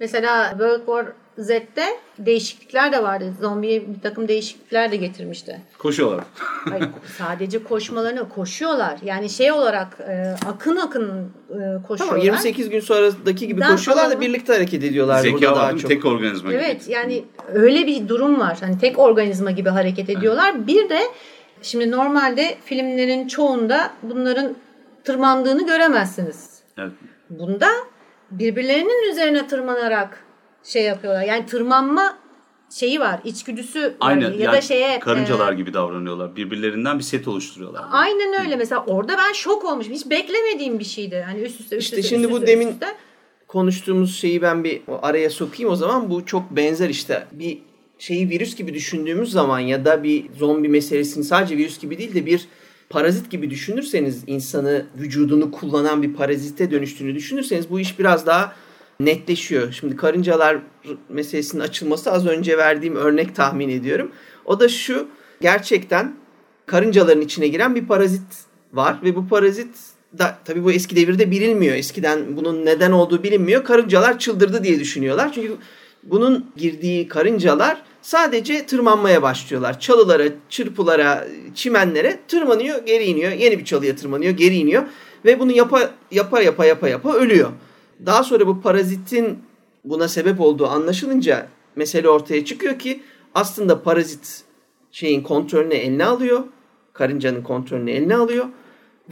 Mesela 0.00 0.50
World 0.50 0.86
War 0.86 1.06
Z'de 1.38 1.84
değişiklikler 2.18 2.92
de 2.92 3.02
vardı. 3.02 3.32
Zombiye 3.40 3.94
bir 3.94 4.00
takım 4.00 4.28
değişiklikler 4.28 4.92
de 4.92 4.96
getirmişti. 4.96 5.60
Koşuyorlar. 5.78 6.24
Hayır, 6.70 6.88
sadece 7.18 7.64
koşmalarını 7.64 8.28
koşuyorlar. 8.28 8.98
Yani 9.04 9.30
şey 9.30 9.52
olarak 9.52 10.00
e, 10.00 10.34
akın 10.46 10.76
akın 10.76 11.32
e, 11.50 11.58
koşuyorlar. 11.88 11.96
Tamam 11.98 12.24
28 12.24 12.70
gün 12.70 12.80
sonraki 12.80 13.46
gibi 13.48 13.60
Ben 13.60 13.70
koşuyorlar 13.70 14.10
da 14.10 14.20
birlikte 14.20 14.52
hareket 14.52 14.84
ediyorlar 14.84 15.22
Zeka 15.22 15.34
burada 15.34 15.56
daha 15.56 15.76
çok. 15.76 15.90
Tek 15.90 16.04
organizma 16.04 16.50
gibi. 16.50 16.62
Evet 16.62 16.88
yani 16.88 17.24
öyle 17.52 17.86
bir 17.86 18.08
durum 18.08 18.40
var. 18.40 18.58
Hani 18.60 18.78
tek 18.78 18.98
organizma 18.98 19.50
gibi 19.50 19.68
hareket 19.68 20.10
ediyorlar. 20.10 20.66
Bir 20.66 20.88
de 20.88 21.00
şimdi 21.62 21.90
normalde 21.90 22.56
filmlerin 22.64 23.28
çoğunda 23.28 23.90
bunların 24.02 24.56
tırmandığını 25.04 25.66
göremezsiniz. 25.66 26.58
Evet. 26.78 26.92
Bunda 27.30 27.68
birbirlerinin 28.30 29.10
üzerine 29.12 29.46
tırmanarak 29.46 30.23
şey 30.64 30.82
yapıyorlar. 30.82 31.22
Yani 31.24 31.46
tırmanma 31.46 32.18
şeyi 32.70 33.00
var, 33.00 33.20
içgüdüsü 33.24 33.82
var. 33.82 33.92
Aynen. 34.00 34.32
ya 34.32 34.38
yani 34.38 34.56
da 34.56 34.60
şeye 34.60 35.00
karıncalar 35.00 35.52
e, 35.52 35.56
gibi 35.56 35.74
davranıyorlar. 35.74 36.36
Birbirlerinden 36.36 36.98
bir 36.98 37.04
set 37.04 37.28
oluşturuyorlar. 37.28 37.84
Aynen 37.90 38.44
öyle. 38.44 38.56
Mesela 38.56 38.84
orada 38.86 39.18
ben 39.18 39.32
şok 39.32 39.64
olmuşum. 39.64 39.92
Hiç 39.92 40.10
beklemediğim 40.10 40.78
bir 40.78 40.84
şeydi. 40.84 41.24
Hani 41.26 41.40
üst 41.40 41.60
üste 41.60 41.76
üst 41.76 41.84
İşte 41.84 41.96
üste, 41.96 42.08
şimdi 42.08 42.24
üst 42.24 42.32
bu 42.32 42.36
üste, 42.36 42.46
demin- 42.46 42.68
üst 42.68 42.74
üste. 42.74 42.94
konuştuğumuz 43.48 44.16
şeyi 44.16 44.42
ben 44.42 44.64
bir 44.64 44.82
araya 45.02 45.30
sokayım 45.30 45.72
o 45.72 45.76
zaman. 45.76 46.10
Bu 46.10 46.26
çok 46.26 46.50
benzer 46.50 46.88
işte. 46.88 47.26
Bir 47.32 47.58
şeyi 47.98 48.28
virüs 48.30 48.56
gibi 48.56 48.74
düşündüğümüz 48.74 49.30
zaman 49.30 49.58
ya 49.58 49.84
da 49.84 50.02
bir 50.02 50.24
zombi 50.38 50.68
meselesini 50.68 51.24
sadece 51.24 51.56
virüs 51.56 51.78
gibi 51.78 51.98
değil 51.98 52.14
de 52.14 52.26
bir 52.26 52.48
parazit 52.90 53.30
gibi 53.30 53.50
düşünürseniz 53.50 54.24
insanı 54.26 54.86
vücudunu 54.98 55.50
kullanan 55.50 56.02
bir 56.02 56.14
parazite 56.14 56.70
dönüştüğünü 56.70 57.14
düşünürseniz 57.14 57.70
bu 57.70 57.80
iş 57.80 57.98
biraz 57.98 58.26
daha 58.26 58.52
netleşiyor. 59.04 59.72
Şimdi 59.72 59.96
karıncalar 59.96 60.58
meselesinin 61.08 61.62
açılması 61.62 62.12
az 62.12 62.26
önce 62.26 62.58
verdiğim 62.58 62.96
örnek 62.96 63.36
tahmin 63.36 63.68
ediyorum. 63.68 64.12
O 64.44 64.60
da 64.60 64.68
şu 64.68 65.08
gerçekten 65.40 66.14
karıncaların 66.66 67.20
içine 67.20 67.48
giren 67.48 67.74
bir 67.74 67.86
parazit 67.86 68.22
var 68.72 68.98
ve 69.04 69.16
bu 69.16 69.28
parazit 69.28 69.68
da 70.18 70.38
tabii 70.44 70.64
bu 70.64 70.72
eski 70.72 70.96
devirde 70.96 71.30
bilinmiyor. 71.30 71.76
Eskiden 71.76 72.36
bunun 72.36 72.66
neden 72.66 72.92
olduğu 72.92 73.22
bilinmiyor. 73.22 73.64
Karıncalar 73.64 74.18
çıldırdı 74.18 74.64
diye 74.64 74.80
düşünüyorlar. 74.80 75.32
Çünkü 75.32 75.52
bunun 76.02 76.46
girdiği 76.56 77.08
karıncalar 77.08 77.82
sadece 78.02 78.66
tırmanmaya 78.66 79.22
başlıyorlar. 79.22 79.80
Çalılara, 79.80 80.24
çırpılara, 80.48 81.28
çimenlere 81.54 82.18
tırmanıyor, 82.28 82.86
geri 82.86 83.04
iniyor. 83.04 83.32
Yeni 83.32 83.58
bir 83.58 83.64
çalıya 83.64 83.96
tırmanıyor, 83.96 84.32
geri 84.32 84.56
iniyor 84.56 84.82
ve 85.24 85.40
bunu 85.40 85.52
yapa 85.52 85.90
yapa 86.10 86.40
yapa 86.40 86.64
yapa 86.64 86.88
yapa 86.88 87.12
ölüyor. 87.12 87.50
Daha 88.06 88.24
sonra 88.24 88.46
bu 88.46 88.60
parazitin 88.60 89.38
buna 89.84 90.08
sebep 90.08 90.40
olduğu 90.40 90.66
anlaşılınca 90.66 91.46
mesele 91.76 92.08
ortaya 92.08 92.44
çıkıyor 92.44 92.78
ki 92.78 93.00
aslında 93.34 93.82
parazit 93.82 94.42
şeyin 94.90 95.22
kontrolünü 95.22 95.74
eline 95.74 96.04
alıyor. 96.04 96.44
Karıncanın 96.92 97.42
kontrolünü 97.42 97.90
eline 97.90 98.16
alıyor 98.16 98.44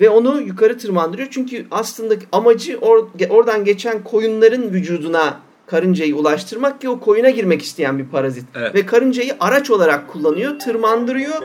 ve 0.00 0.10
onu 0.10 0.40
yukarı 0.40 0.78
tırmandırıyor. 0.78 1.28
Çünkü 1.30 1.66
aslında 1.70 2.14
amacı 2.32 2.72
or- 2.72 3.28
oradan 3.28 3.64
geçen 3.64 4.04
koyunların 4.04 4.72
vücuduna 4.72 5.40
karıncayı 5.66 6.16
ulaştırmak 6.16 6.80
ki 6.80 6.88
o 6.88 7.00
koyuna 7.00 7.30
girmek 7.30 7.62
isteyen 7.62 7.98
bir 7.98 8.06
parazit. 8.06 8.44
Evet. 8.54 8.74
Ve 8.74 8.86
karıncayı 8.86 9.36
araç 9.40 9.70
olarak 9.70 10.08
kullanıyor, 10.08 10.58
tırmandırıyor 10.58 11.42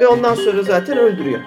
ve 0.00 0.06
ondan 0.06 0.34
sonra 0.34 0.62
zaten 0.62 0.98
öldürüyor. 0.98 1.40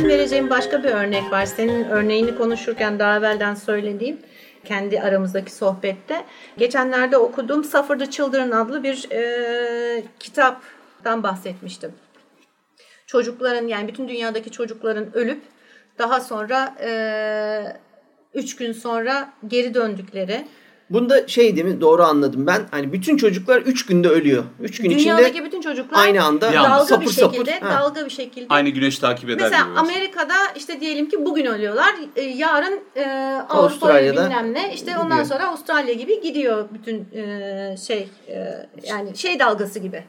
Benim 0.00 0.10
vereceğim 0.10 0.50
başka 0.50 0.84
bir 0.84 0.88
örnek 0.88 1.32
var. 1.32 1.46
Senin 1.46 1.84
örneğini 1.84 2.36
konuşurken 2.36 2.98
daha 2.98 3.16
evvelden 3.16 3.54
söylediğim 3.54 4.18
kendi 4.64 5.00
aramızdaki 5.00 5.52
sohbette. 5.52 6.24
Geçenlerde 6.58 7.16
okuduğum 7.16 7.64
Suffer 7.64 7.98
the 7.98 8.10
Children 8.10 8.50
adlı 8.50 8.82
bir 8.82 9.10
e, 9.10 10.02
kitaptan 10.20 11.22
bahsetmiştim. 11.22 11.92
Çocukların 13.06 13.68
yani 13.68 13.88
bütün 13.88 14.08
dünyadaki 14.08 14.50
çocukların 14.50 15.16
ölüp 15.16 15.42
daha 15.98 16.20
sonra 16.20 16.74
e, 16.80 16.92
üç 18.34 18.56
gün 18.56 18.72
sonra 18.72 19.32
geri 19.46 19.74
döndükleri 19.74 20.44
Bunda 20.90 21.28
şey 21.28 21.56
değil 21.56 21.66
mi? 21.66 21.80
Doğru 21.80 22.02
anladım 22.02 22.46
ben. 22.46 22.62
Hani 22.70 22.92
bütün 22.92 23.16
çocuklar 23.16 23.60
3 23.62 23.86
günde 23.86 24.08
ölüyor. 24.08 24.44
3 24.60 24.80
gün 24.82 24.90
dünyadaki 24.90 25.30
içinde 25.30 25.44
bütün 25.44 25.60
çocuklar 25.60 25.98
aynı 26.04 26.24
anda 26.24 26.50
Yalnız. 26.52 26.70
dalga 26.70 26.84
sapır 26.84 27.06
bir 27.06 27.10
şekilde 27.10 27.52
sapır. 27.60 27.70
Dalga 27.70 28.04
bir 28.04 28.10
şekilde 28.10 28.46
Aynı 28.48 28.68
güneş 28.68 28.98
takip 28.98 29.30
eder 29.30 29.50
Mesela 29.50 29.64
gibi. 29.68 29.78
Amerika'da 29.78 30.34
işte 30.56 30.80
diyelim 30.80 31.08
ki 31.08 31.24
bugün 31.26 31.44
ölüyorlar. 31.46 31.94
e, 32.16 32.22
yarın 32.22 32.80
e, 32.96 33.00
Avrupa'ya 33.04 33.44
Avustralya'da 33.48 34.24
bilmem 34.24 34.52
ne. 34.54 34.74
işte 34.74 34.90
ondan 34.98 35.18
gidiyor. 35.22 35.24
sonra 35.38 35.48
Avustralya 35.48 35.94
gibi 35.94 36.20
gidiyor 36.20 36.68
bütün 36.74 37.08
e, 37.12 37.76
şey 37.86 38.08
e, 38.28 38.66
yani 38.82 39.16
şey 39.16 39.38
dalgası 39.38 39.78
gibi. 39.78 40.04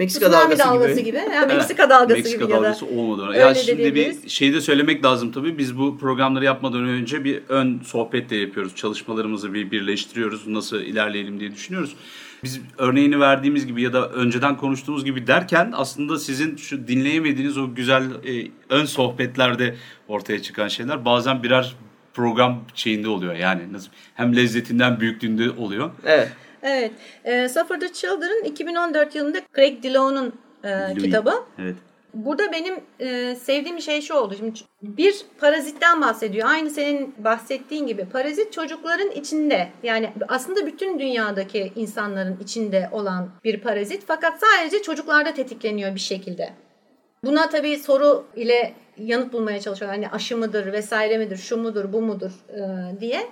Meksika 0.00 0.26
Tsunami 0.26 0.44
dalgası, 0.44 0.68
dalgası 0.68 1.00
gibi. 1.00 1.04
gibi. 1.04 1.34
Yani 1.34 1.54
Meksika 1.54 1.90
dalgası 1.90 2.14
Meksika 2.14 2.44
gibi 2.44 2.52
ya 2.52 2.58
da. 2.58 2.62
dalgası 2.62 2.86
olmadan. 2.86 3.28
Öyle 3.28 3.38
Ya 3.38 3.54
şimdi 3.54 3.78
bir 3.78 3.94
diyebiliriz. 3.94 4.28
şey 4.28 4.52
de 4.52 4.60
söylemek 4.60 5.04
lazım 5.04 5.32
tabii. 5.32 5.58
Biz 5.58 5.78
bu 5.78 5.98
programları 5.98 6.44
yapmadan 6.44 6.84
önce 6.84 7.24
bir 7.24 7.42
ön 7.48 7.80
sohbet 7.86 8.30
de 8.30 8.36
yapıyoruz. 8.36 8.76
Çalışmalarımızı 8.76 9.54
bir 9.54 9.70
birleştiriyoruz. 9.70 10.46
Nasıl 10.46 10.80
ilerleyelim 10.80 11.40
diye 11.40 11.52
düşünüyoruz. 11.52 11.96
Biz 12.44 12.60
örneğini 12.78 13.20
verdiğimiz 13.20 13.66
gibi 13.66 13.82
ya 13.82 13.92
da 13.92 14.08
önceden 14.08 14.56
konuştuğumuz 14.56 15.04
gibi 15.04 15.26
derken 15.26 15.72
aslında 15.76 16.18
sizin 16.18 16.56
şu 16.56 16.88
dinleyemediğiniz 16.88 17.58
o 17.58 17.74
güzel 17.74 18.02
e, 18.04 18.50
ön 18.70 18.84
sohbetlerde 18.84 19.74
ortaya 20.08 20.42
çıkan 20.42 20.68
şeyler 20.68 21.04
bazen 21.04 21.42
birer 21.42 21.74
program 22.14 22.64
şeyinde 22.74 23.08
oluyor. 23.08 23.34
Yani 23.34 23.72
nasıl 23.72 23.88
hem 24.14 24.36
lezzetinden 24.36 25.00
büyüklüğünde 25.00 25.50
oluyor. 25.50 25.90
Evet. 26.04 26.32
Evet. 26.62 26.92
E, 27.24 27.48
Suffer 27.48 27.80
the 27.80 27.92
Children 27.92 28.44
2014 28.44 29.14
yılında 29.14 29.38
Craig 29.56 29.82
Dillon'un 29.82 30.32
e, 30.64 30.68
Louis. 30.68 31.02
kitabı. 31.02 31.34
Evet. 31.58 31.76
Burada 32.14 32.52
benim 32.52 32.74
e, 33.00 33.34
sevdiğim 33.34 33.80
şey 33.80 34.00
şu 34.00 34.14
oldu. 34.14 34.34
Şimdi 34.38 34.60
bir 34.82 35.24
parazitten 35.40 36.00
bahsediyor. 36.00 36.48
Aynı 36.48 36.70
senin 36.70 37.14
bahsettiğin 37.18 37.86
gibi. 37.86 38.04
Parazit 38.04 38.52
çocukların 38.52 39.10
içinde. 39.10 39.68
Yani 39.82 40.10
aslında 40.28 40.66
bütün 40.66 40.98
dünyadaki 40.98 41.72
insanların 41.76 42.38
içinde 42.42 42.88
olan 42.92 43.28
bir 43.44 43.60
parazit. 43.60 44.02
Fakat 44.06 44.40
sadece 44.40 44.82
çocuklarda 44.82 45.34
tetikleniyor 45.34 45.94
bir 45.94 46.00
şekilde. 46.00 46.52
Buna 47.24 47.48
tabii 47.48 47.78
soru 47.78 48.26
ile 48.36 48.72
yanıt 48.98 49.32
bulmaya 49.32 49.60
çalışıyorlar. 49.60 49.96
Hani 49.96 50.10
aşı 50.10 50.36
mıdır 50.36 50.72
vesaire 50.72 51.18
midir, 51.18 51.36
şu 51.36 51.56
mudur, 51.56 51.92
bu 51.92 52.02
mudur 52.02 52.30
e, 52.48 53.00
diye. 53.00 53.26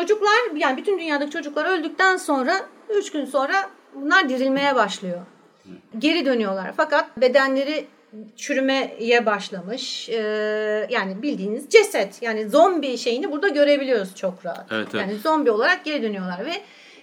Çocuklar 0.00 0.56
yani 0.56 0.76
bütün 0.76 0.98
dünyadaki 0.98 1.30
çocuklar 1.30 1.78
öldükten 1.78 2.16
sonra 2.16 2.60
3 2.88 3.12
gün 3.12 3.24
sonra 3.24 3.70
bunlar 3.94 4.28
dirilmeye 4.28 4.74
başlıyor 4.74 5.20
geri 5.98 6.26
dönüyorlar. 6.26 6.72
Fakat 6.76 7.16
bedenleri 7.16 7.86
çürümeye 8.36 9.26
başlamış. 9.26 10.08
Ee, 10.08 10.16
yani 10.90 11.22
bildiğiniz 11.22 11.68
ceset. 11.68 12.22
Yani 12.22 12.48
zombi 12.48 12.98
şeyini 12.98 13.32
burada 13.32 13.48
görebiliyoruz 13.48 14.14
çok 14.14 14.46
rahat. 14.46 14.66
Evet, 14.70 14.88
evet. 14.94 15.00
Yani 15.06 15.18
zombi 15.18 15.50
olarak 15.50 15.84
geri 15.84 16.02
dönüyorlar 16.02 16.46
ve 16.46 16.52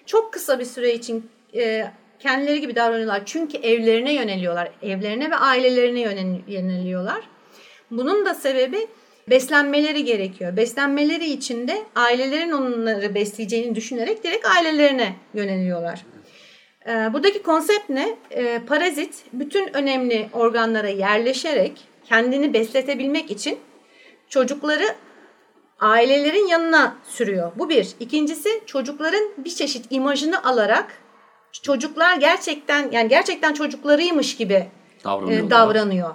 çok 0.06 0.34
kısa 0.34 0.60
bir 0.60 0.66
süre 0.66 0.94
için 0.94 1.30
e, 1.56 1.92
kendileri 2.20 2.62
gibi 2.62 2.76
davranıyorlar. 2.76 3.22
Çünkü 3.26 3.58
evlerine 3.58 4.14
yöneliyorlar. 4.14 4.72
Evlerine 4.82 5.32
ve 5.32 5.36
ailelerine 5.36 6.00
yönel- 6.00 6.42
yöneliyorlar. 6.48 7.22
Bunun 7.92 8.26
da 8.26 8.34
sebebi 8.34 8.88
beslenmeleri 9.30 10.06
gerekiyor. 10.06 10.58
Beslenmeleri 10.58 11.26
için 11.26 11.68
de 11.68 11.84
ailelerin 11.96 12.52
onları 12.52 13.16
besleyeceğini 13.16 13.76
düşünerek 13.76 14.24
direkt 14.24 14.46
ailelerine 14.46 15.16
yöneliyorlar. 15.34 16.06
Ee, 16.88 17.14
Buradaki 17.14 17.44
konsept 17.44 17.90
ne? 17.90 18.16
Ee, 18.32 18.62
parazit 18.68 19.24
bütün 19.34 19.76
önemli 19.78 20.30
organlara 20.34 20.88
yerleşerek 20.88 21.82
kendini 22.06 22.54
besletebilmek 22.54 23.32
için 23.32 23.60
çocukları 24.30 24.86
ailelerin 25.80 26.48
yanına 26.48 26.96
sürüyor. 27.04 27.52
Bu 27.56 27.70
bir. 27.70 27.88
İkincisi 28.00 28.50
çocukların 28.66 29.24
bir 29.38 29.50
çeşit 29.50 29.86
imajını 29.90 30.44
alarak 30.46 30.88
çocuklar 31.62 32.18
gerçekten 32.18 32.92
yani 32.92 33.10
gerçekten 33.10 33.54
çocuklarıymış 33.54 34.36
gibi 34.38 34.54
e, 34.54 34.70
Davranıyorlar. 35.04 35.50
davranıyor. 35.50 36.10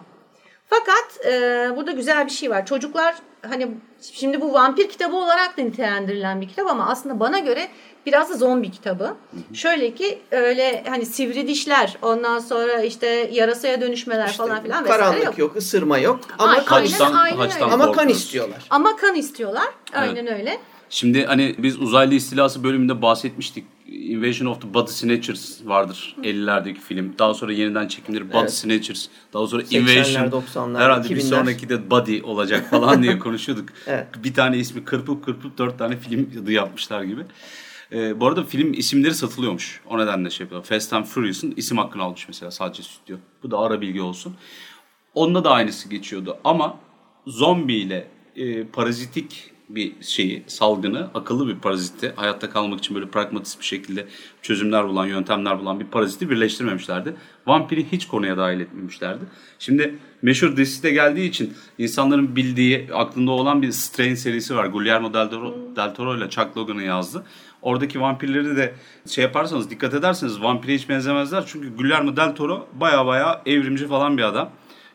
Fakat 0.71 1.27
e, 1.27 1.31
burada 1.77 1.91
güzel 1.93 2.27
bir 2.27 2.31
şey 2.31 2.51
var. 2.51 2.66
Çocuklar 2.66 3.14
hani 3.49 3.69
şimdi 4.01 4.41
bu 4.41 4.53
vampir 4.53 4.89
kitabı 4.89 5.16
olarak 5.16 5.59
da 5.59 5.62
nitelendirilen 5.62 6.41
bir 6.41 6.49
kitap 6.49 6.66
ama 6.71 6.89
aslında 6.89 7.21
bana 7.21 7.39
göre 7.39 7.69
biraz 8.07 8.31
da 8.31 8.35
zombi 8.37 8.71
kitabı. 8.71 9.16
Şöyle 9.55 9.95
ki 9.95 10.19
öyle 10.31 10.85
hani 10.89 11.07
sivri 11.07 11.49
dişler 11.49 11.97
ondan 12.03 12.39
sonra 12.39 12.83
işte 12.83 13.07
yarasaya 13.33 13.81
dönüşmeler 13.81 14.27
İşte 14.29 14.37
falan 14.37 14.62
filan 14.62 14.85
vesaire 14.85 15.03
karanlık 15.03 15.25
yok. 15.25 15.39
yok. 15.39 15.57
ısırma 15.57 15.99
yok. 15.99 16.21
Ama 16.39 16.53
Aynen, 16.53 16.64
kan, 16.64 16.81
Haçtan, 16.81 17.12
aynen 17.14 17.37
haçtan 17.37 17.62
öyle. 17.71 17.75
ama 17.85 17.93
kan 17.93 18.09
istiyorlar. 18.09 18.66
Ama 18.71 18.97
kan 18.97 19.14
istiyorlar. 19.14 19.69
Aynen 19.93 20.27
öyle. 20.27 20.59
Şimdi 20.91 21.25
hani 21.25 21.55
biz 21.59 21.79
uzaylı 21.79 22.14
istilası 22.14 22.64
bölümünde 22.64 23.03
bahsetmiştik. 23.03 23.64
Invasion 23.89 24.47
of 24.47 24.61
the 24.62 24.74
Body 24.74 24.91
Snatchers 24.91 25.61
vardır 25.64 26.16
50'lerdeki 26.22 26.80
film. 26.80 27.14
Daha 27.18 27.34
sonra 27.34 27.53
yeniden 27.53 27.89
çekimleri 27.89 28.28
Body 28.28 28.39
Evet. 28.41 28.53
Snatchers. 28.55 29.07
Daha 29.32 29.47
sonra 29.47 29.62
80'ler, 29.62 29.78
Invasion. 29.80 30.24
90'lar, 30.30 30.78
Herhalde 30.80 31.11
bir 31.11 31.16
2000'ler. 31.16 31.20
sonraki 31.20 31.68
de 31.68 31.91
Body 31.91 32.20
olacak 32.22 32.70
falan 32.70 33.03
diye 33.03 33.18
konuşuyorduk. 33.28 33.68
Evet. 33.86 34.07
Bir 34.24 34.34
tane 34.34 34.59
ismi 34.59 34.84
kırpıp 34.84 35.24
kırpıp 35.24 35.59
dört 35.59 35.78
tane 35.78 35.97
film 35.97 36.30
adı 36.43 36.53
yapmışlar 36.53 37.03
gibi. 37.03 37.22
Ee, 37.93 38.20
bu 38.20 38.26
arada 38.26 38.45
film 38.45 38.72
isimleri 38.72 39.14
satılıyormuş. 39.14 39.80
O 39.86 39.99
nedenle 39.99 40.30
şey 40.30 40.45
yapıyor. 40.45 40.62
Fast 40.64 40.93
and 40.93 41.05
Furious'un 41.05 41.55
isim 41.57 41.78
hakkını 41.78 42.03
almış 42.03 42.28
mesela 42.28 42.51
sadece 42.51 42.82
stüdyo. 42.82 43.16
Bu 43.43 43.51
da 43.51 43.59
ara 43.59 43.80
bilgi 43.80 44.01
olsun. 44.03 44.34
Onda 45.14 45.45
da 45.45 45.51
aynısı 45.51 45.89
geçiyordu 45.89 46.36
ama 46.45 46.76
zombi 47.26 47.74
ile 47.74 48.09
e, 48.36 48.64
parazitik 48.64 49.51
bir 49.69 49.93
şeyi, 50.01 50.45
salgını, 50.47 51.11
akıllı 51.14 51.49
bir 51.49 51.55
paraziti, 51.55 52.12
hayatta 52.16 52.51
kalmak 52.51 52.79
için 52.79 52.95
böyle 52.95 53.09
pragmatist 53.09 53.61
bir 53.61 53.64
şekilde 53.64 54.07
çözümler 54.43 54.89
bulan, 54.89 55.07
yöntemler 55.07 55.59
bulan 55.59 55.81
bir 55.81 55.85
paraziti 55.85 56.31
birleştirmemişlerdi. 56.31 57.16
Vampiri 57.47 57.93
hiç 57.93 58.07
konuya 58.07 58.37
dahil 58.37 58.61
etmemişlerdi. 58.61 59.25
Şimdi 59.59 59.99
meşhur 60.23 60.57
dizisi 60.57 60.83
de 60.83 60.91
geldiği 60.91 61.29
için 61.29 61.53
insanların 61.79 62.37
bildiği, 62.37 62.89
aklında 62.95 63.31
olan 63.31 63.62
bir 63.62 63.71
Strain 63.73 64.14
serisi 64.14 64.57
var. 64.57 64.66
Guillermo 64.66 65.14
del 65.14 65.31
Toro, 65.31 65.55
del 65.77 65.95
Toro 65.95 66.16
ile 66.16 66.31
Chuck 66.31 66.57
Logan'ı 66.57 66.83
yazdı. 66.83 67.25
Oradaki 67.62 68.01
vampirleri 68.01 68.57
de 68.57 68.75
şey 69.07 69.25
yaparsanız, 69.25 69.71
dikkat 69.71 69.95
ederseniz 69.95 70.43
vampire 70.43 70.75
hiç 70.75 70.89
benzemezler. 70.89 71.45
Çünkü 71.47 71.77
Guillermo 71.77 72.16
del 72.16 72.35
Toro 72.35 72.69
baya 72.73 73.07
baya 73.07 73.43
evrimci 73.47 73.87
falan 73.87 74.19
bir 74.19 74.23
adam 74.23 74.51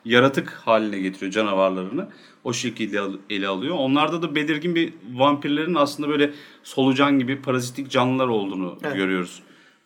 yaratık 0.06 0.50
haline 0.66 1.00
getiriyor 1.00 1.32
canavarlarını. 1.32 2.08
O 2.44 2.54
şekilde 2.54 3.00
ele 3.30 3.48
alıyor. 3.48 3.76
Onlarda 3.76 4.22
da 4.22 4.36
belirgin 4.36 4.76
bir 4.76 4.94
vampirlerin 5.14 5.76
aslında 5.76 6.10
böyle 6.10 6.32
solucan 6.64 7.20
gibi 7.20 7.42
parazitik 7.42 7.90
canlılar 7.92 8.28
olduğunu 8.28 8.78
Evet. 8.84 8.96
görüyoruz. 8.96 9.44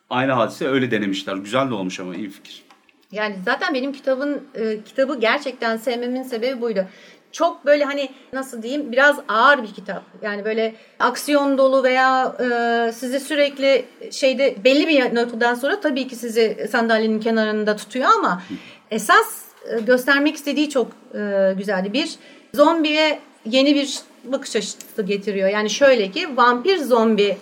Aynı 0.09 0.31
hadise 0.31 0.67
öyle 0.67 0.91
denemişler. 0.91 1.35
Güzel 1.35 1.69
de 1.69 1.73
olmuş 1.73 1.99
ama 1.99 2.15
iyi 2.15 2.29
fikir. 2.29 2.63
Yani 3.11 3.35
zaten 3.45 3.73
benim 3.73 3.93
kitabın 3.93 4.43
e, 4.55 4.83
kitabı 4.83 5.19
gerçekten 5.19 5.77
sevmemin 5.77 6.23
sebebi 6.23 6.61
buydu. 6.61 6.85
Çok 7.31 7.65
böyle 7.65 7.83
hani 7.85 8.09
nasıl 8.33 8.61
diyeyim 8.63 8.91
biraz 8.91 9.19
ağır 9.27 9.63
bir 9.63 9.73
kitap. 9.73 10.03
Yani 10.21 10.45
böyle 10.45 10.75
aksiyon 10.99 11.57
dolu 11.57 11.83
veya 11.83 12.35
e, 12.39 12.91
sizi 12.91 13.19
sürekli 13.19 13.85
şeyde 14.11 14.55
belli 14.63 14.87
bir 14.87 15.15
noktadan 15.15 15.55
sonra 15.55 15.79
tabii 15.79 16.07
ki 16.07 16.15
sizi 16.15 16.67
sandalyenin 16.71 17.19
kenarında 17.19 17.75
tutuyor 17.75 18.05
ama 18.17 18.43
esas 18.91 19.45
e, 19.69 19.79
göstermek 19.79 20.35
istediği 20.35 20.69
çok 20.69 20.91
e, 21.13 21.53
güzeldi. 21.57 21.93
Bir 21.93 22.15
zombiye 22.53 23.19
yeni 23.45 23.75
bir 23.75 23.99
bakış 24.23 24.55
açısı 24.55 25.01
getiriyor. 25.01 25.49
Yani 25.49 25.69
şöyle 25.69 26.11
ki 26.11 26.37
vampir 26.37 26.77
zombi 26.77 27.37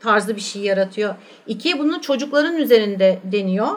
tarzı 0.00 0.36
bir 0.36 0.40
şey 0.40 0.62
yaratıyor. 0.62 1.14
İki 1.46 1.78
bunu 1.78 2.00
çocukların 2.00 2.56
üzerinde 2.56 3.18
deniyor. 3.24 3.68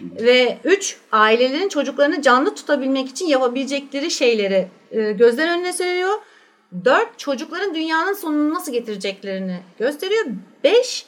Ve 0.00 0.58
üç 0.64 0.96
ailelerin 1.12 1.68
çocuklarını 1.68 2.22
canlı 2.22 2.54
tutabilmek 2.54 3.08
için 3.08 3.26
yapabilecekleri 3.26 4.10
şeyleri 4.10 4.68
e, 4.90 5.12
gözler 5.12 5.58
önüne 5.58 5.72
seriyor. 5.72 6.18
Dört 6.84 7.18
çocukların 7.18 7.74
dünyanın 7.74 8.12
sonunu 8.12 8.54
nasıl 8.54 8.72
getireceklerini 8.72 9.56
gösteriyor. 9.78 10.24
Beş 10.64 11.06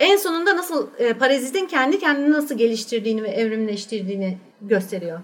en 0.00 0.16
sonunda 0.16 0.56
nasıl 0.56 0.88
e, 0.98 1.12
parazitin 1.12 1.66
kendi 1.66 1.98
kendini 1.98 2.32
nasıl 2.32 2.58
geliştirdiğini 2.58 3.22
ve 3.22 3.28
evrimleştirdiğini 3.28 4.38
gösteriyor. 4.62 5.20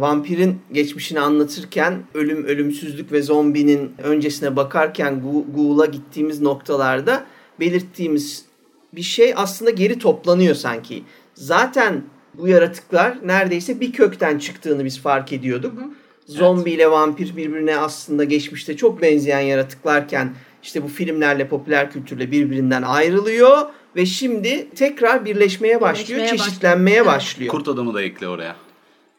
Vampirin 0.00 0.58
geçmişini 0.72 1.20
anlatırken 1.20 2.02
ölüm, 2.14 2.44
ölümsüzlük 2.44 3.12
ve 3.12 3.22
zombinin 3.22 3.92
öncesine 4.02 4.56
bakarken 4.56 5.22
Ghoul'a 5.54 5.86
gittiğimiz 5.86 6.40
noktalarda 6.40 7.24
belirttiğimiz 7.60 8.44
bir 8.92 9.02
şey 9.02 9.32
aslında 9.36 9.70
geri 9.70 9.98
toplanıyor 9.98 10.54
sanki. 10.54 11.02
Zaten 11.34 12.02
bu 12.34 12.48
yaratıklar 12.48 13.18
neredeyse 13.24 13.80
bir 13.80 13.92
kökten 13.92 14.38
çıktığını 14.38 14.84
biz 14.84 15.00
fark 15.00 15.32
ediyorduk. 15.32 15.72
Zombi 16.26 16.70
ile 16.70 16.90
vampir 16.90 17.36
birbirine 17.36 17.76
aslında 17.76 18.24
geçmişte 18.24 18.76
çok 18.76 19.02
benzeyen 19.02 19.40
yaratıklarken 19.40 20.34
işte 20.62 20.82
bu 20.82 20.88
filmlerle 20.88 21.48
popüler 21.48 21.90
kültürle 21.90 22.30
birbirinden 22.30 22.82
ayrılıyor 22.82 23.58
ve 23.96 24.06
şimdi 24.06 24.70
tekrar 24.70 25.24
birleşmeye 25.24 25.80
başlıyor, 25.80 26.20
Birleşmeye 26.20 26.38
çeşitlenmeye 26.38 27.00
başlıyor. 27.00 27.16
başlıyor. 27.16 27.50
Kurt 27.50 27.68
adamı 27.68 27.94
da 27.94 28.02
ekle 28.02 28.28
oraya. 28.28 28.56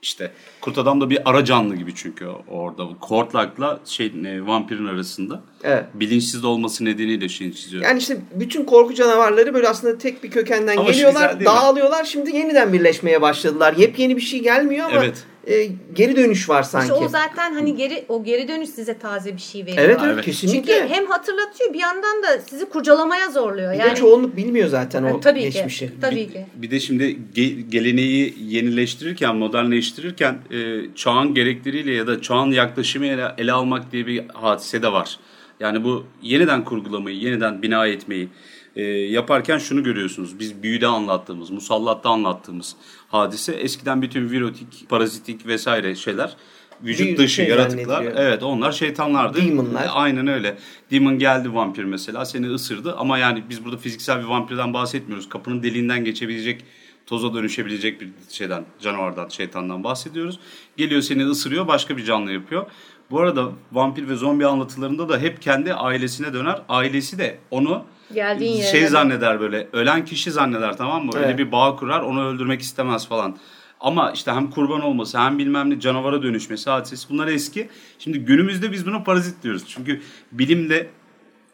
İşte 0.02 0.32
kurt 0.66 0.78
adam 0.78 1.02
da 1.02 1.10
bir 1.10 1.30
ara 1.30 1.46
canlı 1.46 1.76
gibi 1.76 1.96
çünkü 1.96 2.28
orada. 2.48 2.84
Kortlak'la 3.02 3.80
şey 3.86 4.06
e, 4.26 4.46
vampirin 4.46 4.86
arasında. 4.86 5.42
Evet. 5.64 5.84
Bilinçsiz 5.94 6.44
olması 6.46 6.86
nedeniyle 6.86 7.30
şeyini 7.30 7.56
çiziyor. 7.56 7.84
Yani 7.84 8.00
işte 8.00 8.18
bütün 8.36 8.66
korku 8.66 8.94
canavarları 8.94 9.54
böyle 9.54 9.68
aslında 9.70 9.98
tek 9.98 10.24
bir 10.24 10.32
kökenden 10.32 10.78
Ama 10.78 10.88
şu 10.88 10.94
geliyorlar, 10.94 11.36
mi? 11.36 11.46
dağılıyorlar. 11.46 12.04
Şimdi 12.04 12.36
yeniden 12.36 12.74
birleşmeye 12.74 13.22
başladılar. 13.22 13.74
Yepyeni 13.78 14.16
bir 14.16 14.22
şey 14.22 14.44
gelmiyor 14.44 14.86
ama 14.86 15.04
Evet. 15.04 15.24
e, 15.48 15.70
geri 15.96 16.16
dönüş 16.16 16.50
var 16.50 16.64
sanki. 16.64 16.94
İşte 16.94 17.06
o 17.06 17.08
zaten 17.10 17.54
hani 17.54 17.76
geri 17.76 18.06
o 18.10 18.24
geri 18.24 18.48
dönüş 18.48 18.70
size 18.70 18.98
taze 18.98 19.34
bir 19.34 19.42
şey 19.42 19.62
veriyor. 19.62 19.78
evet, 19.80 20.00
evet 20.06 20.26
kesinlikle. 20.26 20.74
Çünkü 20.74 20.94
hem 20.94 21.06
hatırlatıyor 21.06 21.74
bir 21.74 21.80
yandan 21.80 22.24
da 22.24 22.42
sizi 22.50 22.66
kurcalamaya 22.66 23.30
zorluyor. 23.32 23.74
Bir 23.74 23.80
Yani 23.80 23.92
de 23.92 23.96
çoğunluk 23.96 24.38
bilmiyor 24.38 24.68
zaten 24.68 25.04
o 25.04 25.20
tabii 25.20 25.42
geçmişi. 25.42 25.88
ki. 25.88 25.94
Tabii 26.02 26.28
ki. 26.28 26.46
Bir 26.56 26.72
de 26.72 26.80
şimdi 26.80 27.18
ge- 27.36 27.70
geleneği 27.70 28.34
yenileştirirken, 28.42 29.36
modernleştirirken 29.36 30.38
e, 30.52 30.55
çağın 30.96 31.34
gerekleriyle 31.34 31.94
ya 31.94 32.08
da 32.08 32.22
çağın 32.22 32.52
yaklaşımıyla 32.52 33.36
ele 33.38 33.52
almak 33.52 33.92
diye 33.92 34.08
bir 34.08 34.24
hadise 34.34 34.82
de 34.82 34.92
var. 34.92 35.20
Yani 35.60 35.84
bu 35.84 36.06
yeniden 36.22 36.64
kurgulamayı, 36.64 37.18
yeniden 37.18 37.62
bina 37.62 37.88
etmeyi 37.88 38.30
e, 38.76 38.84
yaparken 38.92 39.58
şunu 39.58 39.84
görüyorsunuz. 39.84 40.40
Biz 40.40 40.64
büyüde 40.64 40.88
anlattığımız, 40.88 41.50
musallatta 41.50 42.10
anlattığımız 42.10 42.76
hadise 43.08 43.54
eskiden 43.54 44.02
bütün 44.02 44.30
virotik, 44.32 44.90
parazitik 44.90 45.48
vesaire 45.48 45.96
şeyler 45.96 46.36
vücut 46.84 47.08
Büyü- 47.08 47.18
dışı 47.18 47.34
şey 47.34 47.48
yaratıklar. 47.48 48.04
Evet 48.16 48.44
onlar 48.44 48.72
şeytanlardı. 48.72 49.42
Demonlar. 49.42 49.86
E, 49.86 49.90
Aynen 49.90 50.28
öyle. 50.28 50.58
Demon 50.92 51.20
geldi 51.20 51.54
vampir 51.54 51.84
mesela 51.84 52.26
seni 52.26 52.48
ısırdı 52.50 52.96
ama 52.96 53.18
yani 53.18 53.44
biz 53.50 53.66
burada 53.66 53.78
fiziksel 53.78 54.20
bir 54.20 54.26
vampirden 54.26 54.74
bahsetmiyoruz. 54.74 55.30
Kapının 55.30 55.64
deliğinden 55.64 56.06
geçebilecek, 56.06 56.62
toza 57.06 57.34
dönüşebilecek 57.34 58.02
bir 58.02 58.10
şeyden, 58.30 58.66
canavardan, 58.82 59.30
şeytandan 59.30 59.84
bahsediyoruz. 59.84 60.40
Geliyor 60.78 61.02
seni 61.02 61.26
ısırıyor, 61.26 61.68
başka 61.68 61.98
bir 61.98 62.04
canlı 62.04 62.32
yapıyor. 62.32 62.66
Bu 63.12 63.20
arada 63.20 63.52
vampir 63.72 64.08
ve 64.10 64.16
zombi 64.16 64.46
anlatılarında 64.48 65.10
da 65.10 65.20
hep 65.20 65.42
kendi 65.42 65.74
ailesine 65.74 66.34
döner. 66.34 66.62
Ailesi 66.70 67.18
de 67.18 67.38
onu 67.52 67.84
Geldiğin 68.14 68.58
yere 68.58 68.68
şey 68.72 68.80
döner. 68.82 68.90
zanneder 68.90 69.40
böyle. 69.40 69.68
Ölen 69.74 70.06
kişi 70.06 70.32
zanneder 70.32 70.78
tamam 70.78 71.06
mı? 71.06 71.12
Öyle 71.16 71.26
Evet. 71.26 71.38
bir 71.38 71.52
bağ 71.52 71.76
kurar, 71.76 72.02
onu 72.02 72.26
öldürmek 72.28 72.62
istemez 72.62 73.08
falan. 73.08 73.38
Ama 73.80 74.12
işte 74.12 74.32
hem 74.32 74.50
kurban 74.52 74.82
olması 74.82 75.20
hem 75.20 75.38
bilmem 75.38 75.70
ne 75.70 75.80
canavara 75.80 76.24
dönüşmesi 76.24 76.70
hadisesi 76.70 77.10
bunlar 77.10 77.28
eski. 77.28 77.70
Şimdi 78.00 78.20
günümüzde 78.20 78.72
biz 78.72 78.86
buna 78.86 79.04
parazit 79.04 79.44
diyoruz. 79.44 79.64
Çünkü 79.68 80.02
bilimle 80.32 80.90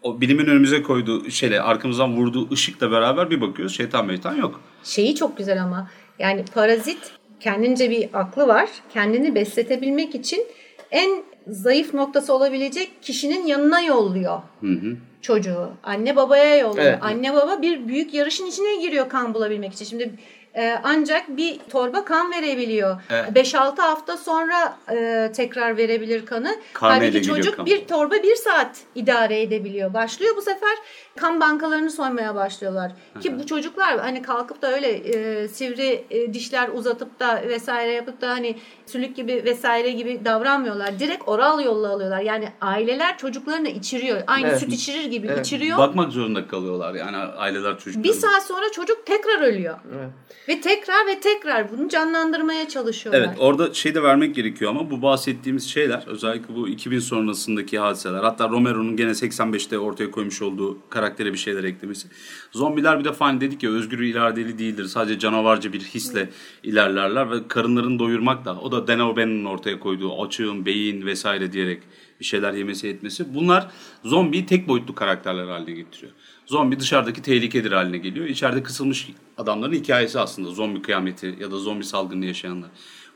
o 0.01 0.21
bilimin 0.21 0.45
önümüze 0.45 0.83
koyduğu 0.83 1.29
şeyle 1.31 1.61
arkamızdan 1.61 2.17
vurduğu 2.17 2.51
ışıkla 2.51 2.91
beraber 2.91 3.29
bir 3.29 3.41
bakıyoruz 3.41 3.77
şeytan 3.77 4.05
meytan 4.05 4.35
yok. 4.35 4.61
Şeyi 4.83 5.15
çok 5.15 5.37
güzel 5.37 5.63
ama 5.63 5.89
yani 6.19 6.45
parazit 6.53 7.11
kendince 7.39 7.89
bir 7.89 8.09
aklı 8.13 8.47
var. 8.47 8.69
Kendini 8.93 9.35
besletebilmek 9.35 10.15
için 10.15 10.45
en 10.91 11.23
zayıf 11.47 11.93
noktası 11.93 12.33
olabilecek 12.33 12.91
kişinin 13.01 13.45
yanına 13.45 13.81
yolluyor 13.81 14.39
Hı 14.61 14.67
hı. 14.67 14.97
çocuğu. 15.21 15.69
Anne 15.83 16.15
babaya 16.15 16.57
yolluyor. 16.57 16.85
Evet. 16.85 16.99
Anne 17.01 17.33
baba 17.33 17.61
bir 17.61 17.87
büyük 17.87 18.13
yarışın 18.13 18.45
içine 18.45 18.75
giriyor 18.75 19.09
kan 19.09 19.33
bulabilmek 19.33 19.73
için. 19.73 19.85
Şimdi 19.85 20.11
e, 20.55 20.77
ancak 20.83 21.37
bir 21.37 21.59
torba 21.69 22.05
kan 22.05 22.31
verebiliyor. 22.31 23.01
Evet. 23.09 23.29
5-6 23.53 23.81
hafta 23.81 24.17
sonra 24.17 24.77
e, 24.91 25.31
tekrar 25.35 25.77
verebilir 25.77 26.25
kanı. 26.25 26.55
Karneyle 26.73 27.05
Halbuki 27.11 27.27
çocuk 27.27 27.55
kan. 27.57 27.65
bir 27.65 27.85
torba 27.87 28.13
bir 28.13 28.35
saat 28.35 28.77
idare 28.95 29.41
edebiliyor. 29.41 29.93
Başlıyor 29.93 30.35
bu 30.37 30.41
sefer 30.41 30.77
kan 31.15 31.39
bankalarını 31.39 31.91
soymaya 31.91 32.35
başlıyorlar. 32.35 32.91
Ki 33.21 33.39
bu 33.39 33.45
çocuklar 33.45 33.99
hani 33.99 34.21
kalkıp 34.21 34.61
da 34.61 34.71
öyle 34.73 34.87
e, 34.89 35.47
sivri 35.47 36.05
e, 36.09 36.33
dişler 36.33 36.69
uzatıp 36.73 37.19
da 37.19 37.41
vesaire 37.47 37.91
yapıp 37.91 38.21
da 38.21 38.29
hani 38.29 38.55
sülük 38.85 39.15
gibi 39.15 39.41
vesaire 39.45 39.89
gibi 39.91 40.25
davranmıyorlar. 40.25 40.99
Direkt 40.99 41.23
oral 41.27 41.61
yolla 41.65 41.89
alıyorlar. 41.89 42.21
Yani 42.21 42.49
aileler 42.61 43.17
çocuklarını 43.17 43.69
içiriyor. 43.69 44.21
Aynı 44.27 44.47
Evet. 44.47 44.59
süt 44.59 44.73
içirir 44.73 45.05
gibi 45.05 45.27
Evet. 45.27 45.45
içiriyor. 45.45 45.77
Bakmak 45.77 46.11
zorunda 46.11 46.47
kalıyorlar 46.47 46.93
yani 46.93 47.17
aileler 47.17 47.77
çocuklar. 47.79 48.03
bir 48.03 48.13
saat 48.13 48.43
sonra 48.43 48.71
çocuk 48.71 49.05
tekrar 49.05 49.41
ölüyor. 49.41 49.75
Evet. 49.97 50.09
Ve 50.47 50.61
tekrar 50.61 51.07
ve 51.07 51.19
tekrar 51.19 51.71
bunu 51.71 51.89
canlandırmaya 51.89 52.69
çalışıyorlar. 52.69 53.21
Evet 53.21 53.37
orada 53.39 53.73
şey 53.73 53.95
de 53.95 54.03
vermek 54.03 54.35
gerekiyor 54.35 54.71
ama 54.71 54.91
bu 54.91 55.01
bahsettiğimiz 55.01 55.69
şeyler 55.69 56.03
özellikle 56.07 56.55
bu 56.55 56.67
2000 56.67 56.99
sonrasındaki 56.99 57.79
hadiseler 57.79 58.23
hatta 58.23 58.49
Romero'nun 58.49 58.95
gene 58.95 59.11
85'te 59.11 59.79
ortaya 59.79 60.11
koymuş 60.11 60.41
olduğu 60.41 60.77
karaktere 60.89 61.33
bir 61.33 61.37
şeyler 61.37 61.63
eklemesi. 61.63 62.07
Zombiler 62.51 62.99
bir 62.99 63.05
defa 63.05 63.25
hani 63.25 63.41
dedik 63.41 63.63
ya 63.63 63.71
özgür 63.71 63.99
iradeli 63.99 64.59
değildir 64.59 64.85
sadece 64.85 65.19
canavarca 65.19 65.73
bir 65.73 65.81
hisle 65.81 66.29
ilerlerler 66.63 67.31
ve 67.31 67.47
karınlarını 67.47 67.99
doyurmak 67.99 68.45
da 68.45 68.59
o 68.59 68.71
da 68.71 68.87
Dan 68.87 68.99
O'Bannon'un 68.99 69.45
ortaya 69.45 69.79
koyduğu 69.79 70.21
açığın, 70.21 70.65
beyin 70.65 71.05
vesaire 71.05 71.53
diyerek 71.53 71.81
bir 72.19 72.25
şeyler 72.25 72.53
yemesi 72.53 72.87
etmesi. 72.87 73.35
Bunlar 73.35 73.71
zombiyi 74.03 74.45
tek 74.45 74.67
boyutlu 74.67 74.95
karakterler 74.95 75.47
haline 75.47 75.71
getiriyor. 75.71 76.13
Zombi 76.51 76.79
dışarıdaki 76.79 77.21
tehlikedir 77.21 77.71
haline 77.71 77.97
geliyor. 77.97 78.25
İçeride 78.25 78.63
kısılmış 78.63 79.09
adamların 79.37 79.73
hikayesi 79.73 80.19
aslında 80.19 80.49
zombi 80.49 80.81
kıyameti 80.81 81.35
ya 81.39 81.51
da 81.51 81.57
zombi 81.57 81.83
salgını 81.83 82.25
yaşayanlar. 82.25 82.69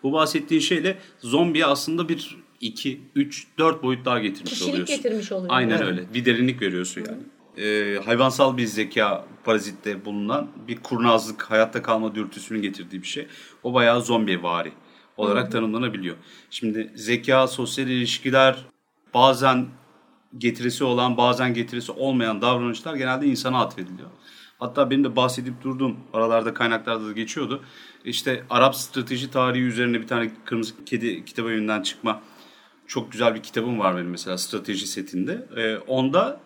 Bu 0.03 0.13
bahsettiğin 0.13 0.61
şeyle 0.61 0.97
zombiye 1.19 1.65
aslında 1.65 2.09
bir 2.09 2.37
2, 2.61 3.01
3, 3.15 3.47
4 3.57 3.83
boyut 3.83 4.05
daha 4.05 4.19
getirmiş 4.19 4.51
Kişilik 4.51 4.73
oluyorsun. 4.73 4.95
getirmiş 4.95 5.31
oluyor. 5.31 5.53
Aynen 5.53 5.77
Evet. 5.77 5.87
öyle. 5.87 6.13
Bir 6.13 6.25
derinlik 6.25 6.61
veriyorsun 6.61 7.03
yani. 7.07 7.21
Ee, 7.67 7.99
hayvansal 8.05 8.57
bir 8.57 8.65
zeka 8.65 9.25
parazitte 9.43 10.05
bulunan 10.05 10.47
bir 10.67 10.77
kurnazlık, 10.77 11.43
hayatta 11.43 11.81
kalma 11.81 12.15
dürtüsünün 12.15 12.61
getirdiği 12.61 13.01
bir 13.01 13.07
şey. 13.07 13.27
O 13.63 13.73
bayağı 13.73 14.01
zombi 14.01 14.43
vari 14.43 14.71
olarak 15.17 15.51
tanımlanabiliyor. 15.51 16.15
Şimdi 16.49 16.91
zeka, 16.95 17.47
sosyal 17.47 17.87
ilişkiler, 17.87 18.65
bazen 19.13 19.65
getirisi 20.37 20.83
olan 20.83 21.17
bazen 21.17 21.53
getirisi 21.53 21.91
olmayan 21.91 22.41
davranışlar 22.41 22.95
genelde 22.95 23.25
insana 23.25 23.61
atfediliyor. 23.61 24.09
Hatta 24.59 24.89
benim 24.89 25.03
de 25.03 25.15
bahsedip 25.15 25.63
durduğum 25.63 25.97
aralarda 26.13 26.53
kaynaklarda 26.53 27.07
da 27.07 27.11
geçiyordu. 27.11 27.63
İşte 28.05 28.43
Arap 28.49 28.75
strateji 28.75 29.31
tarihi 29.31 29.63
üzerine 29.63 30.01
bir 30.01 30.07
tane 30.07 30.31
Kırmızı 30.45 30.85
Kedi 30.85 31.25
kitabı 31.25 31.51
evinden 31.51 31.81
çıkma 31.81 32.21
çok 32.87 33.11
güzel 33.11 33.35
bir 33.35 33.43
kitabım 33.43 33.79
var 33.79 33.95
benim 33.95 34.09
mesela 34.09 34.37
strateji 34.37 34.87
setinde. 34.87 35.47
Ee, 35.57 35.77
onda 35.77 36.41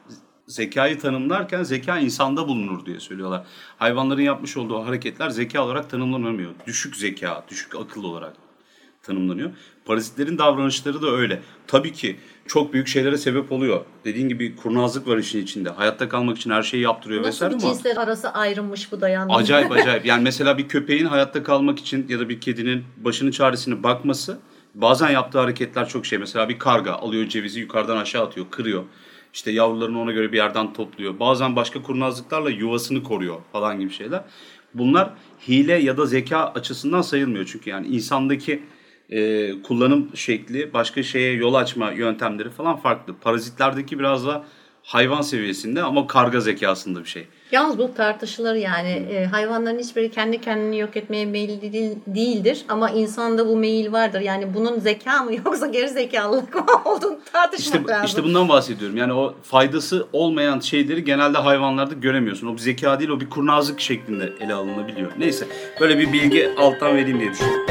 zekayı 0.48 1.00
tanımlarken 1.00 1.64
zeka 1.64 2.00
insanda 2.00 2.48
bulunur 2.48 2.86
diye 2.86 3.00
söylüyorlar. 3.00 3.46
Hayvanların 3.78 4.22
yapmış 4.22 4.58
olduğu 4.58 4.86
hareketler 4.86 5.30
zeka 5.30 5.66
olarak 5.66 5.90
tanımlanamıyor. 5.90 6.52
Düşük 6.68 6.96
zeka, 6.96 7.46
düşük 7.50 7.76
akıl 7.76 8.04
olarak 8.04 8.49
tanımlanıyor. 9.10 9.50
Parazitlerin 9.86 10.38
davranışları 10.38 11.02
da 11.02 11.12
öyle. 11.12 11.42
Tabii 11.68 11.94
ki 11.94 12.16
çok 12.48 12.74
büyük 12.74 12.88
şeylere 12.88 13.18
sebep 13.18 13.52
oluyor. 13.52 13.86
Dediğin 14.06 14.30
gibi 14.30 14.56
kurnazlık 14.56 15.08
var 15.08 15.18
işin 15.18 15.44
içinde. 15.44 15.70
Hayatta 15.70 16.10
kalmak 16.10 16.38
için 16.38 16.50
her 16.52 16.64
şeyi 16.64 16.84
yaptırıyor 16.84 17.22
Nasıl 17.22 17.30
vesaire 17.30 17.54
ama 17.54 17.62
cinsler 17.62 17.98
arası 17.98 18.30
ayrılmış 18.30 18.92
bu 18.92 19.02
da 19.02 19.10
yalnız. 19.10 19.38
acayip 19.38 19.72
acayip. 19.78 20.06
Yani 20.06 20.24
mesela 20.24 20.58
bir 20.58 20.68
köpeğin 20.68 21.06
hayatta 21.06 21.44
kalmak 21.44 21.80
için 21.80 22.06
ya 22.10 22.20
da 22.20 22.30
bir 22.30 22.42
kedinin 22.42 22.84
başının 22.98 23.32
çaresine 23.32 23.84
bakması 23.84 24.40
bazen 24.76 25.10
yaptığı 25.10 25.40
hareketler 25.40 25.88
çok 25.90 26.06
şey. 26.06 26.20
Mesela 26.20 26.50
bir 26.50 26.60
karga 26.60 26.94
alıyor 26.94 27.28
cevizi 27.28 27.60
yukarıdan 27.60 27.98
aşağı 27.98 28.26
atıyor, 28.26 28.46
kırıyor. 28.52 28.84
İşte 29.34 29.52
yavrularını 29.52 30.02
ona 30.02 30.12
göre 30.12 30.32
bir 30.32 30.38
yerden 30.38 30.74
topluyor. 30.74 31.20
Bazen 31.20 31.56
başka 31.56 31.82
kurnazlıklarla 31.82 32.50
yuvasını 32.50 33.04
koruyor 33.04 33.36
falan 33.52 33.80
gibi 33.80 33.92
şeyler. 33.92 34.22
Bunlar 34.74 35.14
hile 35.48 35.74
ya 35.74 35.98
da 35.98 36.06
zeka 36.06 36.46
açısından 36.46 37.02
sayılmıyor. 37.02 37.46
Çünkü 37.52 37.70
yani 37.70 37.88
insandaki 37.88 38.64
e, 39.10 39.52
kullanım 39.62 40.10
şekli, 40.16 40.74
başka 40.74 41.04
şeye 41.04 41.34
yol 41.34 41.54
açma 41.54 41.92
yöntemleri 41.92 42.50
falan 42.50 42.78
farklı. 42.78 43.16
Parazitlerdeki 43.22 44.00
biraz 44.00 44.28
da 44.28 44.44
hayvan 44.84 45.22
seviyesinde 45.22 45.82
ama 45.84 46.08
karga 46.08 46.40
zekasında 46.40 47.00
bir 47.00 47.10
şey. 47.10 47.28
Yalnız 47.52 47.78
bu 47.78 47.94
tartışılır 47.94 48.56
yani. 48.56 48.90
E, 48.90 49.26
hayvanların 49.26 49.80
hiçbiri 49.80 50.12
kendi 50.12 50.42
kendini 50.42 50.80
yok 50.80 50.98
etmeye 50.98 51.26
meyilli 51.26 51.74
değil- 51.74 51.98
değildir. 52.08 52.66
Ama 52.70 52.90
insanda 52.90 53.48
bu 53.48 53.58
meyil 53.58 53.92
vardır. 53.92 54.22
Yani 54.22 54.54
bunun 54.54 54.80
zeka 54.80 55.24
mı 55.24 55.32
yoksa 55.46 55.68
geri 55.68 55.90
zekalılık 55.90 56.56
mı 56.56 56.66
olduğunu 56.86 57.20
tartışmak 57.34 57.80
İşte, 57.82 57.92
lazım. 57.94 58.06
işte 58.06 58.24
bundan 58.24 58.50
bahsediyorum. 58.50 58.98
Yani 58.98 59.14
o 59.14 59.36
faydası 59.44 60.08
olmayan 60.14 60.60
şeyleri 60.60 61.04
genelde 61.04 61.38
hayvanlarda 61.38 61.94
göremiyorsun. 61.94 62.48
O 62.48 62.54
bir 62.54 62.60
zeka 62.60 63.00
değil, 63.00 63.10
o 63.10 63.20
bir 63.20 63.30
kurnazlık 63.30 63.80
şeklinde 63.80 64.34
ele 64.40 64.54
alınabiliyor. 64.54 65.12
Neyse, 65.20 65.46
böyle 65.80 66.00
bir 66.00 66.14
bilgi 66.14 66.50
alttan 66.58 66.96
vereyim 66.96 67.20
diye 67.20 67.32
düşünüyorum. 67.32 67.66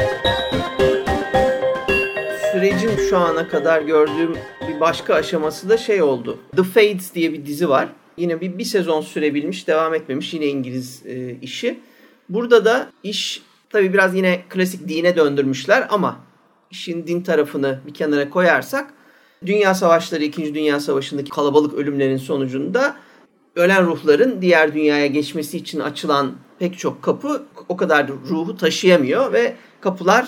Sürecin 2.59 3.09
şu 3.09 3.17
ana 3.17 3.47
kadar 3.47 3.81
gördüğüm 3.81 4.35
bir 4.67 4.79
başka 4.79 5.13
aşaması 5.13 5.69
da 5.69 5.77
şey 5.77 6.01
oldu. 6.01 6.39
The 6.55 6.63
Fades 6.63 7.13
diye 7.15 7.33
bir 7.33 7.45
dizi 7.45 7.69
var. 7.69 7.89
Yine 8.17 8.41
bir, 8.41 8.57
bir 8.57 8.63
sezon 8.63 9.01
sürebilmiş, 9.01 9.67
devam 9.67 9.93
etmemiş. 9.93 10.33
Yine 10.33 10.45
İngiliz 10.45 11.05
e, 11.05 11.35
işi. 11.41 11.79
Burada 12.29 12.65
da 12.65 12.91
iş 13.03 13.41
tabii 13.69 13.93
biraz 13.93 14.15
yine 14.15 14.41
klasik 14.49 14.87
dine 14.87 15.15
döndürmüşler 15.15 15.87
ama 15.89 16.19
işin 16.71 17.07
din 17.07 17.21
tarafını 17.21 17.79
bir 17.87 17.93
kenara 17.93 18.29
koyarsak 18.29 18.93
Dünya 19.45 19.73
Savaşları, 19.73 20.23
2. 20.23 20.55
Dünya 20.55 20.79
Savaşı'ndaki 20.79 21.29
kalabalık 21.29 21.73
ölümlerin 21.73 22.17
sonucunda 22.17 22.95
ölen 23.55 23.85
ruhların 23.85 24.41
diğer 24.41 24.73
dünyaya 24.73 25.07
geçmesi 25.07 25.57
için 25.57 25.79
açılan 25.79 26.31
pek 26.59 26.77
çok 26.79 27.01
kapı 27.01 27.43
o 27.69 27.77
kadar 27.77 28.07
da 28.07 28.13
ruhu 28.29 28.57
taşıyamıyor 28.57 29.33
ve 29.33 29.55
kapılar 29.81 30.27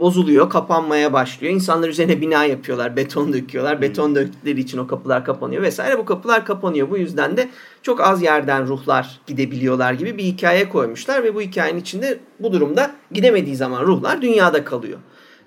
bozuluyor, 0.00 0.50
kapanmaya 0.50 1.12
başlıyor. 1.12 1.54
İnsanlar 1.54 1.88
üzerine 1.88 2.20
bina 2.20 2.44
yapıyorlar, 2.44 2.96
beton 2.96 3.32
döküyorlar. 3.32 3.82
Beton 3.82 4.14
döktükleri 4.14 4.60
için 4.60 4.78
o 4.78 4.86
kapılar 4.86 5.24
kapanıyor 5.24 5.62
vesaire. 5.62 5.98
Bu 5.98 6.04
kapılar 6.04 6.46
kapanıyor. 6.46 6.90
Bu 6.90 6.98
yüzden 6.98 7.36
de 7.36 7.48
çok 7.82 8.00
az 8.00 8.22
yerden 8.22 8.66
ruhlar 8.66 9.20
gidebiliyorlar 9.26 9.92
gibi 9.92 10.18
bir 10.18 10.24
hikaye 10.24 10.68
koymuşlar 10.68 11.24
ve 11.24 11.34
bu 11.34 11.40
hikayenin 11.40 11.80
içinde 11.80 12.18
bu 12.40 12.52
durumda 12.52 12.94
gidemediği 13.12 13.56
zaman 13.56 13.82
ruhlar 13.82 14.22
dünyada 14.22 14.64
kalıyor. 14.64 14.98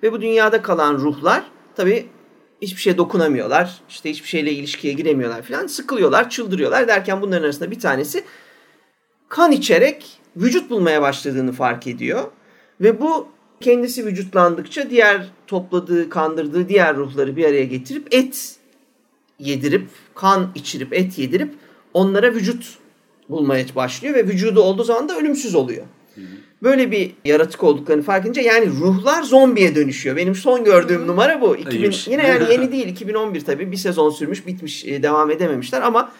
Ve 0.02 0.12
bu 0.12 0.20
dünyada 0.20 0.62
kalan 0.62 0.94
ruhlar 0.94 1.42
tabii 1.76 2.06
hiçbir 2.62 2.80
şeye 2.80 2.98
dokunamıyorlar. 2.98 3.80
İşte 3.88 4.10
hiçbir 4.10 4.28
şeyle 4.28 4.52
ilişkiye 4.52 4.92
giremiyorlar 4.92 5.42
falan. 5.42 5.66
Sıkılıyorlar, 5.66 6.30
çıldırıyorlar 6.30 6.88
derken 6.88 7.22
bunların 7.22 7.44
arasında 7.44 7.70
bir 7.70 7.80
tanesi 7.80 8.24
kan 9.28 9.52
içerek 9.52 10.20
vücut 10.36 10.70
bulmaya 10.70 11.02
başladığını 11.02 11.52
fark 11.52 11.86
ediyor. 11.86 12.24
Ve 12.80 13.00
bu 13.00 13.28
kendisi 13.60 14.06
vücutlandıkça 14.06 14.90
diğer 14.90 15.28
topladığı, 15.46 16.08
kandırdığı 16.08 16.68
diğer 16.68 16.96
ruhları 16.96 17.36
bir 17.36 17.44
araya 17.44 17.64
getirip 17.64 18.14
et 18.14 18.56
yedirip, 19.38 19.88
kan 20.14 20.50
içirip, 20.54 20.92
et 20.92 21.18
yedirip 21.18 21.54
onlara 21.94 22.34
vücut 22.34 22.78
bulmaya 23.28 23.64
başlıyor 23.76 24.14
ve 24.14 24.26
vücudu 24.26 24.60
olduğu 24.60 24.84
zaman 24.84 25.08
da 25.08 25.18
ölümsüz 25.18 25.54
oluyor. 25.54 25.84
Böyle 26.62 26.90
bir 26.90 27.12
yaratık 27.24 27.64
olduklarını 27.64 28.02
fark 28.02 28.24
edince 28.24 28.40
yani 28.40 28.66
ruhlar 28.66 29.22
zombiye 29.22 29.74
dönüşüyor. 29.74 30.16
Benim 30.16 30.34
son 30.34 30.64
gördüğüm 30.64 31.06
numara 31.06 31.40
bu. 31.40 31.56
2000, 31.56 31.78
İyiymiş. 31.78 32.08
yine 32.08 32.26
yani 32.26 32.52
yeni 32.52 32.72
değil 32.72 32.88
2011 32.88 33.40
tabii 33.40 33.72
bir 33.72 33.76
sezon 33.76 34.10
sürmüş 34.10 34.46
bitmiş 34.46 34.84
e, 34.84 35.02
devam 35.02 35.30
edememişler 35.30 35.82
ama 35.82 36.12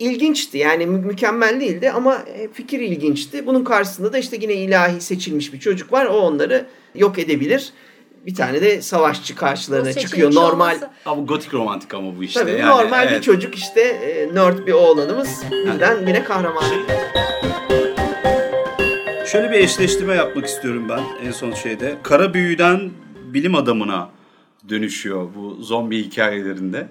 ilginçti. 0.00 0.58
Yani 0.58 0.86
mü- 0.86 1.06
mükemmel 1.06 1.60
değildi 1.60 1.90
ama 1.90 2.16
e, 2.38 2.48
fikir 2.52 2.80
ilginçti. 2.80 3.46
Bunun 3.46 3.64
karşısında 3.64 4.12
da 4.12 4.18
işte 4.18 4.38
yine 4.40 4.52
ilahi 4.54 5.00
seçilmiş 5.00 5.52
bir 5.52 5.60
çocuk 5.60 5.92
var. 5.92 6.06
O 6.06 6.12
onları 6.18 6.66
yok 6.94 7.18
edebilir. 7.18 7.72
Bir 8.26 8.34
tane 8.34 8.62
de 8.62 8.82
savaşçı 8.82 9.34
karşılarına 9.34 9.92
çıkıyor. 9.92 10.34
Normal 10.34 10.66
olması- 10.74 10.90
Ama 11.06 11.22
bu 11.22 11.26
gotik 11.26 11.54
romantik 11.54 11.94
ama 11.94 12.16
bu 12.18 12.24
işte. 12.24 12.40
Tabii 12.40 12.50
yani, 12.50 12.70
normal 12.70 13.06
bir 13.06 13.12
evet. 13.12 13.22
çocuk 13.22 13.54
işte 13.54 13.80
e, 13.80 14.34
nerd 14.34 14.66
bir 14.66 14.72
oğlanımız 14.72 15.42
birden 15.66 16.06
bire 16.06 16.22
kahraman. 16.24 16.64
Şöyle 19.26 19.50
bir 19.50 19.56
eşleştirme 19.58 20.14
yapmak 20.14 20.46
istiyorum 20.46 20.86
ben 20.88 21.26
en 21.26 21.30
son 21.32 21.52
şeyde. 21.52 21.96
Kara 22.02 22.34
büyüden 22.34 22.90
bilim 23.34 23.54
adamına 23.54 24.08
dönüşüyor 24.68 25.28
bu 25.36 25.62
zombi 25.62 26.04
hikayelerinde. 26.04 26.88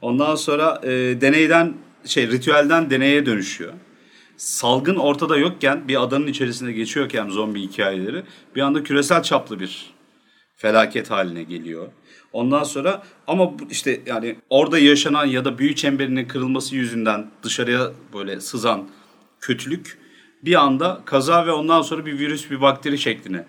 Ondan 0.00 0.34
sonra 0.34 0.80
e, 0.84 0.88
deneyden 1.20 1.74
şey 2.04 2.28
ritüelden 2.28 2.90
deneye 2.90 3.26
dönüşüyor. 3.26 3.72
Salgın 4.36 4.96
ortada 4.96 5.36
yokken 5.36 5.88
bir 5.88 6.02
adanın 6.02 6.26
içerisinde 6.26 6.72
geçiyorken 6.72 7.28
zombi 7.28 7.60
hikayeleri 7.60 8.22
bir 8.56 8.60
anda 8.60 8.82
küresel 8.82 9.22
çaplı 9.22 9.60
bir 9.60 9.92
felaket 10.56 11.10
haline 11.10 11.42
geliyor. 11.42 11.88
Ondan 12.32 12.64
sonra 12.64 13.02
ama 13.26 13.52
işte 13.70 14.00
yani 14.06 14.36
orada 14.50 14.78
yaşanan 14.78 15.26
ya 15.26 15.44
da 15.44 15.58
büyü 15.58 15.74
çemberinin 15.74 16.28
kırılması 16.28 16.76
yüzünden 16.76 17.30
dışarıya 17.42 17.92
böyle 18.14 18.40
sızan 18.40 18.88
kötülük 19.40 19.98
bir 20.42 20.54
anda 20.54 21.02
kaza 21.04 21.46
ve 21.46 21.52
ondan 21.52 21.82
sonra 21.82 22.06
bir 22.06 22.18
virüs 22.18 22.50
bir 22.50 22.60
bakteri 22.60 22.98
şekline 22.98 23.44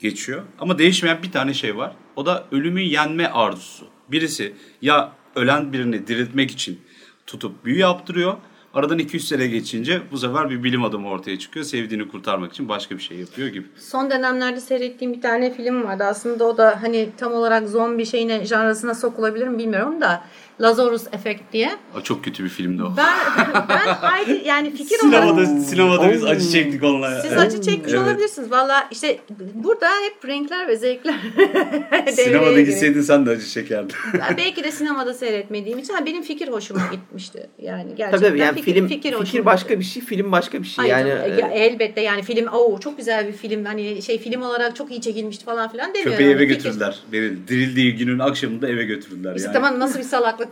geçiyor. 0.00 0.42
Ama 0.58 0.78
değişmeyen 0.78 1.22
bir 1.22 1.32
tane 1.32 1.54
şey 1.54 1.76
var. 1.76 1.92
O 2.16 2.26
da 2.26 2.44
ölümü 2.52 2.80
yenme 2.80 3.26
arzusu. 3.26 3.86
Birisi 4.08 4.52
ya 4.82 5.12
ölen 5.36 5.72
birini 5.72 6.06
diriltmek 6.06 6.50
için 6.50 6.80
tutup 7.26 7.64
büyü 7.64 7.78
yaptırıyor. 7.78 8.36
Aradan 8.74 8.98
200 8.98 9.28
sene 9.28 9.46
geçince 9.46 10.02
bu 10.10 10.18
sefer 10.18 10.50
bir 10.50 10.64
bilim 10.64 10.84
adamı 10.84 11.08
ortaya 11.08 11.38
çıkıyor. 11.38 11.66
Sevdiğini 11.66 12.08
kurtarmak 12.08 12.52
için 12.52 12.68
başka 12.68 12.96
bir 12.96 13.02
şey 13.02 13.18
yapıyor 13.18 13.48
gibi. 13.48 13.66
Son 13.76 14.10
dönemlerde 14.10 14.60
seyrettiğim 14.60 15.14
bir 15.14 15.20
tane 15.20 15.54
film 15.54 15.84
vardı. 15.84 16.04
Aslında 16.04 16.44
o 16.44 16.56
da 16.56 16.82
hani 16.82 17.08
tam 17.16 17.32
olarak 17.32 17.68
zombi 17.68 18.06
şeyine, 18.06 18.44
janrasına 18.44 18.94
sokulabilir 18.94 19.48
mi 19.48 19.58
bilmiyorum 19.58 20.00
da 20.00 20.24
Lazarus 20.60 21.04
Effect 21.12 21.40
diye. 21.52 21.70
O 21.98 22.00
çok 22.00 22.24
kötü 22.24 22.44
bir 22.44 22.48
filmdi 22.48 22.82
o. 22.82 22.92
Ben 22.96 23.14
ben 23.68 23.96
ayrı 24.02 24.42
yani 24.44 24.70
fikir 24.76 24.96
Sinemada, 24.98 25.32
olarak 25.32 25.48
sinemada 25.48 26.12
biz 26.12 26.24
acı 26.24 26.50
çektik 26.50 26.82
onunla. 26.84 27.10
ya. 27.10 27.20
siz 27.22 27.32
acı 27.32 27.62
çekmiş 27.62 27.92
Evet. 27.94 28.02
olabilirsiniz. 28.06 28.50
Valla 28.50 28.88
işte 28.90 29.18
burada 29.54 29.88
hep 30.04 30.28
renkler 30.28 30.68
ve 30.68 30.76
zevkler 30.76 31.14
Sinemada 32.12 32.60
gitseydin 32.60 33.00
sen 33.00 33.26
de 33.26 33.30
acı 33.30 33.46
çekerdin. 33.46 33.94
Belki 34.36 34.64
de 34.64 34.72
sinemada 34.72 35.14
seyretmediğim 35.14 35.78
için 35.78 35.94
ha, 35.94 36.06
benim 36.06 36.22
fikir 36.22 36.48
hoşuma 36.48 36.80
gitmişti. 36.92 37.46
Yani 37.58 37.94
gerçekten 37.96 38.10
Tabii 38.10 38.28
tabii 38.28 38.38
yani 38.40 38.54
fikir, 38.60 38.74
film 38.74 38.88
fikir, 38.88 39.18
fikir, 39.24 39.44
başka 39.44 39.78
bir 39.78 39.84
şey, 39.84 40.02
film 40.02 40.32
başka 40.32 40.62
bir 40.62 40.66
şey. 40.68 40.84
Ay, 40.84 40.90
yani 40.90 41.08
canım, 41.08 41.38
ya, 41.38 41.48
elbette 41.48 42.00
yani 42.00 42.22
film 42.22 42.46
o 42.46 42.80
çok 42.80 42.96
güzel 42.98 43.28
bir 43.28 43.32
film 43.32 43.64
hani 43.64 44.02
şey 44.02 44.18
film 44.18 44.42
olarak 44.42 44.76
çok 44.76 44.90
iyi 44.90 45.00
çekilmişti 45.00 45.44
falan 45.44 45.68
filan 45.70 45.88
demiyorum. 45.94 46.12
Köpeği 46.12 46.30
eve 46.30 46.38
Fikir. 46.48 46.54
götürdüler. 46.54 46.98
Beni 47.12 47.48
dirildiği 47.48 47.96
günün 47.96 48.18
akşamında 48.18 48.68
eve 48.68 48.84
götürdüler 48.84 49.34
İşte 49.36 49.46
yani. 49.46 49.54
tamam 49.54 49.78
nasıl 49.78 49.98
bir 49.98 50.04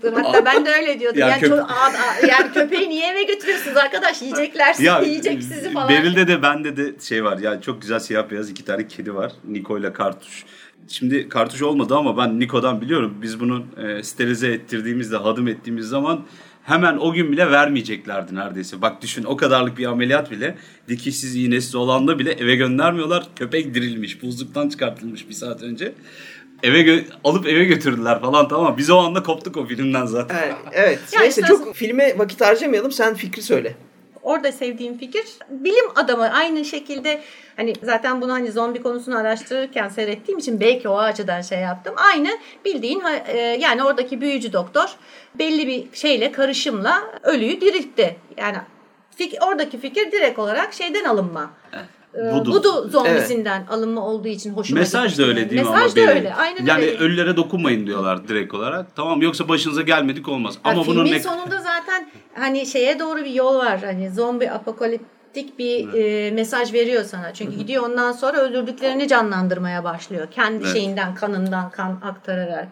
salaklıktır. 0.03 0.33
Hatta 0.33 0.45
ben 0.45 0.67
de 0.67 0.71
öyle 0.71 1.01
diyordum. 1.01 1.21
Ya 1.21 1.29
yani, 1.29 1.43
köp- 1.43 1.61
a- 1.61 1.67
a- 1.67 2.27
yani 2.29 2.53
köpeği 2.53 2.89
niye 2.89 3.13
eve 3.13 3.23
götürüyorsunuz 3.23 3.77
arkadaş? 3.77 4.23
Yiyecekler 4.23 4.73
sizi, 4.73 4.91
yiyecek 5.05 5.43
sizi 5.43 5.73
falan. 5.73 5.89
Beril'de 5.89 6.29
de 6.29 6.43
bende 6.43 6.77
de 6.77 6.93
şey 7.09 7.25
var. 7.25 7.39
Ya 7.39 7.61
çok 7.61 7.83
güzel 7.83 7.99
siyah 7.99 8.31
beyaz 8.31 8.51
iki 8.51 8.65
tane 8.65 8.89
kedi 8.89 9.15
var. 9.15 9.33
Niko 9.49 9.79
ile 9.79 9.93
Kartuş. 9.93 10.45
Şimdi 10.89 11.29
Kartuş 11.29 11.63
olmadı 11.63 11.95
ama 11.97 12.17
ben 12.17 12.41
Niko'dan 12.41 12.81
biliyorum. 12.81 13.19
Biz 13.23 13.41
bunu 13.41 13.65
e, 13.87 14.03
sterilize 14.03 14.49
ettirdiğimizde, 14.49 15.17
hadım 15.17 15.49
ettiğimiz 15.49 15.87
zaman 15.87 16.21
hemen 16.65 16.97
o 16.97 17.13
gün 17.13 17.33
bile 17.33 17.51
vermeyeceklerdi 17.51 18.35
neredeyse. 18.35 18.83
Bak 18.83 19.03
düşün 19.03 19.25
o 19.25 19.37
kadarlık 19.37 19.79
bir 19.79 19.87
ameliyat 19.87 20.31
bile 20.31 20.55
dikişsiz 20.89 21.37
iğnesiz 21.37 21.75
olanda 21.75 22.19
bile 22.19 22.33
eve 22.33 22.57
göndermiyorlar. 22.57 23.27
Köpek 23.37 23.75
dirilmiş, 23.75 24.23
buzluktan 24.23 24.69
çıkartılmış 24.69 25.29
bir 25.29 25.35
saat 25.35 25.63
önce. 25.63 25.93
Eve 26.63 26.81
gö- 26.81 27.05
alıp 27.25 27.47
eve 27.47 27.65
götürdüler 27.65 28.21
falan 28.21 28.49
tamam. 28.49 28.75
Biz 28.79 28.91
o 28.91 28.99
anda 28.99 29.23
koptuk 29.23 29.57
o 29.57 29.67
filmden 29.67 30.07
zaten. 30.07 30.37
Evet, 30.45 30.55
evet. 30.73 30.99
Ya 31.13 31.21
Neyse 31.21 31.41
işte 31.41 31.53
çok 31.55 31.61
nasıl- 31.61 31.73
filme 31.73 32.19
vakit 32.19 32.41
harcamayalım. 32.41 32.93
Sen 32.93 33.15
fikri 33.15 33.43
söyle. 33.43 33.75
Orada 34.23 34.53
sevdiğim 34.53 34.99
fikir 34.99 35.25
bilim 35.51 35.85
adamı 35.97 36.33
aynı 36.33 36.65
şekilde 36.65 37.21
hani 37.57 37.73
zaten 37.83 38.21
bunu 38.21 38.33
hani 38.33 38.53
zombi 38.53 38.83
konusunu 38.83 39.19
araştırırken 39.19 39.89
seyrettiğim 39.89 40.39
için 40.39 40.61
belki 40.61 40.89
o 40.89 40.99
açıdan 40.99 41.41
şey 41.43 41.59
yaptım. 41.59 41.95
Aynı 41.97 42.29
bildiğin 42.65 43.03
e, 43.27 43.39
yani 43.61 43.85
oradaki 43.85 44.21
büyücü 44.21 44.53
doktor 44.53 44.89
belli 45.35 45.67
bir 45.67 45.97
şeyle 45.97 46.33
karışımla 46.33 47.03
ölüyü 47.23 47.61
diriltti. 47.61 48.17
Yani 48.37 48.57
fik- 49.19 49.45
oradaki 49.49 49.81
fikir 49.81 50.13
direkt 50.13 50.39
olarak 50.39 50.73
şeyden 50.75 51.05
alınma. 51.05 51.51
E, 51.73 51.79
Voodoo. 52.15 52.55
Voodoo 52.55 52.89
zombisinden 52.89 53.67
alınma 53.67 54.07
olduğu 54.07 54.29
için 54.29 54.53
hoşuma 54.53 54.81
Mesaj 54.81 55.19
da 55.19 55.23
öyle 55.23 55.51
değil 55.51 55.63
mi 55.63 55.69
Mesaj 55.71 55.97
da 55.97 56.01
öyle. 56.01 56.35
Aynen 56.35 56.67
yani 56.67 56.85
öyle. 56.85 56.99
ölülere 56.99 57.37
dokunmayın 57.37 57.87
diyorlar 57.87 58.29
direkt 58.29 58.55
olarak. 58.55 58.97
Tamam 58.97 59.23
yoksa 59.23 59.49
başınıza 59.49 59.83
gelmedik 59.83 60.29
olmaz. 60.29 60.55
Ya 60.65 60.73
ama 60.73 60.87
bunun 60.87 61.05
filmin 61.05 61.19
ne 61.19 61.23
sonunda 61.23 61.59
zaten 61.59 62.11
hani 62.35 62.67
şeye 62.67 62.99
doğru 62.99 63.25
bir 63.25 63.31
yol 63.35 63.55
var. 63.59 63.81
Hani 63.85 64.11
zombi 64.11 64.51
apokaliptik 64.51 65.59
bir 65.59 65.95
e, 65.95 66.31
mesaj 66.31 66.73
veriyor 66.73 67.05
sana. 67.05 67.35
Çünkü 67.35 67.57
gidiyor 67.57 67.85
ondan 67.85 68.13
sonra 68.13 68.39
öldürdüklerini 68.39 69.09
canlandırmaya 69.09 69.85
başlıyor. 69.85 70.27
Kendi 70.31 70.65
Evet. 70.65 70.73
şeyinden, 70.73 71.15
kanından 71.15 71.71
kan 71.71 72.01
aktararak. 72.05 72.69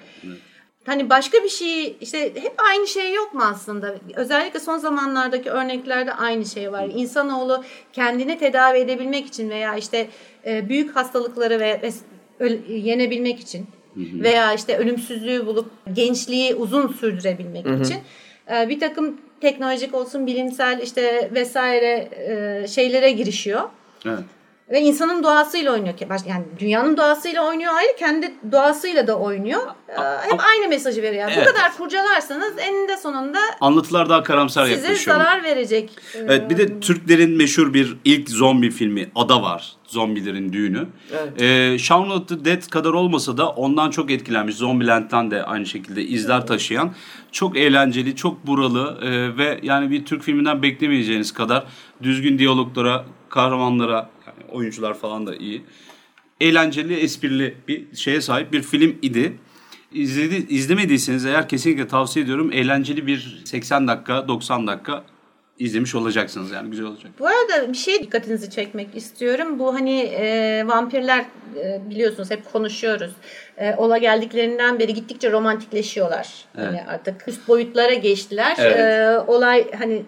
Hani 0.89 1.11
başka 1.11 1.45
bir 1.45 1.49
şey 1.49 1.97
işte 2.01 2.18
hep 2.34 2.53
aynı 2.59 2.86
şey 2.86 3.14
yok 3.14 3.34
mu 3.34 3.41
aslında? 3.45 3.95
Özellikle 4.16 4.61
son 4.61 4.78
zamanlardaki 4.78 5.51
örneklerde 5.51 6.14
aynı 6.14 6.47
şey 6.47 6.72
var. 6.72 6.89
İnsanoğlu 6.95 7.64
kendini 7.93 8.39
tedavi 8.39 8.78
edebilmek 8.78 9.26
için 9.26 9.51
veya 9.51 9.76
işte 9.76 10.09
e, 10.47 10.68
büyük 10.68 10.97
hastalıkları 10.97 11.61
ve 11.61 11.93
ve 12.41 12.59
yenebilmek 12.68 13.41
için 13.41 13.66
veya 13.97 14.55
işte 14.55 14.78
ölümsüzlüğü 14.78 15.47
bulup 15.47 15.70
gençliği 15.93 16.55
uzun 16.55 16.89
sürdürebilmek 16.89 17.66
için 17.84 17.99
e, 18.53 18.68
bir 18.68 18.80
takım 18.80 19.16
teknolojik 19.41 19.95
olsun 19.95 20.26
bilimsel 20.26 20.80
işte 20.82 21.30
vesaire 21.34 22.09
e, 22.12 22.68
şeylere 22.68 23.11
girişiyor. 23.11 23.62
Evet. 24.07 24.24
Ve 24.70 24.80
insanın 24.80 25.22
doğasıyla 25.22 25.72
oynuyor. 25.72 25.94
Yani 26.26 26.44
dünyanın 26.58 26.96
doğasıyla 26.96 27.46
oynuyor 27.48 27.72
ayrı, 27.74 27.96
kendi 27.98 28.34
doğasıyla 28.52 29.06
da 29.06 29.18
oynuyor. 29.18 29.60
Ee, 29.88 29.92
Hep 30.32 30.40
aynı 30.44 30.68
mesajı 30.68 31.02
veriyor. 31.02 31.22
Yani 31.22 31.32
Evet. 31.36 31.48
Bu 31.48 31.52
kadar 31.52 31.76
kurcalarsanız 31.76 32.52
eninde 32.58 32.96
sonunda 32.96 33.38
Anlatılar 33.60 34.08
daha 34.08 34.22
karamsar 34.22 34.66
size 34.66 34.80
yaklaşıyor. 34.80 35.16
zarar 35.16 35.42
verecek. 35.42 35.90
Evet 36.14 36.50
bir 36.50 36.56
de 36.58 36.80
Türklerin 36.80 37.36
meşhur 37.36 37.74
bir 37.74 37.96
ilk 38.04 38.30
zombi 38.30 38.70
filmi 38.70 39.10
Ada 39.14 39.42
var. 39.42 39.72
Zombilerin 39.86 40.52
düğünü. 40.52 40.86
Evet. 41.12 41.42
Ee, 41.42 41.78
Shaun 41.78 42.10
of 42.10 42.28
the 42.28 42.44
Dead 42.44 42.62
kadar 42.70 42.90
olmasa 42.90 43.36
da 43.36 43.48
ondan 43.48 43.90
çok 43.90 44.10
etkilenmiş. 44.10 44.54
Zombieland'den 44.56 45.30
de 45.30 45.42
aynı 45.42 45.66
şekilde 45.66 46.02
izler 46.02 46.46
taşıyan. 46.46 46.94
Çok 47.32 47.56
eğlenceli, 47.56 48.16
çok 48.16 48.46
buralı 48.46 48.98
e, 49.02 49.36
ve 49.36 49.60
yani 49.62 49.90
bir 49.90 50.04
Türk 50.04 50.22
filminden 50.22 50.62
beklemeyeceğiniz 50.62 51.32
kadar 51.32 51.64
düzgün 52.02 52.38
diyaloglara, 52.38 53.04
kahramanlara, 53.28 54.10
oyuncular 54.53 54.94
falan 54.94 55.26
da 55.26 55.36
iyi. 55.36 55.62
Eğlenceli, 56.40 56.94
esprili 56.94 57.55
bir 57.68 57.96
şeye 57.96 58.20
sahip 58.20 58.53
bir 58.53 58.62
film 58.62 58.99
idi. 59.03 59.38
İzledi, 59.92 60.55
izlemediyseniz 60.55 61.26
eğer 61.26 61.49
kesinlikle 61.49 61.88
tavsiye 61.88 62.24
ediyorum. 62.24 62.53
Eğlenceli 62.53 63.07
bir 63.07 63.42
80 63.44 63.88
dakika, 63.88 64.28
90 64.28 64.66
dakika 64.66 65.05
izlemiş 65.59 65.94
olacaksınız 65.94 66.51
yani 66.51 66.70
güzel 66.70 66.86
olacak. 66.86 67.12
Bu 67.18 67.26
arada 67.26 67.72
bir 67.72 67.76
şey 67.76 68.03
dikkatinizi 68.03 68.51
çekmek 68.51 68.96
istiyorum. 68.96 69.59
Bu 69.59 69.74
hani 69.74 70.01
e, 70.01 70.64
vampirler 70.66 71.24
e, 71.57 71.80
biliyorsunuz 71.90 72.30
hep 72.30 72.53
konuşuyoruz. 72.53 73.12
E, 73.57 73.74
ola 73.74 73.99
geldiklerinden 73.99 74.78
beri 74.78 74.94
gittikçe 74.94 75.32
romantikleşiyorlar. 75.32 76.28
Hani 76.57 76.82
artık 76.82 77.28
üst 77.28 77.49
boyutlara 77.49 77.94
geçtiler. 77.94 78.57
Evet. 78.59 78.78
E, 78.78 79.18
olay 79.26 79.72
hani 79.78 80.03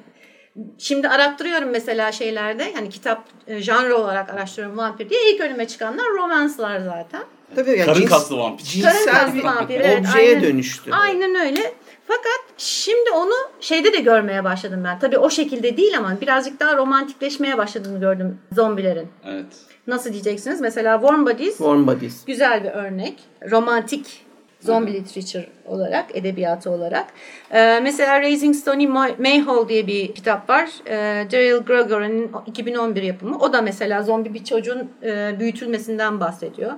Şimdi 0.78 1.08
arattırıyorum 1.08 1.68
mesela 1.70 2.12
şeylerde 2.12 2.72
hani 2.74 2.88
kitap 2.88 3.24
e, 3.46 3.60
janr 3.62 3.90
olarak 3.90 4.30
araştırıyorum 4.30 4.78
vampir 4.78 5.10
diye 5.10 5.32
ilk 5.32 5.40
önüme 5.40 5.68
çıkanlar 5.68 6.06
romanslar 6.18 6.80
zaten. 6.80 7.22
Tabii 7.56 7.70
yani 7.70 7.84
Karın 7.86 8.00
cins- 8.00 8.08
kaslı 8.08 8.38
vampir. 8.38 8.64
Karın 8.82 8.96
Cinsel 8.96 9.14
kaslı 9.14 9.34
bir 9.34 9.44
vampir, 9.44 9.74
evet, 9.80 10.00
objeye 10.00 10.28
aynen. 10.28 10.42
dönüştü. 10.42 10.90
Aynen 10.92 11.34
öyle. 11.34 11.74
Fakat 12.08 12.40
şimdi 12.56 13.10
onu 13.10 13.32
şeyde 13.60 13.92
de 13.92 13.96
görmeye 14.00 14.44
başladım 14.44 14.80
ben. 14.84 14.98
Tabii 14.98 15.18
o 15.18 15.30
şekilde 15.30 15.76
değil 15.76 15.98
ama 15.98 16.20
birazcık 16.20 16.60
daha 16.60 16.76
romantikleşmeye 16.76 17.58
başladığını 17.58 18.00
gördüm 18.00 18.38
zombilerin. 18.52 19.08
Evet. 19.26 19.46
Nasıl 19.86 20.12
diyeceksiniz? 20.12 20.60
Mesela 20.60 21.00
Warm 21.00 21.26
Bodies 21.26 21.56
Warm 21.56 21.86
Bodies. 21.86 22.24
güzel 22.24 22.64
bir 22.64 22.70
örnek. 22.70 23.18
Romantik 23.50 24.26
zombie 24.60 24.92
literature 24.94 25.46
olarak, 25.66 26.16
edebiyatı 26.16 26.70
olarak. 26.70 27.06
Ee, 27.52 27.80
mesela 27.82 28.20
Raising 28.22 28.56
Stony 28.56 28.84
May- 28.86 29.18
Mayhole 29.18 29.68
diye 29.68 29.86
bir 29.86 30.14
kitap 30.14 30.50
var. 30.50 30.68
Ee, 30.86 31.26
Daryl 31.32 31.64
Gregory'nin 31.64 32.30
2011 32.46 33.02
yapımı. 33.02 33.38
O 33.38 33.52
da 33.52 33.62
mesela 33.62 34.02
zombi 34.02 34.34
bir 34.34 34.44
çocuğun 34.44 34.90
e, 35.02 35.36
büyütülmesinden 35.40 36.20
bahsediyor. 36.20 36.72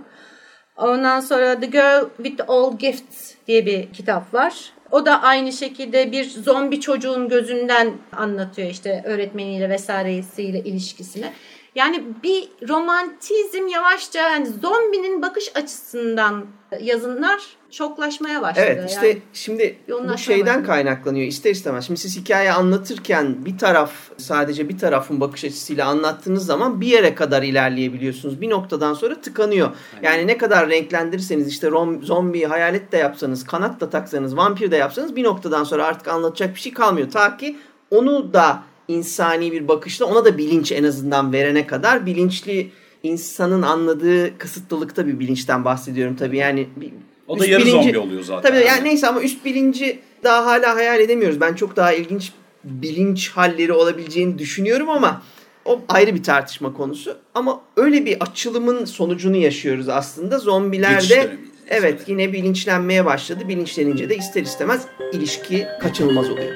Ondan 0.77 1.21
sonra 1.21 1.61
The 1.61 1.67
Girl 1.67 2.05
with 2.17 2.37
the 2.37 2.45
Old 2.53 2.79
Gifts 2.79 3.35
diye 3.47 3.67
bir 3.67 3.93
kitap 3.93 4.35
var. 4.35 4.73
O 4.91 5.07
da 5.07 5.23
aynı 5.23 5.53
şekilde 5.53 6.13
bir 6.13 6.25
zombi 6.25 6.81
çocuğun 6.81 7.29
gözünden 7.29 7.93
anlatıyor 8.17 8.71
işte 8.71 9.03
öğretmeniyle 9.05 9.69
vesairesiyle 9.69 10.59
ilişkisini. 10.61 11.27
Yani 11.75 12.05
bir 12.23 12.49
romantizm 12.69 13.67
yavaşça 13.67 14.31
hani 14.31 14.47
zombinin 14.47 15.23
bakış 15.23 15.57
açısından 15.57 16.47
yazınlar 16.81 17.41
çoklaşmaya 17.71 18.43
başladı. 18.43 18.67
Evet 18.69 18.91
işte 18.91 19.07
Yani 19.09 19.19
şimdi 19.33 19.79
bu 19.89 20.19
şeyden 20.19 20.47
başladı. 20.47 20.67
kaynaklanıyor 20.67 21.27
ister 21.27 21.51
istemez. 21.51 21.87
Şimdi 21.87 22.01
siz 22.01 22.17
hikaye 22.17 22.53
anlatırken 22.53 23.45
bir 23.45 23.59
taraf 23.59 23.93
sadece 24.17 24.69
bir 24.69 24.79
tarafın 24.79 25.21
bakış 25.21 25.45
açısıyla 25.45 25.87
anlattığınız 25.87 26.47
zaman 26.47 26.81
bir 26.81 26.87
yere 26.87 27.15
kadar 27.15 27.43
ilerleyebiliyorsunuz. 27.43 28.41
Bir 28.41 28.51
noktadan 28.51 28.95
sonra 28.95 29.21
tıkanıyor. 29.21 29.71
Yani 30.03 30.27
ne 30.27 30.39
kadar 30.39 30.69
renklendirirseniz 30.69 31.49
işte 31.49 31.71
rom, 31.71 32.03
zombi, 32.03 32.45
hayalet 32.45 32.93
de 32.93 32.97
yapsanız, 32.97 33.47
kanat 33.47 33.81
da 33.81 33.91
taksanız, 33.91 34.37
vampir 34.37 34.71
de 34.71 34.77
yapsanız 34.77 35.17
bir 35.17 35.25
noktadan 35.25 35.65
sonra 35.65 35.85
artık 35.87 36.09
anlatacak 36.09 36.55
bir 36.55 36.61
şey 36.61 36.75
kalmıyor. 36.75 37.11
Ta 37.11 37.37
ki 37.37 37.59
onu 37.91 38.33
da 38.33 38.63
insani 38.93 39.53
bir 39.53 39.69
bakışla 39.69 40.07
ona 40.07 40.25
da 40.25 40.39
bilinç 40.39 40.73
en 40.73 40.85
azından 40.85 41.33
verene 41.33 41.67
kadar 41.67 42.07
bilinçli 42.07 42.71
insanın 43.03 43.63
anladığı 43.63 44.39
kısıtlılıkta 44.39 45.07
bir 45.07 45.21
bilinçten 45.21 45.65
bahsediyorum 45.65 46.17
tabii. 46.17 46.37
Yani 46.37 46.67
bir, 46.77 46.91
O 47.29 47.39
da 47.39 47.47
yarı 47.47 47.63
bilinci- 47.63 47.71
zombi 47.71 47.99
oluyor 47.99 48.23
zaten. 48.23 48.51
Tabii 48.53 48.65
yani 48.67 48.85
neyse 48.85 49.09
ama 49.09 49.23
üst 49.23 49.45
bilinci 49.45 49.99
daha 50.25 50.47
hala 50.47 50.75
hayal 50.75 51.01
edemiyoruz. 51.01 51.41
Ben 51.41 51.55
çok 51.55 51.77
daha 51.77 51.93
ilginç 51.93 52.33
bilinç 52.65 53.31
halleri 53.31 53.73
olabileceğini 53.73 54.39
düşünüyorum 54.39 54.89
ama 54.89 55.23
o 55.65 55.81
ayrı 55.89 56.15
bir 56.15 56.23
tartışma 56.23 56.73
konusu. 56.73 57.17
Ama 57.35 57.61
öyle 57.77 58.07
bir 58.07 58.21
açılımın 58.21 58.85
sonucunu 58.85 59.37
yaşıyoruz 59.37 59.89
aslında. 59.89 60.39
Zombilerde 60.39 61.31
evet 61.69 62.01
yine 62.07 62.33
bilinçlenmeye 62.33 63.05
başladı. 63.05 63.49
Bilinçlenince 63.49 64.09
de 64.09 64.17
ister 64.17 64.43
istemez 64.43 64.83
ilişki 65.13 65.67
kaçınılmaz 65.81 66.31
oluyor. 66.31 66.53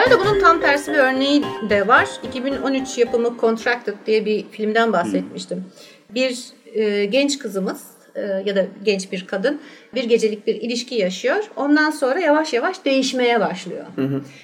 Arada 0.00 0.20
bunun 0.20 0.40
tam 0.40 0.60
tersi 0.60 0.92
bir 0.92 0.98
örneği 0.98 1.42
de 1.70 1.88
var. 1.88 2.08
2013 2.22 2.98
yapımı 2.98 3.36
Contracted 3.40 3.94
diye 4.06 4.24
bir 4.26 4.48
filmden 4.50 4.92
bahsetmiştim. 4.92 5.64
Bir 6.10 6.44
e, 6.74 7.04
genç 7.04 7.38
kızımız 7.38 7.82
e, 8.14 8.20
ya 8.20 8.56
da 8.56 8.66
genç 8.82 9.12
bir 9.12 9.26
kadın 9.26 9.60
bir 9.94 10.04
gecelik 10.04 10.46
bir 10.46 10.54
ilişki 10.54 10.94
yaşıyor. 10.94 11.44
Ondan 11.56 11.90
sonra 11.90 12.20
yavaş 12.20 12.52
yavaş 12.52 12.84
değişmeye 12.84 13.40
başlıyor. 13.40 13.84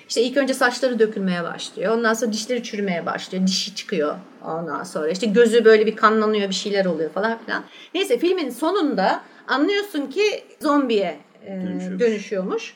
İşte 0.08 0.22
ilk 0.22 0.36
önce 0.36 0.54
saçları 0.54 0.98
dökülmeye 0.98 1.44
başlıyor. 1.44 1.96
Ondan 1.96 2.14
sonra 2.14 2.32
dişleri 2.32 2.62
çürümeye 2.62 3.06
başlıyor. 3.06 3.46
Dişi 3.46 3.74
çıkıyor 3.74 4.14
ondan 4.44 4.84
sonra. 4.84 5.08
işte 5.10 5.26
gözü 5.26 5.64
böyle 5.64 5.86
bir 5.86 5.96
kanlanıyor 5.96 6.48
bir 6.48 6.54
şeyler 6.54 6.84
oluyor 6.84 7.10
falan 7.10 7.38
filan. 7.44 7.64
Neyse 7.94 8.18
filmin 8.18 8.50
sonunda 8.50 9.20
anlıyorsun 9.48 10.06
ki 10.06 10.44
zombiye 10.62 11.16
e, 11.46 11.50
Dönüşüyormuş. 11.50 12.00
dönüşüyormuş. 12.00 12.74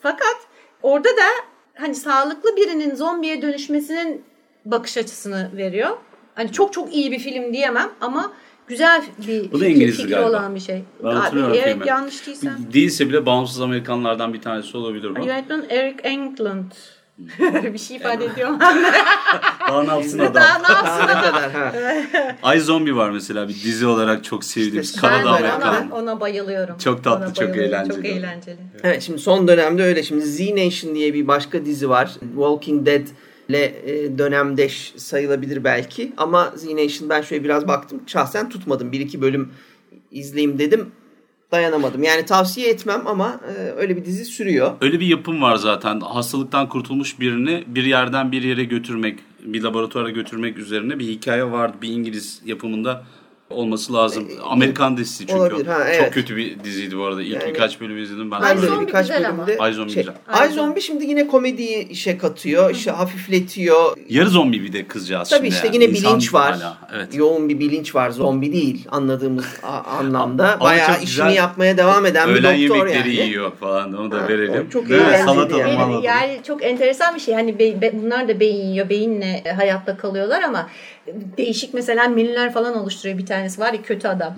Fakat 0.00 0.36
orada 0.82 1.08
da 1.08 1.55
hani 1.76 1.94
sağlıklı 1.94 2.56
birinin 2.56 2.94
zombiye 2.94 3.42
dönüşmesinin 3.42 4.24
bakış 4.64 4.96
açısını 4.96 5.50
veriyor. 5.56 5.90
Hani 6.34 6.52
çok 6.52 6.72
çok 6.72 6.94
iyi 6.94 7.12
bir 7.12 7.18
film 7.18 7.52
diyemem 7.52 7.90
ama 8.00 8.32
güzel 8.66 9.02
bir 9.26 9.52
Bu 9.52 9.60
da 9.60 9.64
fikir 9.64 10.08
galiba. 10.08 10.28
olan 10.28 10.54
bir 10.54 10.60
şey. 10.60 10.82
Ben 11.04 11.08
Abi, 11.16 11.30
filmi. 11.30 11.88
yanlış 11.88 12.26
değilsem. 12.26 12.56
Değilse 12.72 13.08
bile 13.08 13.26
bağımsız 13.26 13.60
Amerikanlardan 13.60 14.34
bir 14.34 14.40
tanesi 14.40 14.76
olabilir 14.76 15.16
bu. 15.16 15.26
Yönetmen 15.26 15.64
Eric 15.70 15.96
Englund. 16.02 16.70
bir 17.72 17.78
şey 17.78 17.96
ifade 17.96 18.24
ediyor 18.24 18.50
mu? 18.50 18.58
Daha 19.68 19.82
ne 19.82 19.88
yapsın 19.90 20.18
adam? 20.18 20.34
Daha 20.34 20.58
ne 20.58 20.72
yapsın? 20.74 21.02
Ne 21.02 21.22
kadar 21.22 21.50
ha. 21.52 21.72
Ay 22.42 22.60
Zombie 22.60 22.96
var 22.96 23.10
mesela 23.10 23.48
bir 23.48 23.54
dizi 23.54 23.86
olarak 23.86 24.24
çok 24.24 24.44
sevdiğimiz 24.44 24.88
İşte 24.88 25.00
Kanada 25.00 25.24
ben 25.24 25.50
Amerikan. 25.50 25.90
ona, 25.90 25.94
ona 25.94 26.20
bayılıyorum. 26.20 26.78
Çok 26.78 27.04
tatlı, 27.04 27.26
Ona 27.26 27.34
çok 27.34 27.56
eğlenceli. 27.56 27.96
Çok 27.96 28.04
eğlenceli. 28.04 28.58
Evet 28.82 29.02
şimdi 29.02 29.18
son 29.18 29.48
dönemde 29.48 29.82
öyle. 29.82 30.02
Şimdi 30.02 30.24
Z 30.26 30.40
Nation 30.40 30.94
diye 30.94 31.14
bir 31.14 31.28
başka 31.28 31.64
dizi 31.64 31.88
var. 31.88 32.10
Walking 32.20 32.86
Dead 32.86 33.06
ile 33.48 33.64
e, 33.64 34.18
dönemdeş 34.18 34.94
sayılabilir 34.96 35.64
belki. 35.64 36.12
Ama 36.16 36.52
Z 36.56 36.64
Nation 36.64 37.08
ben 37.08 37.22
şöyle 37.22 37.44
biraz 37.44 37.68
baktım. 37.68 38.00
Şahsen 38.06 38.48
tutmadım. 38.48 38.92
Bir 38.92 39.00
iki 39.00 39.20
bölüm 39.22 39.52
izleyeyim 40.10 40.58
dedim. 40.58 40.90
Dayanamadım. 41.52 42.02
Yani 42.02 42.24
tavsiye 42.24 42.70
etmem 42.70 43.06
ama 43.06 43.40
e, 43.48 43.52
öyle 43.70 43.96
bir 43.96 44.04
dizi 44.04 44.24
sürüyor. 44.24 44.72
Öyle 44.80 45.00
bir 45.00 45.06
yapım 45.06 45.42
var 45.42 45.56
zaten. 45.56 46.00
Hastalıktan 46.00 46.68
kurtulmuş 46.68 47.20
birini 47.20 47.64
bir 47.66 47.84
yerden 47.84 48.32
bir 48.32 48.42
yere 48.42 48.64
götürmek, 48.64 49.18
bir 49.42 49.62
laboratuvara 49.62 50.10
götürmek 50.10 50.58
üzerine 50.58 50.98
bir 50.98 51.04
hikaye 51.04 51.50
vardı. 51.50 51.76
Bir 51.82 51.88
İngiliz 51.88 52.42
yapımında 52.44 53.04
olması 53.50 53.92
lazım. 53.92 54.28
Amerikan 54.44 54.96
dizisi 54.96 55.18
çünkü. 55.26 55.32
E, 55.32 55.36
olabilir, 55.36 55.66
ha, 55.66 55.78
Çok 55.78 55.86
evet. 55.88 56.14
kötü 56.14 56.36
bir 56.36 56.64
diziydi 56.64 56.98
bu 56.98 57.04
arada. 57.04 57.22
İlk 57.22 57.34
Yani- 57.34 57.48
birkaç 57.54 57.80
bölüm 57.80 57.98
izledim 58.02 58.30
ben. 58.30 58.42
Ben 58.42 58.46
Ay 58.46 58.62
de 58.62 58.66
Zombie 58.66 58.86
birkaç 58.86 59.06
güzel 59.06 59.28
ama. 59.28 59.46
bölümde 59.46 59.62
Ay 59.62 59.72
Zombie 59.72 59.92
şey, 59.92 60.02
güzel. 60.02 60.14
Ay 60.28 60.48
Zombie. 60.48 60.80
Şimdi 60.80 61.04
yine 61.06 61.26
komediyi 61.26 61.88
işe 61.88 62.18
katıyor, 62.18 62.70
işte 62.70 62.90
hafifletiyor. 62.90 63.96
Yarı 64.08 64.28
zombi 64.30 64.62
bir 64.62 64.72
de 64.72 64.86
kızcağız 64.86 65.28
Tabii 65.28 65.38
şimdi 65.38 65.54
işte 65.54 65.66
yani. 65.66 65.74
yine 65.76 65.84
İnsan 65.84 66.10
bilinç 66.10 66.34
var. 66.34 66.54
hala, 66.54 66.78
Evet. 66.94 67.14
Yoğun 67.14 67.48
bir 67.48 67.58
bilinç 67.58 67.94
var. 67.94 68.10
Zombi 68.10 68.52
değil 68.52 68.86
anladığımız 68.90 69.46
anlamda. 69.98 70.52
Ama 70.52 70.60
Bayağı 70.64 70.86
çok 70.94 71.04
işini 71.04 71.24
güzel. 71.26 71.36
yapmaya 71.36 71.76
devam 71.76 72.06
eden 72.06 72.28
Öğlen 72.28 72.56
bir 72.58 72.68
doktor 72.68 72.86
yemekleri 72.86 73.14
yani. 73.14 73.28
yiyor 73.28 73.52
falan 73.60 73.92
onu 73.94 74.10
da 74.10 74.22
Ha, 74.22 74.28
verelim. 74.28 74.66
o 74.68 74.70
çok 74.70 74.90
eğlenceli 74.90 75.22
salata 75.24 75.58
yani. 75.58 75.72
Yani, 75.74 76.06
yani 76.06 76.40
çok 76.46 76.64
enteresan 76.64 77.14
bir 77.14 77.20
şey. 77.20 77.36
Be- 77.36 77.80
be- 77.82 77.92
bunlar 78.02 78.28
da 78.28 78.40
beyin 78.40 78.66
yiyor. 78.66 78.88
Beyinle 78.88 79.42
e, 79.44 79.52
hayatta 79.52 79.96
kalıyorlar 79.96 80.42
ama 80.42 80.68
değişik 81.36 81.74
mesela 81.74 82.08
menüler 82.08 82.52
falan 82.52 82.76
oluşturuyor. 82.76 83.18
Bir 83.18 83.26
tanesi 83.26 83.60
var 83.60 83.72
ya 83.72 83.82
kötü 83.82 84.08
adam. 84.08 84.34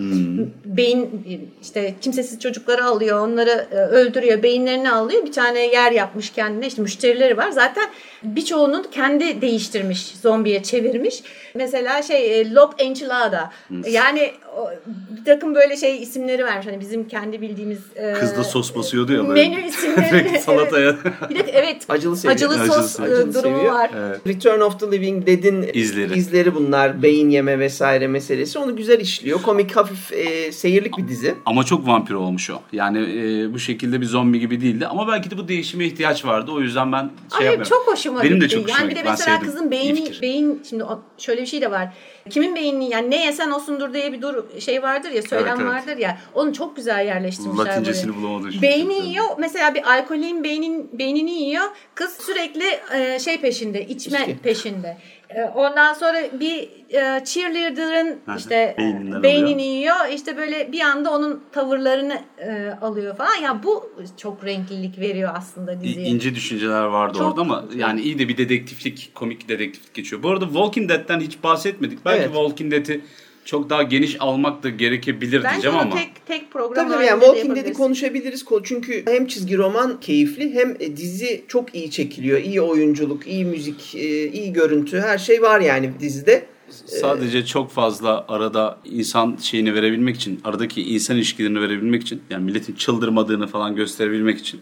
Beyin 0.64 1.02
e, 1.04 1.32
işte 1.62 1.94
kimsesiz 2.00 2.40
çocukları 2.40 2.84
alıyor. 2.84 3.28
Onları 3.28 3.66
e, 3.70 3.74
öldürüyor. 3.74 4.42
Beyinlerini 4.42 4.90
alıyor. 4.90 5.26
Bir 5.26 5.32
tane 5.32 5.66
yer 5.66 5.92
yapmış 5.92 6.30
kendine. 6.30 6.66
İşte 6.66 6.82
müşterileri 6.82 7.36
var. 7.36 7.50
Zaten 7.50 7.84
birçoğunun 8.22 8.82
kendi 8.90 9.40
değiştirmiş. 9.40 10.06
Zombiye 10.22 10.62
çevirmiş. 10.62 11.22
Mesela 11.54 12.02
şey 12.02 12.40
e, 12.40 12.50
Lob 12.54 12.72
Enchilada. 12.78 13.50
Yani 13.90 14.32
o, 14.56 14.70
bir 15.18 15.24
takım 15.24 15.54
böyle 15.54 15.76
şey 15.76 16.02
isimleri 16.02 16.44
vermiş. 16.44 16.66
Hani 16.66 16.80
bizim 16.80 17.08
kendi 17.08 17.40
bildiğimiz 17.40 17.78
e, 17.96 18.12
Kız 18.12 18.36
da 18.36 18.44
sos 18.44 18.74
basıyordu 18.74 19.12
ya 19.12 19.28
böyle. 19.28 19.48
menü 19.48 19.66
isimleri. 19.68 20.38
Salataya. 20.44 20.96
Bir 21.30 21.34
de 21.34 21.42
evet 21.52 21.82
Acılı 21.88 22.16
seviyor. 22.16 22.34
acılı 22.34 22.54
Acılı 22.62 22.74
sos 22.82 23.00
e, 23.00 23.02
Acılı 23.02 23.34
durumu 23.34 23.56
seviyor. 23.56 23.74
var. 23.74 23.90
Evet. 23.98 24.20
Return 24.26 24.60
of 24.60 24.80
the 24.80 24.92
Living 24.92 25.26
Dead'in 25.26 25.70
İzleri. 25.74 26.18
izleri 26.18 26.54
bunlar. 26.54 27.02
Beyin 27.02 27.30
yeme 27.30 27.58
vesaire 27.58 28.06
meselesi. 28.08 28.58
Onu 28.58 28.76
güzel 28.76 29.00
işliyor. 29.00 29.42
Komik 29.42 29.76
hafif 29.76 30.12
e, 30.12 30.52
seyirlik 30.52 30.98
bir 30.98 31.08
dizi. 31.08 31.34
Ama 31.46 31.64
çok 31.64 31.86
vampir 31.86 32.14
olmuş 32.14 32.50
o. 32.50 32.60
Yani 32.72 32.98
e, 32.98 33.54
bu 33.54 33.58
şekilde 33.58 34.00
bir 34.00 34.06
zombi 34.06 34.40
gibi 34.40 34.60
değildi. 34.60 34.86
Ama 34.86 35.08
belki 35.08 35.30
de 35.30 35.38
bu 35.38 35.48
değişime 35.48 35.84
ihtiyaç 35.84 36.24
vardı. 36.24 36.50
O 36.54 36.60
yüzden 36.60 36.92
ben 36.92 36.98
şey 37.02 37.38
Ay 37.38 37.44
yapmıyorum. 37.44 37.68
çok 37.68 37.88
hoşuma 38.16 38.24
Benim 38.30 38.40
de 38.40 38.44
gitti. 38.44 38.54
çok 38.56 38.64
hoşuma 38.64 38.78
yani 38.80 38.90
bir 38.90 38.94
de 38.96 39.00
gitti. 39.00 39.04
Ben 39.06 39.12
mesela 39.12 39.36
sevdim. 39.38 39.52
kızın 39.52 39.64
İyi 39.66 39.70
beyni 39.70 39.94
fikir. 40.04 40.22
beyin 40.22 40.62
şimdi 40.68 40.84
o- 40.84 41.02
şöyle 41.18 41.40
bir 41.42 41.46
şey 41.46 41.61
de 41.61 41.70
var. 41.70 41.88
Kimin 42.30 42.56
beyni 42.56 42.90
yani 42.90 43.11
ne 43.11 43.24
yesen 43.24 43.50
osundur 43.50 43.94
diye 43.94 44.12
bir 44.12 44.22
dur 44.22 44.44
şey 44.61 44.82
vardır 44.82 45.11
ya 45.11 45.22
söylem 45.22 45.46
Evet, 45.48 45.59
evet. 45.62 45.72
vardır 45.72 45.96
ya. 45.96 46.18
Onu 46.34 46.52
çok 46.54 46.76
güzel 46.76 47.06
yerleştirmişler 47.06 47.66
Latincesini 47.66 48.12
buraya. 48.12 48.22
bulamadığı 48.22 48.48
için. 48.48 48.62
Beyni 48.62 48.94
çok 48.96 49.04
yiyor. 49.06 49.24
Mesela 49.38 49.74
bir 49.74 49.92
alkolün 49.92 50.44
beynin 50.44 50.98
beynini 50.98 51.30
yiyor. 51.42 51.64
Kız 51.94 52.16
sürekli 52.26 52.64
e, 52.94 53.18
şey 53.18 53.40
peşinde, 53.40 53.86
içme 53.86 54.18
İçki. 54.18 54.38
peşinde. 54.38 54.96
E, 55.31 55.43
ondan 55.45 55.95
sonra 55.95 56.18
bir 56.41 56.68
e, 56.91 57.24
cheerleader'ın 57.24 58.18
işte 58.39 58.74
Beyninden 58.79 59.22
beynini 59.22 59.45
alıyor. 59.55 59.59
yiyor. 59.61 59.97
İşte 60.14 60.37
böyle 60.37 60.72
bir 60.72 60.81
anda 60.81 61.11
onun 61.11 61.43
tavırlarını 61.53 62.20
e, 62.39 62.70
alıyor 62.83 63.16
falan. 63.16 63.35
Ya 63.43 63.62
bu 63.62 63.93
çok 64.16 64.45
renklilik 64.45 64.99
veriyor 64.99 65.31
aslında 65.37 65.81
diziye. 65.81 66.07
ince 66.07 66.35
düşünceler 66.35 66.83
vardı 66.85 67.18
Çok- 67.18 67.26
orada 67.31 67.41
ama 67.41 67.64
yani 67.76 68.01
iyi 68.01 68.18
de 68.18 68.29
bir 68.29 68.37
dedektiflik, 68.37 69.11
komik 69.14 69.49
dedektiflik 69.49 69.95
geçiyor. 69.95 70.22
Bu 70.22 70.31
arada 70.31 70.45
Walking 70.45 70.91
Dead'den 70.91 71.20
hiç 71.20 71.43
bahsetmedik. 71.43 72.05
Belki 72.05 72.18
Evet. 72.20 72.33
Walking 72.35 72.72
Dead'i 72.72 73.01
çok 73.49 73.70
daha 73.70 73.82
geniş 73.82 74.16
almak 74.20 74.62
da 74.62 74.68
gerekebilir 74.68 75.44
Bence 75.44 75.51
diyeceğim 75.53 75.76
ama. 75.78 75.96
tek 75.96 76.26
tek 76.26 76.51
program 76.51 76.74
Tabii 76.74 76.94
tabii 76.94 77.07
yani 77.07 77.20
Walking 77.20 77.57
Dead'i 77.57 77.72
konuşabiliriz. 77.72 78.42
Ko- 78.42 78.61
Çünkü 78.64 79.03
hem 79.07 79.26
çizgi 79.26 79.57
roman 79.57 80.01
keyifli 80.01 80.55
hem 80.55 80.76
e, 80.80 80.96
dizi 80.96 81.44
çok 81.49 81.74
iyi 81.74 81.90
çekiliyor. 81.90 82.38
İyi 82.40 82.61
oyunculuk, 82.61 83.26
iyi 83.26 83.44
müzik, 83.44 83.94
e, 83.94 84.28
iyi 84.32 84.53
görüntü 84.53 85.01
her 85.01 85.18
şey 85.18 85.42
var 85.42 85.61
yani 85.61 85.90
dizide. 86.01 86.46
Sadece 86.86 87.46
çok 87.46 87.70
fazla 87.70 88.24
arada 88.28 88.78
insan 88.84 89.36
şeyini 89.42 89.74
verebilmek 89.74 90.16
için, 90.16 90.40
aradaki 90.44 90.82
insan 90.82 91.16
ilişkilerini 91.16 91.61
verebilmek 91.61 92.03
için, 92.03 92.22
yani 92.30 92.44
milletin 92.44 92.74
çıldırmadığını 92.74 93.46
falan 93.46 93.76
gösterebilmek 93.76 94.38
için 94.38 94.61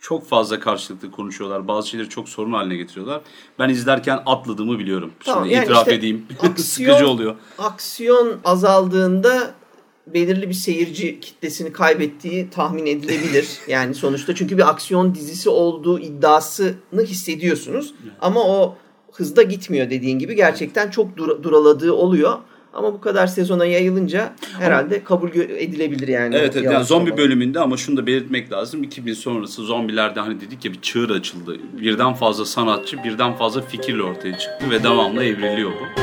çok 0.00 0.28
fazla 0.28 0.60
karşılıklı 0.60 1.10
konuşuyorlar. 1.10 1.68
Bazı 1.68 1.88
şeyleri 1.88 2.08
çok 2.08 2.28
sorun 2.28 2.52
haline 2.52 2.76
getiriyorlar. 2.76 3.20
Ben 3.58 3.68
izlerken 3.68 4.20
atladığımı 4.26 4.78
biliyorum. 4.78 5.12
Tamam, 5.24 5.44
Şimdi 5.44 5.54
yani 5.54 5.64
itiraf 5.64 5.80
işte 5.80 5.94
edeyim. 5.94 6.26
aksiyon- 6.42 6.56
Sıkıcı 6.92 7.08
oluyor. 7.08 7.36
Aksiyon 7.58 8.36
azaldığında 8.44 9.54
belirli 10.06 10.48
bir 10.48 10.54
seyirci 10.54 11.20
kitlesini 11.20 11.72
kaybettiği 11.72 12.50
tahmin 12.50 12.86
edilebilir. 12.86 13.48
Yani 13.68 13.94
sonuçta 13.94 14.34
çünkü 14.34 14.58
bir 14.58 14.68
aksiyon 14.68 15.14
dizisi 15.14 15.50
olduğu 15.50 15.98
iddiasını 15.98 17.02
hissediyorsunuz. 17.02 17.94
Ama 18.20 18.40
o 18.40 18.76
hızda 19.12 19.42
gitmiyor 19.42 19.90
dediğin 19.90 20.18
gibi. 20.18 20.36
Gerçekten 20.36 20.90
çok 20.90 21.16
dur- 21.16 21.42
duraladığı 21.42 21.92
oluyor. 21.92 22.38
Ama 22.78 22.92
bu 22.92 23.00
kadar 23.00 23.26
sezona 23.26 23.64
yayılınca 23.64 24.32
herhalde 24.58 25.04
kabul 25.04 25.28
gö- 25.28 25.56
edilebilir 25.56 26.08
yani. 26.08 26.34
Evet, 26.36 26.56
evet 26.56 26.72
yani 26.72 26.84
zombi 26.84 27.10
yavaş. 27.10 27.22
bölümünde 27.24 27.60
ama 27.60 27.76
şunu 27.76 27.96
da 27.96 28.06
belirtmek 28.06 28.52
lazım. 28.52 28.82
2000 28.82 29.14
sonrası 29.14 29.62
zombilerde 29.62 30.20
hani 30.20 30.40
dedik 30.40 30.64
ya 30.64 30.72
bir 30.72 30.80
çığır 30.80 31.10
açıldı. 31.10 31.56
Birden 31.80 32.14
fazla 32.14 32.44
sanatçı, 32.44 33.04
birden 33.04 33.32
fazla 33.32 33.60
fikirle 33.60 34.02
ortaya 34.02 34.38
çıktı 34.38 34.70
ve 34.70 34.82
devamlı 34.82 35.24
evriliyor 35.24 35.70
bu. 35.70 36.02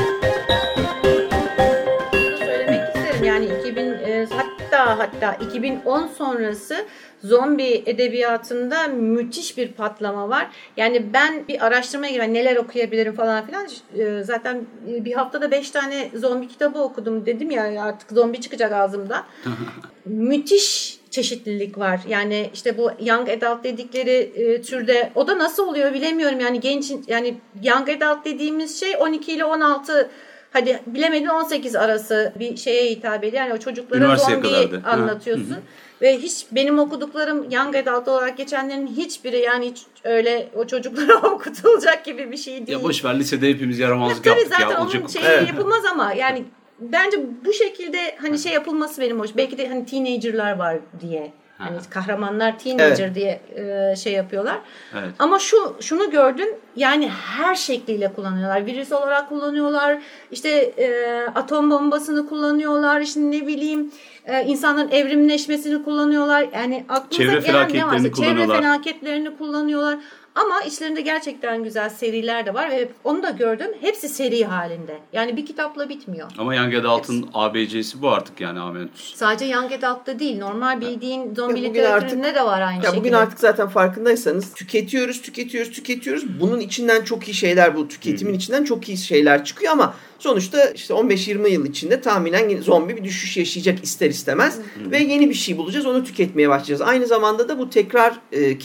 Hatta 5.06 5.26
hatta 5.26 5.44
2010 5.44 6.06
sonrası 6.06 6.86
zombi 7.24 7.82
edebiyatında 7.86 8.88
müthiş 8.88 9.58
bir 9.58 9.72
patlama 9.72 10.28
var. 10.28 10.48
Yani 10.76 11.12
ben 11.12 11.48
bir 11.48 11.66
araştırmaya 11.66 12.12
girdim 12.12 12.34
neler 12.34 12.56
okuyabilirim 12.56 13.14
falan 13.14 13.46
filan. 13.46 13.66
E, 13.98 14.24
Zaten 14.24 14.66
bir 14.86 15.12
haftada 15.12 15.50
5 15.50 15.70
tane 15.70 16.10
zombi 16.14 16.48
kitabı 16.48 16.78
okudum 16.78 17.26
dedim 17.26 17.50
ya 17.50 17.82
artık 17.82 18.12
zombi 18.12 18.40
çıkacak 18.40 18.72
ağzımdan. 18.72 19.24
müthiş 20.04 20.98
çeşitlilik 21.10 21.78
var. 21.78 22.00
Yani 22.08 22.50
işte 22.54 22.78
bu 22.78 22.90
young 23.00 23.28
adult 23.28 23.64
dedikleri 23.64 24.32
e, 24.34 24.62
türde 24.62 25.12
o 25.14 25.26
da 25.26 25.38
nasıl 25.38 25.68
oluyor 25.68 25.94
bilemiyorum. 25.94 26.40
Yani 26.40 26.60
genç 26.60 26.92
yani 27.06 27.34
young 27.62 27.88
adult 27.88 28.24
dediğimiz 28.24 28.80
şey 28.80 28.96
12 28.98 29.32
ile 29.32 29.44
16 29.44 30.10
hadi 30.56 30.80
bilemedin 30.86 31.26
18 31.26 31.76
arası 31.76 32.32
bir 32.38 32.56
şeye 32.56 32.90
hitap 32.90 33.24
ediyor. 33.24 33.42
Yani 33.42 33.54
o 33.54 33.58
çocuklara 33.58 34.00
Üniversiteye 34.00 34.34
zombiyi 34.36 34.54
kadardı. 34.54 34.88
Anlatıyorsun. 34.88 35.56
Ve 36.02 36.18
hiç 36.18 36.46
benim 36.52 36.78
okuduklarım 36.78 37.50
young 37.50 37.76
adult 37.76 38.08
olarak 38.08 38.36
geçenlerin 38.36 38.86
hiçbiri 38.86 39.38
yani 39.38 39.70
hiç 39.70 39.82
öyle 40.04 40.48
o 40.54 40.66
çocuklara 40.66 41.16
okutulacak 41.32 42.04
gibi 42.04 42.32
bir 42.32 42.36
şey 42.36 42.66
değil. 42.66 42.78
Ya 42.78 42.82
boş 42.82 43.04
ver 43.04 43.18
lisede 43.18 43.48
hepimiz 43.48 43.78
yaramazlık 43.78 44.24
Tabii 44.24 44.28
yaptık 44.38 44.48
zaten 44.48 44.70
ya. 44.70 44.76
onun 44.76 44.84
Olacak 44.86 45.02
o 45.04 45.08
şeyi 45.08 45.24
kadar. 45.24 45.42
yapılmaz 45.42 45.84
ama 45.92 46.12
yani 46.12 46.44
bence 46.80 47.16
bu 47.44 47.52
şekilde 47.52 48.16
hani 48.22 48.38
şey 48.38 48.52
yapılması 48.52 49.00
benim 49.00 49.20
hoş. 49.20 49.36
Belki 49.36 49.58
de 49.58 49.68
hani 49.68 49.86
teenager'lar 49.86 50.56
var 50.58 50.78
diye. 51.00 51.32
Hani 51.58 51.76
kahramanlar 51.90 52.58
teenager 52.58 53.04
Evet. 53.04 53.14
diye 53.14 53.40
e, 53.56 53.96
şey 53.96 54.12
yapıyorlar. 54.12 54.58
Evet. 54.94 55.10
Ama 55.18 55.38
şu 55.38 55.76
şunu 55.80 56.10
gördüm. 56.10 56.48
Yani 56.76 57.08
her 57.08 57.54
şekliyle 57.54 58.12
kullanıyorlar. 58.12 58.66
Virüs 58.66 58.92
olarak 58.92 59.28
kullanıyorlar. 59.28 59.98
İşte 60.30 60.48
e, 60.78 61.16
atom 61.34 61.70
bombasını 61.70 62.28
kullanıyorlar. 62.28 63.00
İşte 63.00 63.20
ne 63.20 63.46
bileyim 63.46 63.92
e, 64.26 64.44
insanların 64.44 64.90
evrimleşmesini 64.90 65.84
kullanıyorlar. 65.84 66.46
Yani 66.54 66.84
aklınıza 66.88 67.40
Çevre 67.40 67.46
gelen 67.46 67.74
ne 67.74 67.86
varsa 67.86 68.12
çevre 68.12 68.46
felaketlerini 68.46 69.36
kullanıyorlar. 69.36 69.98
Ama 70.36 70.60
içlerinde 70.60 71.00
gerçekten 71.00 71.64
güzel 71.64 71.88
seriler 71.90 72.46
de 72.46 72.54
var 72.54 72.70
ve 72.70 72.88
onu 73.04 73.22
da 73.22 73.30
gördüm. 73.30 73.66
Hepsi 73.80 74.08
seri 74.08 74.44
halinde. 74.44 74.98
Yani 75.12 75.36
bir 75.36 75.46
kitapla 75.46 75.88
bitmiyor. 75.88 76.30
Ama 76.38 76.54
Young 76.54 76.74
Adult'ın 76.74 77.28
ABC'si 77.34 78.02
bu 78.02 78.08
artık 78.08 78.40
yani 78.40 78.60
Amentus. 78.60 79.14
Sadece 79.14 79.44
Young 79.44 79.72
Adult'ta 79.72 80.18
değil. 80.18 80.38
Normal 80.38 80.80
bildiğin 80.80 81.34
zombi 81.34 81.62
literatüründe 81.62 82.34
de 82.34 82.44
var 82.44 82.60
aynı 82.60 82.76
Ya 82.76 82.82
şekilde. 82.82 83.00
bugün 83.00 83.12
artık 83.12 83.38
zaten 83.40 83.68
farkındaysanız 83.68 84.54
tüketiyoruz, 84.54 85.22
tüketiyoruz, 85.22 85.72
tüketiyoruz. 85.72 86.40
Bunun 86.40 86.60
içinden 86.60 87.04
çok 87.04 87.28
iyi 87.28 87.34
şeyler 87.34 87.76
bu 87.76 87.88
tüketimin 87.88 88.34
içinden 88.34 88.64
çok 88.64 88.88
iyi 88.88 88.98
şeyler 88.98 89.44
çıkıyor 89.44 89.72
ama 89.72 89.94
sonuçta 90.18 90.70
işte 90.70 90.94
15-20 90.94 91.48
yıl 91.48 91.66
içinde 91.66 92.00
tahminen 92.00 92.48
yine 92.48 92.60
zombi 92.62 92.96
bir 92.96 93.04
düşüş 93.04 93.36
yaşayacak 93.36 93.84
ister 93.84 94.10
istemez 94.10 94.58
ve 94.90 94.98
yeni 94.98 95.28
bir 95.28 95.34
şey 95.34 95.56
bulacağız, 95.56 95.86
onu 95.86 96.04
tüketmeye 96.04 96.48
başlayacağız. 96.48 96.80
Aynı 96.80 97.06
zamanda 97.06 97.48
da 97.48 97.58
bu 97.58 97.70
tekrar 97.70 98.14
e, 98.32 98.58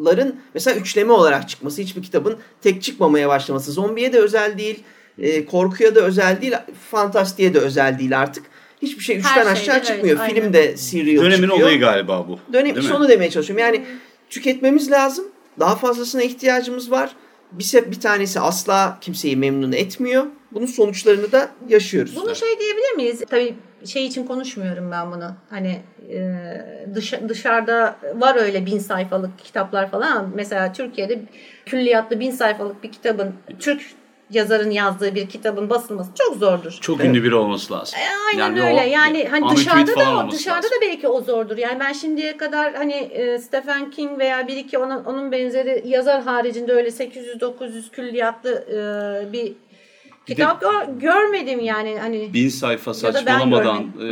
kitapların 0.00 0.36
mesela 0.54 0.80
üçleme 0.80 1.12
olarak 1.12 1.48
çıkması, 1.48 1.82
hiçbir 1.82 2.02
kitabın 2.02 2.38
tek 2.62 2.82
çıkmamaya 2.82 3.28
başlaması 3.28 3.72
zombiye 3.72 4.12
de 4.12 4.18
özel 4.18 4.58
değil, 4.58 4.82
e, 5.18 5.44
korkuya 5.44 5.94
da 5.94 6.00
özel 6.00 6.40
değil, 6.40 6.54
fantastiğe 6.90 7.54
de 7.54 7.58
özel 7.58 7.98
değil 7.98 8.18
artık. 8.18 8.44
Hiçbir 8.82 9.02
şey 9.02 9.16
üçten 9.16 9.34
şeyde 9.34 9.48
aşağı 9.48 9.76
evet, 9.76 9.86
çıkmıyor. 9.86 10.20
aynen. 10.20 10.34
Film 10.34 10.52
de 10.52 10.76
serial 10.76 11.22
Dönemin 11.22 11.48
çıkıyor. 11.48 11.66
olayı 11.66 11.80
galiba 11.80 12.28
bu. 12.28 12.38
Dönem 12.52 12.64
Değil 12.64 12.76
mi? 12.76 12.92
sonu 12.92 13.08
demeye 13.08 13.30
çalışıyorum. 13.30 13.64
Yani 13.64 13.84
tüketmemiz 14.30 14.90
lazım. 14.90 15.24
Daha 15.58 15.76
fazlasına 15.76 16.22
ihtiyacımız 16.22 16.90
var. 16.90 17.10
Bir, 17.52 17.72
bir 17.90 18.00
tanesi 18.00 18.40
asla 18.40 18.98
kimseyi 19.00 19.36
memnun 19.36 19.72
etmiyor. 19.72 20.26
Bunun 20.52 20.66
sonuçlarını 20.66 21.32
da 21.32 21.50
yaşıyoruz. 21.68 22.16
Bunu 22.16 22.34
şey 22.34 22.58
diyebilir 22.58 22.96
miyiz? 22.96 23.22
Tabii 23.30 23.54
şey 23.86 24.06
için 24.06 24.26
konuşmuyorum 24.26 24.90
ben 24.90 25.12
bunu. 25.12 25.32
Hani 25.50 25.80
e, 26.10 26.20
dış, 26.94 27.14
dışarıda 27.28 27.96
var 28.14 28.36
öyle 28.36 28.66
bin 28.66 28.78
sayfalık 28.78 29.38
kitaplar 29.38 29.90
falan. 29.90 30.16
ama 30.16 30.28
Mesela 30.34 30.72
Türkiye'de 30.72 31.20
külliyatlı 31.66 32.20
bin 32.20 32.30
sayfalık 32.30 32.82
bir 32.82 32.92
kitabın 32.92 33.34
Türk 33.58 33.82
yazarın 34.30 34.70
yazdığı 34.70 35.14
bir 35.14 35.28
kitabın 35.28 35.70
basılması 35.70 36.10
çok 36.18 36.36
zordur. 36.36 36.78
Çok 36.80 37.00
Evet. 37.00 37.10
ünlü 37.10 37.24
biri 37.24 37.34
olması 37.34 37.72
lazım. 37.74 37.98
E, 37.98 38.04
Aynen 38.28 38.40
Yani 38.56 38.62
o- 38.62 38.64
öyle. 38.64 38.90
Yani 38.90 39.24
hani 39.30 39.44
Ahmet 39.46 39.58
dışarıda 39.58 39.86
da 39.96 40.30
dışarıda 40.30 40.56
lazım. 40.56 40.70
da 40.70 40.80
belki 40.82 41.08
o 41.08 41.20
zordur. 41.20 41.56
Yani 41.56 41.80
ben 41.80 41.92
şimdiye 41.92 42.36
kadar 42.36 42.74
hani 42.74 42.92
e, 42.92 43.38
Stephen 43.38 43.90
King 43.90 44.18
veya 44.18 44.48
bir 44.48 44.56
iki 44.56 44.78
onun, 44.78 45.04
onun 45.04 45.32
benzeri 45.32 45.82
yazar 45.88 46.22
haricinde 46.22 46.72
öyle 46.72 46.88
800-900 46.88 47.90
külliyatlı 47.90 48.50
e, 49.28 49.32
bir 49.32 49.52
kitap 50.26 50.60
gör- 50.60 51.00
görmedim 51.00 51.60
yani 51.60 51.98
hani 52.00 52.34
bin 52.34 52.48
sayfa 52.48 52.94
saçmalamadan 52.94 53.78
e, 54.00 54.06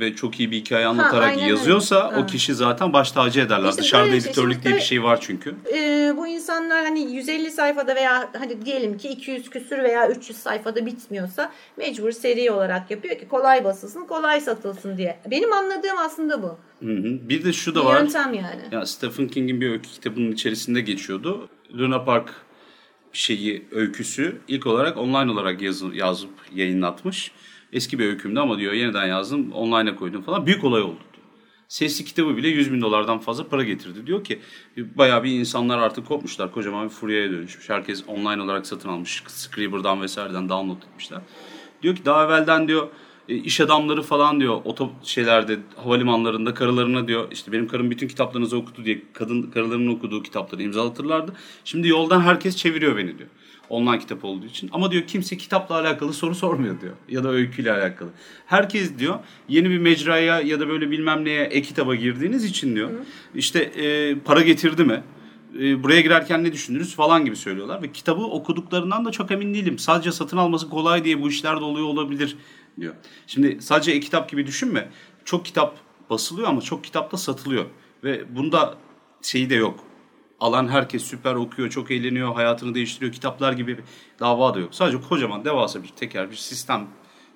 ve 0.00 0.14
çok 0.16 0.40
iyi 0.40 0.50
bir 0.50 0.56
hikaye 0.56 0.86
anlatarak 0.86 1.36
öyle. 1.36 1.46
yazıyorsa 1.46 1.96
Ha. 2.04 2.20
o 2.22 2.26
kişi 2.26 2.54
zaten 2.54 2.92
baş 2.92 3.12
tacı 3.12 3.40
ederler. 3.40 3.68
İşte 3.68 3.82
Dışarıda 3.82 4.06
böyle 4.06 4.16
editörlük 4.16 4.64
diye 4.64 4.74
bir 4.74 4.80
şey 4.80 5.02
var 5.02 5.18
çünkü. 5.20 5.54
e, 5.74 6.12
bu 6.16 6.26
insanlar 6.26 6.84
hani 6.84 7.12
150 7.14 7.50
sayfada 7.50 7.94
veya 7.94 8.30
hadi 8.38 8.64
diyelim 8.66 8.98
ki 8.98 9.08
200 9.08 9.50
küsür 9.50 9.78
veya 9.78 10.08
300 10.08 10.38
sayfada 10.38 10.86
bitmiyorsa 10.86 11.52
mecbur 11.76 12.12
seri 12.12 12.50
olarak 12.50 12.90
yapıyor 12.90 13.18
ki 13.18 13.28
kolay 13.28 13.64
basılsın, 13.64 14.06
kolay 14.06 14.40
satılsın 14.40 14.96
diye. 14.98 15.18
Benim 15.30 15.52
anladığım 15.52 15.98
aslında 15.98 16.42
bu. 16.42 16.46
Hı 16.86 16.92
hı. 16.92 17.28
Bir 17.28 17.44
de 17.44 17.52
şu 17.52 17.70
Bir 17.70 17.74
da 17.80 17.84
var. 17.84 18.00
yöntem 18.00 18.34
yani. 18.34 18.62
Ya 18.72 18.86
Stephen 18.86 19.28
King'in 19.28 19.60
bir 19.60 19.70
öykü 19.70 19.88
kitabının 19.90 20.32
içerisinde 20.32 20.80
geçiyordu. 20.80 21.48
Luna 21.78 22.04
Park 22.04 22.30
şeyi 23.12 23.64
öyküsü 23.70 24.40
ilk 24.48 24.66
olarak 24.66 24.96
online 24.96 25.30
olarak 25.30 25.62
yazı, 25.62 25.86
yazıp 25.94 26.30
yayınlatmış. 26.54 27.32
Eski 27.72 27.98
bir 27.98 28.06
öykümdü 28.06 28.40
ama 28.40 28.58
diyor 28.58 28.72
yeniden 28.72 29.06
yazdım 29.06 29.52
online'a 29.52 29.96
koydum 29.96 30.22
falan. 30.22 30.46
Büyük 30.46 30.64
olay 30.64 30.82
oldu. 30.82 31.00
Sesli 31.68 32.04
kitabı 32.04 32.36
bile 32.36 32.48
100 32.48 32.72
bin 32.72 32.80
dolardan 32.80 33.18
fazla 33.18 33.48
para 33.48 33.64
getirdi. 33.64 34.06
Diyor 34.06 34.24
ki 34.24 34.40
bayağı 34.76 35.24
bir 35.24 35.30
insanlar 35.30 35.78
artık 35.78 36.06
kopmuşlar. 36.06 36.52
Kocaman 36.52 36.84
bir 36.84 36.92
furyaya 36.92 37.30
dönüşmüş. 37.30 37.70
Herkes 37.70 38.04
online 38.06 38.42
olarak 38.42 38.66
satın 38.66 38.88
almış. 38.88 39.22
Scribber'dan 39.26 40.02
vesaireden 40.02 40.48
download 40.48 40.82
etmişler. 40.82 41.20
Diyor 41.82 41.96
ki 41.96 42.04
daha 42.04 42.24
evvelden 42.24 42.68
diyor 42.68 42.88
e, 43.32 43.36
iş 43.36 43.60
adamları 43.60 44.02
falan 44.02 44.40
diyor 44.40 44.60
oto 44.64 44.90
şeylerde 45.02 45.58
havalimanlarında 45.76 46.54
karılarına 46.54 47.08
diyor 47.08 47.28
işte 47.32 47.52
benim 47.52 47.68
karım 47.68 47.90
bütün 47.90 48.08
kitaplarınızı 48.08 48.56
okudu 48.56 48.84
diye 48.84 49.02
kadın 49.12 49.42
karılarının 49.42 49.94
okuduğu 49.94 50.22
kitapları 50.22 50.62
imzalatırlardı. 50.62 51.32
Şimdi 51.64 51.88
yoldan 51.88 52.20
herkes 52.20 52.56
çeviriyor 52.56 52.96
beni 52.96 53.18
diyor. 53.18 53.28
Online 53.68 53.98
kitap 53.98 54.24
olduğu 54.24 54.46
için. 54.46 54.70
Ama 54.72 54.90
diyor 54.90 55.02
kimse 55.06 55.36
kitapla 55.36 55.74
alakalı 55.74 56.12
soru 56.12 56.34
sormuyor 56.34 56.80
diyor. 56.80 56.92
Ya 57.08 57.24
da 57.24 57.30
öyküyle 57.30 57.72
alakalı. 57.72 58.08
Herkes 58.46 58.98
diyor 58.98 59.18
yeni 59.48 59.70
bir 59.70 59.78
mecraya 59.78 60.40
ya 60.40 60.60
da 60.60 60.68
böyle 60.68 60.90
bilmem 60.90 61.24
neye 61.24 61.42
e-kitaba 61.42 61.94
girdiğiniz 61.94 62.44
için 62.44 62.76
diyor. 62.76 62.90
işte 63.34 63.60
e, 63.60 64.14
para 64.14 64.42
getirdi 64.42 64.84
mi? 64.84 65.02
E, 65.60 65.82
buraya 65.82 66.00
girerken 66.00 66.44
ne 66.44 66.52
düşündünüz 66.52 66.94
falan 66.94 67.24
gibi 67.24 67.36
söylüyorlar. 67.36 67.82
Ve 67.82 67.92
kitabı 67.92 68.22
okuduklarından 68.22 69.04
da 69.04 69.10
çok 69.10 69.30
emin 69.30 69.54
değilim. 69.54 69.78
Sadece 69.78 70.12
satın 70.12 70.36
alması 70.36 70.68
kolay 70.68 71.04
diye 71.04 71.22
bu 71.22 71.28
işler 71.28 71.60
de 71.60 71.64
oluyor 71.64 71.86
olabilir 71.86 72.36
diyor. 72.80 72.94
Şimdi 73.26 73.62
sadece 73.62 73.92
e-kitap 73.92 74.30
gibi 74.30 74.46
düşünme. 74.46 74.88
Çok 75.24 75.44
kitap 75.44 75.76
basılıyor 76.10 76.48
ama 76.48 76.60
çok 76.60 76.84
kitap 76.84 77.12
da 77.12 77.16
satılıyor. 77.16 77.64
Ve 78.04 78.36
bunda 78.36 78.74
şeyi 79.22 79.50
de 79.50 79.54
yok. 79.54 79.80
Alan 80.40 80.68
herkes 80.68 81.02
süper 81.02 81.34
okuyor, 81.34 81.70
çok 81.70 81.90
eğleniyor, 81.90 82.34
hayatını 82.34 82.74
değiştiriyor. 82.74 83.12
Kitaplar 83.12 83.52
gibi 83.52 83.78
bir 83.78 83.84
dava 84.20 84.54
da 84.54 84.58
yok. 84.58 84.74
Sadece 84.74 85.00
kocaman, 85.08 85.44
devasa 85.44 85.82
bir 85.82 85.88
teker 85.88 86.30
bir 86.30 86.36
sistem, 86.36 86.86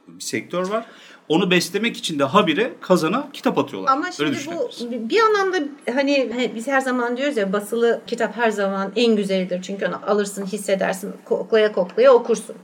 bir 0.09 0.25
sektör 0.25 0.69
var. 0.69 0.87
Onu 1.29 1.51
beslemek 1.51 1.97
için 1.97 2.19
de 2.19 2.25
habire 2.25 2.73
kazana 2.81 3.29
kitap 3.33 3.59
atıyorlar. 3.59 3.93
Ama 3.93 4.13
şimdi 4.13 4.37
bu 4.47 4.71
bir 5.11 5.21
anlamda 5.21 5.59
hani 5.95 6.31
hani 6.33 6.53
biz 6.55 6.67
her 6.67 6.81
zaman 6.81 7.17
diyoruz 7.17 7.37
ya 7.37 7.53
basılı 7.53 8.03
kitap 8.07 8.37
her 8.37 8.51
zaman 8.51 8.93
en 8.97 9.17
güzelidir. 9.17 9.63
Çünkü 9.63 9.87
onu 9.87 10.11
alırsın, 10.11 10.47
hissedersin, 10.47 11.13
koklaya 11.25 11.73
koklaya 11.73 12.13
okursun. 12.13 12.57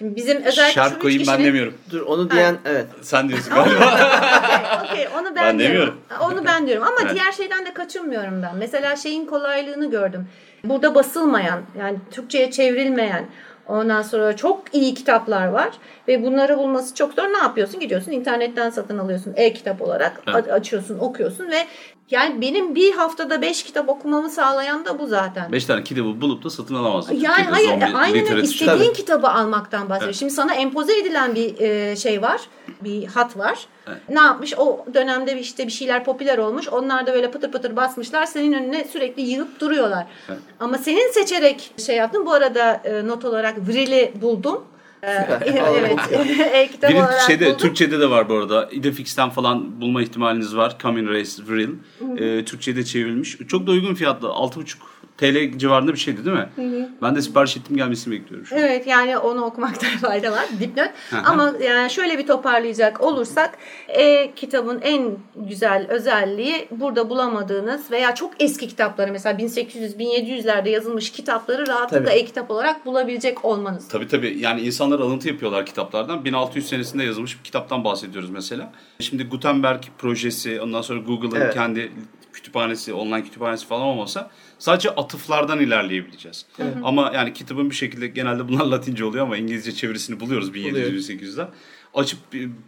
Şimdi 0.00 0.16
bizim 0.16 0.42
özellikle 0.42 0.72
Şart 0.74 0.98
koyayım 0.98 1.20
ben 1.20 1.26
kişinin- 1.26 1.44
demiyorum. 1.46 1.74
Dur 1.90 2.00
onu 2.00 2.30
diyen 2.30 2.56
evet. 2.64 2.86
Sen 3.02 3.28
diyorsun 3.28 3.54
galiba. 3.54 3.84
Okey, 4.84 4.90
okey, 4.92 5.08
onu 5.20 5.24
ben, 5.26 5.34
Ben 5.36 5.58
diyorum. 5.58 5.74
demiyorum. 5.76 5.94
Onu 6.20 6.44
ben 6.44 6.66
diyorum 6.66 6.82
ama 6.86 6.96
Evet. 7.02 7.14
diğer 7.14 7.32
şeyden 7.32 7.66
de 7.66 7.74
kaçınmıyorum 7.74 8.42
ben. 8.42 8.56
Mesela 8.56 8.96
şeyin 8.96 9.26
kolaylığını 9.26 9.90
gördüm. 9.90 10.28
Burada 10.64 10.94
basılmayan 10.94 11.60
yani 11.78 11.98
Türkçe'ye 12.10 12.50
çevrilmeyen 12.50 13.24
ondan 13.66 14.02
sonra 14.02 14.36
çok 14.36 14.62
iyi 14.74 14.94
kitaplar 14.94 15.46
var 15.46 15.68
ve 16.08 16.22
bunları 16.22 16.58
bulması 16.58 16.94
çok 16.94 17.12
zor. 17.14 17.24
Ne 17.32 17.38
yapıyorsun? 17.38 17.80
Gidiyorsun 17.80 18.12
internetten 18.12 18.70
satın 18.70 18.98
alıyorsun 18.98 19.32
e-kitap 19.36 19.82
olarak 19.82 20.20
Evet. 20.34 20.52
Açıyorsun 20.52 20.98
okuyorsun 20.98 21.50
ve 21.50 21.66
yani 22.10 22.40
benim 22.40 22.74
bir 22.74 22.92
haftada 22.92 23.42
beş 23.42 23.62
kitap 23.62 23.88
okumamı 23.88 24.30
sağlayan 24.30 24.84
da 24.84 24.98
bu 24.98 25.06
zaten. 25.06 25.52
Beş 25.52 25.64
tane 25.64 25.84
kitabı 25.84 26.20
bulup 26.20 26.44
da 26.44 26.50
satın 26.50 26.74
alamazsın. 26.74 27.14
Yani 27.14 27.36
Türkiye'de 27.36 27.50
hayır 27.50 27.68
zombi 27.68 27.96
aynen 27.96 28.36
istediğin 28.36 28.78
Tabii. 28.78 28.92
kitabı 28.92 29.28
almaktan 29.28 29.88
bahsediyor. 29.88 30.08
Evet. 30.08 30.16
Şimdi 30.16 30.32
sana 30.32 30.54
empoze 30.54 30.98
edilen 30.98 31.34
bir 31.34 31.60
e, 31.60 31.96
şey 31.96 32.22
var. 32.22 32.40
Bir 32.80 33.06
hat 33.06 33.38
var. 33.38 33.58
Evet. 33.86 33.98
Ne 34.08 34.20
yapmış? 34.20 34.54
O 34.58 34.86
dönemde 34.94 35.40
işte 35.40 35.66
bir 35.66 35.72
şeyler 35.72 36.04
popüler 36.04 36.38
olmuş. 36.38 36.68
Onlar 36.68 37.06
da 37.06 37.14
böyle 37.14 37.30
pıtır 37.30 37.52
pıtır 37.52 37.76
basmışlar. 37.76 38.26
Senin 38.26 38.52
önüne 38.52 38.84
sürekli 38.84 39.22
yığıp 39.22 39.60
duruyorlar. 39.60 40.06
Evet. 40.28 40.38
Ama 40.60 40.78
senin 40.78 41.12
seçerek 41.12 41.70
şey 41.86 41.96
yaptın. 41.96 42.26
Bu 42.26 42.32
arada 42.32 42.72
e, 42.84 43.06
not 43.06 43.24
olarak 43.24 43.68
Vril'i 43.68 44.12
buldum. 44.22 44.64
E, 45.02 45.10
evet. 45.46 45.98
E-kitap 46.52 46.94
olarak 46.94 47.20
şeyde, 47.20 47.46
buldum. 47.46 47.58
Türkçe'de 47.58 48.00
de 48.00 48.10
var 48.10 48.28
bu 48.28 48.34
arada. 48.34 48.68
Idefix'ten 48.72 49.30
falan 49.30 49.80
bulma 49.80 50.02
ihtimaliniz 50.02 50.56
var. 50.56 50.76
Coming 50.82 51.10
Race 51.10 51.42
Vril. 51.48 51.68
Ee, 52.18 52.44
Türkçe'de 52.44 52.84
çevrilmiş. 52.84 53.38
Çok 53.48 53.66
da 53.66 53.70
uygun 53.70 53.94
fiyatlı. 53.94 54.28
6,5 54.28 54.76
TL 55.20 55.58
civarında 55.58 55.92
bir 55.92 55.98
şeydi 55.98 56.24
değil 56.24 56.36
mi? 56.36 56.48
Ben 57.02 57.16
de 57.16 57.22
sipariş 57.22 57.56
ettim 57.56 57.76
gelmesini 57.76 58.14
bekliyorum. 58.14 58.46
şu 58.46 58.56
an. 58.56 58.60
Evet 58.60 58.86
yani 58.86 59.18
onu 59.18 59.44
okumakta 59.44 59.86
fayda 60.00 60.32
var. 60.32 60.44
Dipnot. 60.60 60.86
hı. 61.10 61.16
Ama 61.24 61.52
yani 61.64 61.90
şöyle 61.90 62.18
bir 62.18 62.26
toparlayacak 62.26 63.00
olursak 63.00 63.58
e, 63.88 64.32
kitabın 64.34 64.80
en 64.82 65.10
güzel 65.36 65.86
özelliği 65.88 66.68
burada 66.70 67.10
bulamadığınız 67.10 67.90
veya 67.90 68.14
çok 68.14 68.42
eski 68.42 68.68
kitapları 68.68 69.12
mesela 69.12 69.38
1800-1700'lerde 69.40 70.68
yazılmış 70.68 71.10
kitapları 71.10 71.66
rahatlıkla 71.66 72.10
e-kitap 72.12 72.50
olarak 72.50 72.86
bulabilecek 72.86 73.44
olmanız. 73.44 73.88
Tabii 73.88 74.08
tabii. 74.08 74.38
Yani 74.38 74.60
insanlar 74.60 75.00
alıntı 75.00 75.28
yapıyorlar 75.28 75.66
kitaplardan. 75.66 76.24
1600 76.24 76.68
senesinde 76.68 77.04
yazılmış 77.04 77.38
bir 77.38 77.44
kitaptan 77.44 77.84
bahsediyoruz 77.84 78.30
mesela. 78.30 78.72
Şimdi 79.00 79.24
Gutenberg 79.24 79.82
projesi, 79.98 80.60
ondan 80.60 80.82
sonra 80.82 81.00
Google'ın 81.00 81.40
Evet. 81.40 81.54
kendi 81.54 81.92
kütüphanesi, 82.32 82.92
online 82.92 83.22
kütüphanesi 83.22 83.66
falan 83.66 83.82
olmasa 83.82 84.30
sadece 84.60 84.90
atıflardan 84.90 85.60
ilerleyebileceğiz. 85.60 86.46
Ama 86.84 87.12
yani 87.14 87.32
kitabın 87.32 87.70
bir 87.70 87.74
şekilde 87.74 88.06
genelde 88.06 88.48
bunlar 88.48 88.64
Latince 88.70 89.04
oluyor 89.04 89.24
ama 89.24 89.36
İngilizce 89.36 89.72
çevirisini 89.72 90.20
buluyoruz 90.20 90.50
1700-1800'de. 90.50 91.48
Açıp 91.94 92.18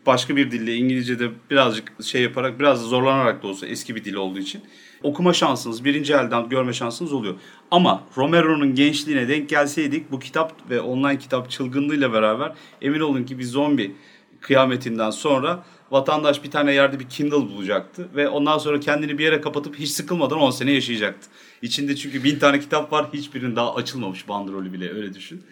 başka 0.07 0.37
bir 0.37 0.51
dille 0.51 0.75
İngilizce'de 0.75 1.31
birazcık 1.51 1.93
şey 2.05 2.23
yaparak 2.23 2.61
biraz 2.61 2.83
zorlanarak 2.83 3.43
da 3.43 3.47
olsa 3.47 3.67
eski 3.67 3.97
bir 3.97 4.05
dil 4.05 4.15
olduğu 4.15 4.39
için 4.39 4.63
okuma 5.03 5.33
şansınız, 5.33 5.85
birinci 5.85 6.13
elden 6.13 6.49
görme 6.49 6.73
şansınız 6.73 7.13
oluyor. 7.13 7.35
Ama 7.71 8.03
Romero'nun 8.17 8.75
gençliğine 8.75 9.29
denk 9.29 9.49
gelseydik 9.49 10.13
bu 10.13 10.19
kitap 10.19 10.71
ve 10.71 10.81
online 10.81 11.19
kitap 11.19 11.51
çılgınlığıyla 11.51 12.13
beraber 12.13 12.53
emin 12.83 13.01
olun 13.01 13.25
ki 13.25 13.39
bir 13.39 13.45
zombi 13.45 13.95
kıyametinden 14.41 15.11
sonra 15.11 15.65
vatandaş 15.91 16.45
bir 16.45 16.51
tane 16.51 16.73
yerde 16.73 17.01
bir 17.01 17.09
Kindle 17.09 17.37
bulacaktı 17.37 18.09
ve 18.17 18.29
ondan 18.29 18.59
sonra 18.59 18.81
kendini 18.81 19.19
bir 19.19 19.25
yere 19.25 19.41
kapatıp 19.41 19.77
hiç 19.79 19.91
sıkılmadan 19.91 20.39
10 20.39 20.51
sene 20.51 20.73
yaşayacaktı. 20.73 21.29
İçinde 21.63 21.97
çünkü 21.97 22.25
bin 22.25 22.39
tane 22.39 22.61
kitap 22.61 22.93
var 22.93 23.07
hiçbirinin 23.13 23.57
daha 23.57 23.75
açılmamış 23.75 24.29
bandrolü 24.29 24.73
bile 24.73 24.95
öyle 24.95 25.15
düşün. 25.15 25.43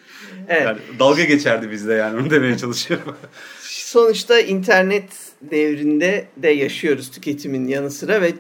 Evet. 0.49 0.63
Yani 0.63 0.79
dalga 0.99 1.25
geçerdi 1.25 1.71
bizde 1.71 1.93
yani 1.93 2.21
onu 2.21 2.31
demeye 2.31 2.59
çalışıyorum. 2.59 3.17
Sonuçta 3.61 4.41
internet 4.41 5.13
devrinde 5.43 6.29
de 6.37 6.49
yaşıyoruz 6.49 7.11
tüketimin 7.11 7.69
yanı 7.69 7.91
sıra 7.91 8.23
ve 8.23 8.33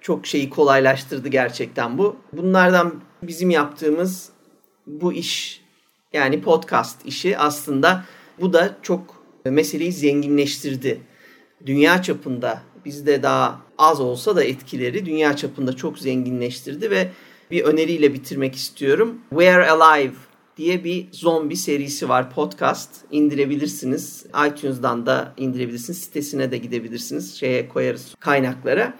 çok 0.00 0.26
şeyi 0.26 0.50
kolaylaştırdı 0.50 1.28
gerçekten 1.28 1.98
bu. 1.98 2.16
Bunlardan 2.32 2.94
bizim 3.22 3.50
yaptığımız 3.50 4.28
bu 4.86 5.12
iş 5.12 5.62
yani 6.12 6.40
podcast 6.40 7.06
işi 7.06 7.38
aslında 7.38 8.04
bu 8.40 8.52
da 8.52 8.76
çok 8.82 9.24
meseleyi 9.44 9.92
zenginleştirdi. 9.92 11.00
Dünya 11.66 12.02
çapında 12.02 12.62
bizde 12.84 13.22
daha 13.22 13.67
az 13.78 14.00
olsa 14.00 14.36
da 14.36 14.44
etkileri 14.44 15.06
dünya 15.06 15.36
çapında 15.36 15.76
çok 15.76 15.98
zenginleştirdi 15.98 16.90
ve 16.90 17.08
bir 17.50 17.64
öneriyle 17.64 18.14
bitirmek 18.14 18.54
istiyorum. 18.54 19.18
We 19.30 19.52
Are 19.52 19.70
Alive 19.70 20.14
diye 20.56 20.84
bir 20.84 21.06
zombi 21.12 21.56
serisi 21.56 22.08
var 22.08 22.30
podcast. 22.30 22.90
indirebilirsiniz. 23.10 24.26
iTunes'dan 24.48 25.06
da 25.06 25.34
indirebilirsiniz. 25.36 25.98
Sitesine 25.98 26.50
de 26.50 26.58
gidebilirsiniz. 26.58 27.36
Şeye 27.36 27.68
koyarız 27.68 28.14
kaynaklara. 28.20 28.94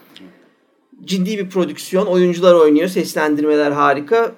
Ciddi 1.05 1.37
bir 1.37 1.49
prodüksiyon. 1.49 2.05
Oyuncular 2.05 2.53
oynuyor. 2.53 2.87
Seslendirmeler 2.87 3.71
harika. 3.71 4.31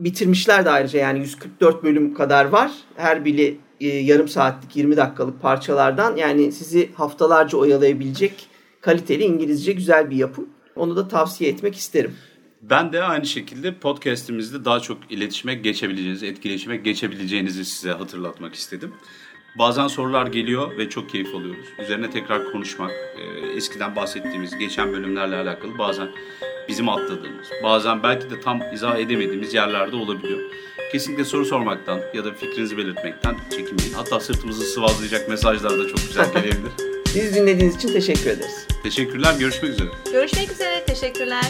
Bitirmişler 0.00 0.64
de 0.64 0.70
ayrıca 0.70 0.98
yani 0.98 1.18
144 1.18 1.84
bölüm 1.84 2.14
kadar 2.14 2.44
var. 2.44 2.72
Her 2.96 3.24
biri 3.24 3.58
e, 3.80 3.88
yarım 3.88 4.28
saatlik 4.28 4.76
20 4.76 4.96
dakikalık 4.96 5.42
parçalardan 5.42 6.16
yani 6.16 6.52
sizi 6.52 6.90
haftalarca 6.94 7.58
oyalayabilecek 7.58 8.48
kaliteli 8.86 9.24
İngilizce 9.24 9.72
güzel 9.72 10.10
bir 10.10 10.16
yapım. 10.16 10.48
Onu 10.76 10.96
da 10.96 11.08
tavsiye 11.08 11.50
etmek 11.50 11.74
isterim. 11.74 12.14
Ben 12.62 12.92
de 12.92 13.02
aynı 13.02 13.26
şekilde 13.26 13.74
podcast'imizde 13.74 14.64
daha 14.64 14.80
çok 14.80 14.98
iletişime 15.10 15.54
geçebileceğiniz, 15.54 16.22
etkileşime 16.22 16.76
geçebileceğinizi 16.76 17.64
size 17.64 17.92
hatırlatmak 17.92 18.54
istedim. 18.54 18.92
Bazen 19.58 19.86
sorular 19.86 20.26
geliyor 20.26 20.78
ve 20.78 20.88
çok 20.88 21.10
keyif 21.10 21.34
alıyoruz. 21.34 21.66
Üzerine 21.82 22.10
tekrar 22.10 22.52
konuşmak, 22.52 22.90
e, 22.90 23.46
eskiden 23.56 23.96
bahsettiğimiz 23.96 24.58
geçen 24.58 24.92
bölümlerle 24.92 25.36
alakalı 25.36 25.78
bazen 25.78 26.08
bizim 26.68 26.88
atladığımız, 26.88 27.46
bazen 27.62 28.02
belki 28.02 28.30
de 28.30 28.40
tam 28.40 28.60
izah 28.74 28.98
edemediğimiz 28.98 29.54
yerlerde 29.54 29.96
olabiliyor. 29.96 30.40
Kesinlikle 30.92 31.24
soru 31.24 31.44
sormaktan 31.44 32.00
ya 32.14 32.24
da 32.24 32.32
fikrinizi 32.32 32.76
belirtmekten 32.76 33.36
çekinmeyin. 33.50 33.92
Hatta 33.94 34.20
sırtımızı 34.20 34.64
sıvazlayacak 34.64 35.28
mesajlar 35.28 35.78
da 35.78 35.88
çok 35.88 35.98
güzel 36.08 36.32
gelebilir. 36.32 36.72
Bizi 37.16 37.34
dinlediğiniz 37.34 37.76
için 37.76 37.88
teşekkür 37.88 38.30
ederiz. 38.30 38.66
Teşekkürler, 38.82 39.34
görüşmek 39.38 39.70
üzere. 39.72 39.88
Görüşmek 40.12 40.52
üzere. 40.52 40.84
Teşekkürler. 40.86 41.44